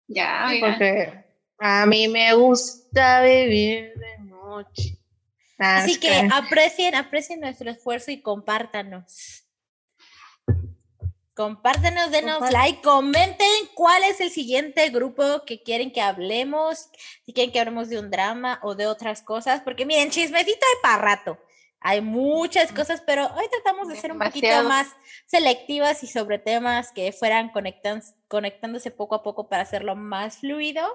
Ya, 0.07 0.51
porque 0.59 1.23
a 1.57 1.85
mí 1.85 2.07
me 2.07 2.33
gusta 2.33 3.21
vivir 3.21 3.93
de 3.95 4.19
noche. 4.25 4.97
Así 5.57 5.99
que 5.99 6.29
aprecien, 6.31 6.95
aprecien 6.95 7.41
nuestro 7.41 7.69
esfuerzo 7.69 8.11
y 8.11 8.21
compártanos. 8.21 9.43
Compártenos, 11.39 12.11
denos 12.11 12.51
like, 12.51 12.81
comenten 12.81 13.47
cuál 13.73 14.03
es 14.03 14.19
el 14.19 14.29
siguiente 14.29 14.89
grupo 14.89 15.45
que 15.45 15.63
quieren 15.63 15.89
que 15.89 16.01
hablemos, 16.01 16.89
si 17.25 17.31
quieren 17.31 17.53
que 17.53 17.61
hablemos 17.61 17.87
de 17.87 17.97
un 17.97 18.11
drama 18.11 18.59
o 18.61 18.75
de 18.75 18.87
otras 18.87 19.21
cosas, 19.21 19.61
porque 19.61 19.85
miren, 19.85 20.09
chismecito 20.09 20.59
hay 20.59 20.81
para 20.81 21.01
rato. 21.01 21.39
Hay 21.79 22.01
muchas 22.01 22.73
cosas, 22.73 23.01
pero 23.07 23.25
hoy 23.35 23.45
tratamos 23.49 23.87
de 23.87 23.95
ser 23.95 24.11
un 24.11 24.19
poquito 24.19 24.63
más 24.65 24.89
selectivas 25.27 26.03
y 26.03 26.07
sobre 26.07 26.39
temas 26.39 26.91
que 26.91 27.13
fueran 27.13 27.53
conectándose 28.27 28.91
poco 28.91 29.15
a 29.15 29.23
poco 29.23 29.47
para 29.47 29.63
hacerlo 29.63 29.95
más 29.95 30.39
fluido. 30.39 30.85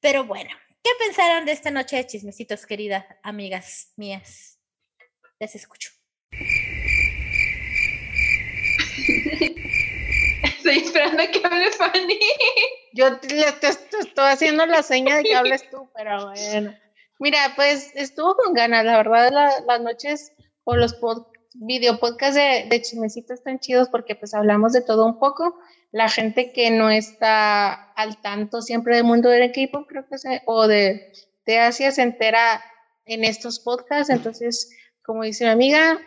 Pero 0.00 0.24
bueno, 0.24 0.50
¿qué 0.82 0.90
pensaron 0.98 1.46
de 1.46 1.52
esta 1.52 1.70
noche 1.70 1.96
de 1.96 2.06
chismecitos, 2.06 2.66
queridas 2.66 3.06
amigas 3.22 3.94
mías? 3.96 4.60
Les 5.40 5.54
escucho. 5.54 5.88
Estoy 10.42 10.78
esperando 10.78 11.22
que 11.32 11.40
hable 11.44 11.70
Fanny. 11.72 12.18
Yo 12.92 13.18
te, 13.18 13.40
estoy 13.40 14.24
haciendo 14.24 14.66
la 14.66 14.82
seña 14.82 15.16
de 15.16 15.24
que 15.24 15.34
hables 15.34 15.68
tú, 15.70 15.88
pero 15.94 16.30
bueno. 16.30 16.74
Mira, 17.18 17.52
pues 17.56 17.90
estuvo 17.94 18.36
con 18.36 18.54
ganas, 18.54 18.84
la 18.84 18.96
verdad, 18.96 19.32
las 19.66 19.80
noches 19.80 20.32
o 20.64 20.76
los 20.76 20.96
video 21.54 21.98
podcasts 21.98 22.36
de, 22.36 22.66
de 22.68 22.82
chismecitos 22.82 23.40
chidos 23.58 23.88
porque 23.88 24.14
pues 24.14 24.34
hablamos 24.34 24.72
de 24.72 24.82
todo 24.82 25.04
un 25.06 25.18
poco. 25.18 25.58
La 25.90 26.08
gente 26.08 26.52
que 26.52 26.70
no 26.70 26.90
está 26.90 27.92
al 27.92 28.20
tanto 28.20 28.60
siempre 28.60 28.96
del 28.96 29.04
mundo 29.04 29.30
del 29.30 29.42
equipo, 29.42 29.86
creo 29.86 30.06
que 30.06 30.18
se, 30.18 30.42
o 30.44 30.66
de, 30.66 31.12
de 31.46 31.58
Asia 31.58 31.90
se 31.90 32.02
entera 32.02 32.62
en 33.06 33.24
estos 33.24 33.58
podcasts. 33.58 34.10
Entonces, 34.10 34.70
como 35.02 35.22
dice 35.22 35.44
mi 35.44 35.50
amiga, 35.50 35.98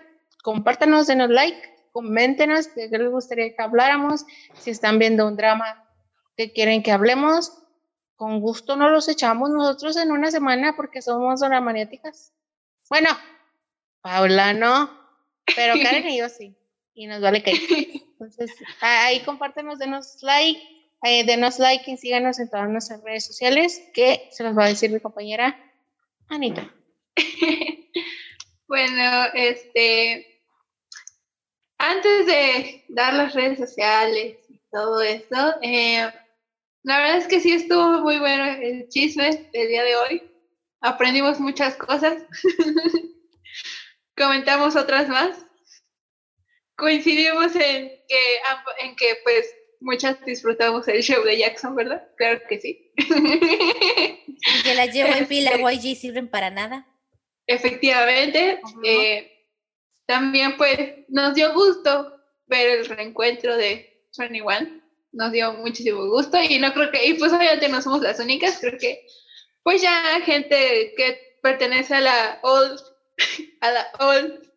compártanos, 0.43 1.07
denos 1.07 1.29
like, 1.29 1.70
coméntenos 1.91 2.73
de 2.75 2.89
qué 2.89 2.97
les 2.97 3.09
gustaría 3.09 3.55
que 3.55 3.61
habláramos. 3.61 4.25
Si 4.55 4.71
están 4.71 4.99
viendo 4.99 5.27
un 5.27 5.35
drama 5.35 5.83
que 6.35 6.51
quieren 6.51 6.83
que 6.83 6.91
hablemos, 6.91 7.51
con 8.15 8.39
gusto 8.39 8.75
no 8.75 8.89
los 8.89 9.09
echamos 9.09 9.49
nosotros 9.49 9.97
en 9.97 10.11
una 10.11 10.31
semana 10.31 10.75
porque 10.75 11.01
somos 11.01 11.41
maniáticas. 11.41 12.33
Bueno, 12.89 13.09
Paula 14.01 14.53
no, 14.53 14.91
pero 15.55 15.73
Karen 15.81 16.09
y 16.09 16.17
yo 16.17 16.29
sí. 16.29 16.55
Y 16.93 17.07
nos 17.07 17.21
vale 17.21 17.41
que. 17.41 17.51
Entonces, 18.11 18.51
ahí 18.81 19.21
compártenos, 19.21 19.79
denos 19.79 20.19
like, 20.21 20.61
eh, 21.03 21.23
denos 21.25 21.57
like 21.57 21.89
y 21.89 21.97
síganos 21.97 22.39
en 22.39 22.49
todas 22.49 22.69
nuestras 22.69 23.01
redes 23.01 23.25
sociales, 23.25 23.81
que 23.93 24.27
se 24.31 24.43
los 24.43 24.55
va 24.55 24.65
a 24.65 24.69
decir 24.69 24.91
mi 24.91 24.99
compañera 24.99 25.57
Anita. 26.29 26.71
bueno, 28.67 29.25
este, 29.33 30.30
antes 31.81 32.27
de 32.27 32.85
dar 32.89 33.15
las 33.15 33.33
redes 33.33 33.57
sociales 33.57 34.37
y 34.47 34.61
todo 34.71 35.01
eso, 35.01 35.55
eh, 35.63 36.11
la 36.83 36.97
verdad 36.99 37.17
es 37.17 37.27
que 37.27 37.39
sí 37.39 37.53
estuvo 37.53 38.01
muy 38.01 38.19
bueno 38.19 38.45
el 38.45 38.87
chisme 38.87 39.49
del 39.51 39.67
día 39.67 39.83
de 39.83 39.95
hoy. 39.95 40.23
Aprendimos 40.81 41.39
muchas 41.39 41.75
cosas. 41.75 42.23
Comentamos 44.15 44.75
otras 44.75 45.09
más. 45.09 45.43
Coincidimos 46.75 47.55
en 47.55 47.89
que, 48.07 48.39
en 48.79 48.95
que 48.95 49.17
pues 49.23 49.51
muchas 49.79 50.23
disfrutamos 50.23 50.87
el 50.87 51.01
show 51.01 51.23
de 51.23 51.39
Jackson, 51.39 51.75
¿verdad? 51.75 52.07
Claro 52.15 52.41
que 52.47 52.59
sí. 52.59 52.91
Y 52.95 54.63
que 54.63 54.75
las 54.75 54.93
llevo 54.93 55.15
en 55.15 55.27
pila 55.27 55.51
YG 55.71 55.95
sirven 55.95 56.29
para 56.29 56.51
nada. 56.51 56.87
Efectivamente. 57.47 58.59
Eh, 58.83 59.30
también 60.05 60.57
pues 60.57 60.77
nos 61.07 61.33
dio 61.35 61.53
gusto 61.53 62.19
ver 62.47 62.79
el 62.79 62.85
reencuentro 62.85 63.55
de 63.55 64.05
21 64.17 64.81
nos 65.13 65.31
dio 65.31 65.53
muchísimo 65.53 66.07
gusto 66.07 66.37
y 66.41 66.59
no 66.59 66.73
creo 66.73 66.91
que, 66.91 67.05
y 67.05 67.13
pues 67.15 67.33
obviamente 67.33 67.69
no 67.69 67.81
somos 67.81 68.01
las 68.01 68.19
únicas, 68.19 68.59
creo 68.59 68.77
que 68.77 69.05
pues 69.63 69.81
ya 69.81 70.21
gente 70.21 70.93
que 70.95 71.37
pertenece 71.41 71.95
a 71.95 72.01
la 72.01 72.39
old, 72.43 72.79
a 73.61 73.71
la 73.71 73.91
old 73.99 74.49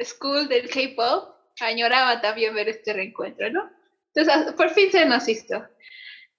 school 0.00 0.48
del 0.48 0.70
K-pop 0.70 1.34
añoraba 1.60 2.20
también 2.20 2.54
ver 2.54 2.68
este 2.68 2.92
reencuentro, 2.92 3.50
¿no? 3.50 3.68
Entonces, 4.14 4.52
por 4.54 4.70
fin 4.70 4.90
se 4.92 5.04
nos 5.04 5.28
hizo. 5.28 5.66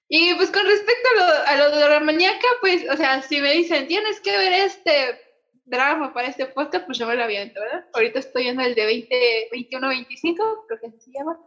Y 0.08 0.34
pues 0.36 0.50
con 0.50 0.66
respecto 0.66 1.10
a 1.10 1.16
lo, 1.16 1.45
a 1.45 1.70
lo 1.70 1.76
de 1.78 1.89
la 1.89 2.00
maníaca, 2.00 2.47
pues, 2.62 2.89
o 2.89 2.95
sea, 2.95 3.22
si 3.22 3.41
me 3.41 3.54
dicen, 3.54 3.88
tienes 3.88 4.20
que 4.22 4.36
ver 4.36 4.54
este 4.54 5.22
drama 5.70 6.13
para 6.13 6.28
este 6.28 6.47
podcast, 6.47 6.86
pues 6.86 6.97
yo 6.97 7.07
me 7.07 7.15
lo 7.15 7.24
aviento, 7.24 7.59
¿verdad? 7.59 7.86
Ahorita 7.93 8.20
estoy 8.20 8.47
en 8.47 8.59
el 8.59 8.76
de 8.76 8.86
20, 8.86 9.49
21, 9.51 9.88
25, 9.88 10.65
creo 10.67 10.80
que 10.80 10.88
así 10.88 10.99
se 10.99 11.11
llama. 11.11 11.39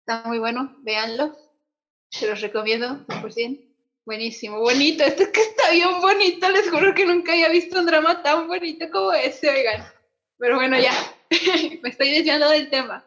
Está 0.00 0.22
muy 0.26 0.38
bueno, 0.38 0.76
véanlo. 0.80 1.36
Se 2.10 2.26
los 2.26 2.40
recomiendo, 2.40 3.06
100%. 3.06 3.68
Buenísimo, 4.06 4.60
bonito. 4.60 5.04
Esto 5.04 5.24
es 5.24 5.28
que 5.28 5.42
está 5.42 5.70
bien 5.70 6.00
bonito. 6.00 6.48
Les 6.50 6.70
juro 6.70 6.94
que 6.94 7.04
nunca 7.04 7.32
había 7.32 7.50
visto 7.50 7.78
un 7.78 7.84
drama 7.84 8.22
tan 8.22 8.48
bonito 8.48 8.90
como 8.90 9.12
ese, 9.12 9.50
oigan. 9.50 9.86
Pero 10.38 10.56
bueno, 10.56 10.78
ya. 10.78 10.92
Me 11.82 11.90
estoy 11.90 12.10
desviando 12.10 12.48
del 12.48 12.70
tema. 12.70 13.04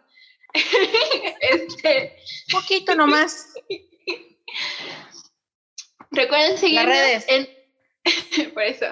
este. 1.42 2.18
Poquito 2.52 2.94
nomás. 2.94 3.56
Recuerden 6.12 6.58
seguirnos 6.58 6.86
redes. 6.86 7.26
en. 7.28 7.50
Por 8.54 8.64
eso. 8.64 8.86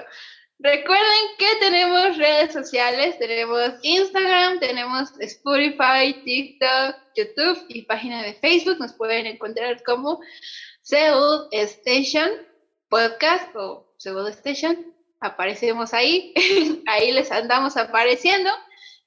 Recuerden 0.62 1.36
que 1.38 1.56
tenemos 1.58 2.18
redes 2.18 2.52
sociales, 2.52 3.18
tenemos 3.18 3.72
Instagram, 3.80 4.60
tenemos 4.60 5.10
Spotify, 5.18 6.12
TikTok, 6.22 6.96
YouTube 7.16 7.64
y 7.68 7.82
página 7.82 8.22
de 8.22 8.34
Facebook. 8.34 8.78
Nos 8.78 8.92
pueden 8.92 9.24
encontrar 9.24 9.82
como 9.84 10.20
Seoul 10.82 11.48
Station 11.52 12.30
Podcast 12.90 13.56
o 13.56 13.94
Seoul 13.96 14.28
Station. 14.28 14.94
Aparecemos 15.20 15.94
ahí, 15.94 16.34
ahí 16.86 17.10
les 17.12 17.32
andamos 17.32 17.78
apareciendo. 17.78 18.50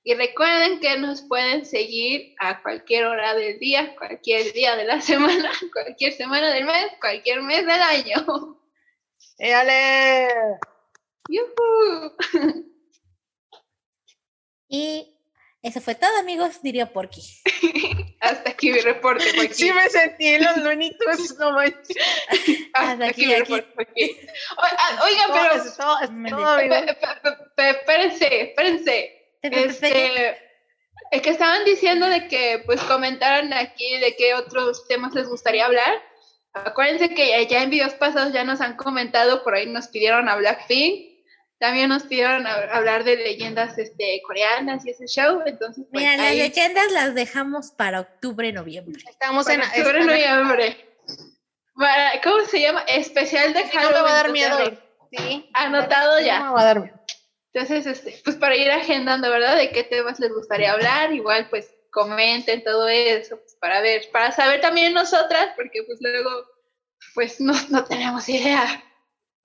Y 0.03 0.15
recuerden 0.15 0.79
que 0.79 0.97
nos 0.97 1.21
pueden 1.21 1.67
seguir 1.67 2.33
a 2.39 2.63
cualquier 2.63 3.05
hora 3.05 3.35
del 3.35 3.59
día, 3.59 3.95
cualquier 3.95 4.53
día 4.53 4.75
de 4.75 4.85
la 4.85 5.01
semana, 5.01 5.51
cualquier 5.71 6.13
semana 6.13 6.51
del 6.51 6.65
mes, 6.65 6.87
cualquier 6.99 7.43
mes 7.43 7.63
del 7.63 7.81
año. 7.81 8.57
¡Éale! 9.37 10.29
Y 14.73 15.19
eso 15.61 15.81
fue 15.81 15.93
todo, 15.93 16.17
amigos, 16.17 16.63
diría 16.63 16.91
Porky. 16.91 17.21
Hasta 18.21 18.49
aquí 18.49 18.71
mi 18.71 18.79
reporte, 18.79 19.23
Porky. 19.35 19.53
Sí 19.53 19.71
me 19.71 19.87
sentí 19.87 20.25
en 20.29 20.43
los 20.43 20.57
lunitos, 20.57 21.35
no 21.39 21.51
manches. 21.51 21.95
Hasta 22.73 23.05
aquí 23.05 23.27
mi 23.27 23.35
reporte, 23.35 23.67
Porky. 23.75 24.17
Oigan, 25.03 25.29
pero... 25.31 25.53
Espérense, 27.55 28.41
espérense. 28.41 29.27
Este, 29.43 30.37
es 31.11 31.21
que 31.21 31.29
estaban 31.29 31.63
diciendo 31.65 32.07
de 32.07 32.27
que 32.27 32.63
pues 32.65 32.81
comentaran 32.81 33.53
aquí 33.53 33.99
de 33.99 34.15
qué 34.15 34.33
otros 34.33 34.87
temas 34.87 35.13
les 35.13 35.27
gustaría 35.27 35.67
hablar. 35.67 36.01
Acuérdense 36.53 37.13
que 37.13 37.45
ya 37.45 37.61
en 37.61 37.69
videos 37.69 37.93
pasados 37.93 38.33
ya 38.33 38.43
nos 38.43 38.59
han 38.59 38.75
comentado, 38.75 39.43
por 39.43 39.53
ahí 39.53 39.67
nos 39.67 39.87
pidieron 39.87 40.29
a 40.29 40.35
Blackpink, 40.35 41.12
también 41.63 41.87
nos 41.87 42.03
pidieron 42.03 42.45
hablar 42.45 43.05
de 43.05 43.15
leyendas 43.15 43.77
este, 43.77 44.21
coreanas 44.27 44.85
y 44.85 44.89
ese 44.89 45.05
show, 45.07 45.41
entonces... 45.45 45.85
Pues, 45.89 46.03
Mira, 46.03 46.17
las 46.17 46.35
leyendas 46.35 46.91
las 46.91 47.15
dejamos 47.15 47.71
para 47.71 48.01
octubre, 48.01 48.51
noviembre. 48.51 49.01
Estamos 49.09 49.47
en 49.47 49.61
octubre, 49.61 50.03
noviembre. 50.03 50.97
¿Cómo 52.21 52.45
se 52.47 52.59
llama? 52.59 52.81
Especial 52.81 53.53
de 53.53 53.63
Halloween. 53.63 53.93
No 53.93 53.97
me 53.97 54.03
va 54.03 54.11
a 54.11 54.23
dar 54.23 54.31
miedo. 54.33 54.57
Sí. 55.09 55.49
Anotado 55.53 56.19
ya. 56.19 56.39
No 56.39 56.45
me 56.47 56.53
va 56.55 56.61
a 56.63 56.65
dar 56.65 56.81
miedo. 56.81 56.99
Entonces, 57.53 57.85
este, 57.85 58.21
pues 58.25 58.35
para 58.35 58.57
ir 58.57 58.69
agendando, 58.69 59.29
¿verdad? 59.29 59.55
De 59.55 59.71
qué 59.71 59.85
temas 59.85 60.19
les 60.19 60.33
gustaría 60.33 60.73
hablar, 60.73 61.13
igual 61.13 61.47
pues 61.49 61.73
comenten 61.91 62.65
todo 62.65 62.89
eso, 62.89 63.37
pues, 63.37 63.55
para 63.61 63.79
ver, 63.79 64.01
para 64.11 64.33
saber 64.33 64.59
también 64.59 64.93
nosotras, 64.93 65.53
porque 65.55 65.81
pues 65.83 65.99
luego, 66.01 66.29
pues 67.15 67.39
no, 67.39 67.53
no 67.69 67.85
tenemos 67.85 68.27
idea. 68.27 68.83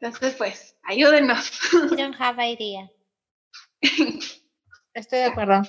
Entonces, 0.01 0.35
pues, 0.37 0.77
ayúdenos. 0.85 1.51
I 1.93 1.97
don't 1.97 2.17
have 2.19 2.41
idea. 2.41 2.91
Estoy 4.95 5.19
de 5.19 5.25
acuerdo. 5.25 5.63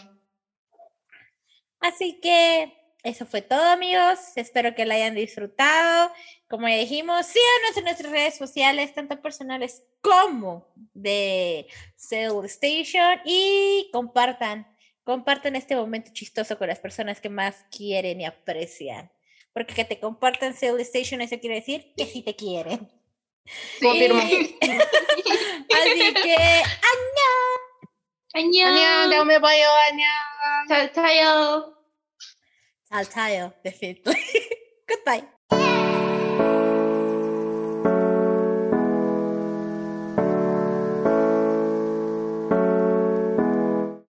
Así 1.80 2.20
que 2.22 2.74
eso 3.04 3.26
fue 3.26 3.42
todo, 3.42 3.64
amigos. 3.64 4.20
Espero 4.36 4.76
que 4.76 4.86
la 4.86 4.96
hayan 4.96 5.16
disfrutado. 5.16 6.12
Como 6.48 6.68
ya 6.68 6.76
dijimos, 6.76 7.26
síganos 7.26 7.78
en 7.78 7.84
nuestras 7.86 8.12
redes 8.12 8.36
sociales, 8.36 8.94
tanto 8.94 9.22
personales 9.22 9.84
como 10.02 10.68
de 10.94 11.68
Seoul 11.96 12.46
Station, 12.46 13.20
y 13.26 13.90
compartan, 13.94 14.68
compartan 15.04 15.56
este 15.56 15.76
momento 15.76 16.12
chistoso 16.14 16.58
con 16.58 16.68
las 16.68 16.80
personas 16.80 17.22
que 17.22 17.30
más 17.30 17.66
quieren 17.72 18.22
y 18.22 18.26
aprecian. 18.26 19.12
Porque 19.54 19.74
que 19.74 19.86
te 19.86 20.00
compartan 20.00 20.54
Seoul 20.54 20.82
Station, 20.82 21.22
eso 21.22 21.40
quiere 21.40 21.56
decir 21.56 21.94
que 21.96 22.06
sí 22.06 22.22
te 22.22 22.36
quieren. 22.36 22.99
Confirmo. 23.82 24.22
Y... 24.22 24.58
Así 25.72 26.14
que 26.14 26.36
안녕. 26.90 27.30
안녕. 28.34 28.68
안녕. 28.68 29.10
다음에 29.10 29.40
봐요. 29.40 29.70
안녕. 29.90 30.08
잘 30.68 30.94
차요. 30.94 31.76
잘 32.90 33.06
차요. 33.06 33.54
Definitely. 33.64 34.16
Goodbye. 34.88 35.39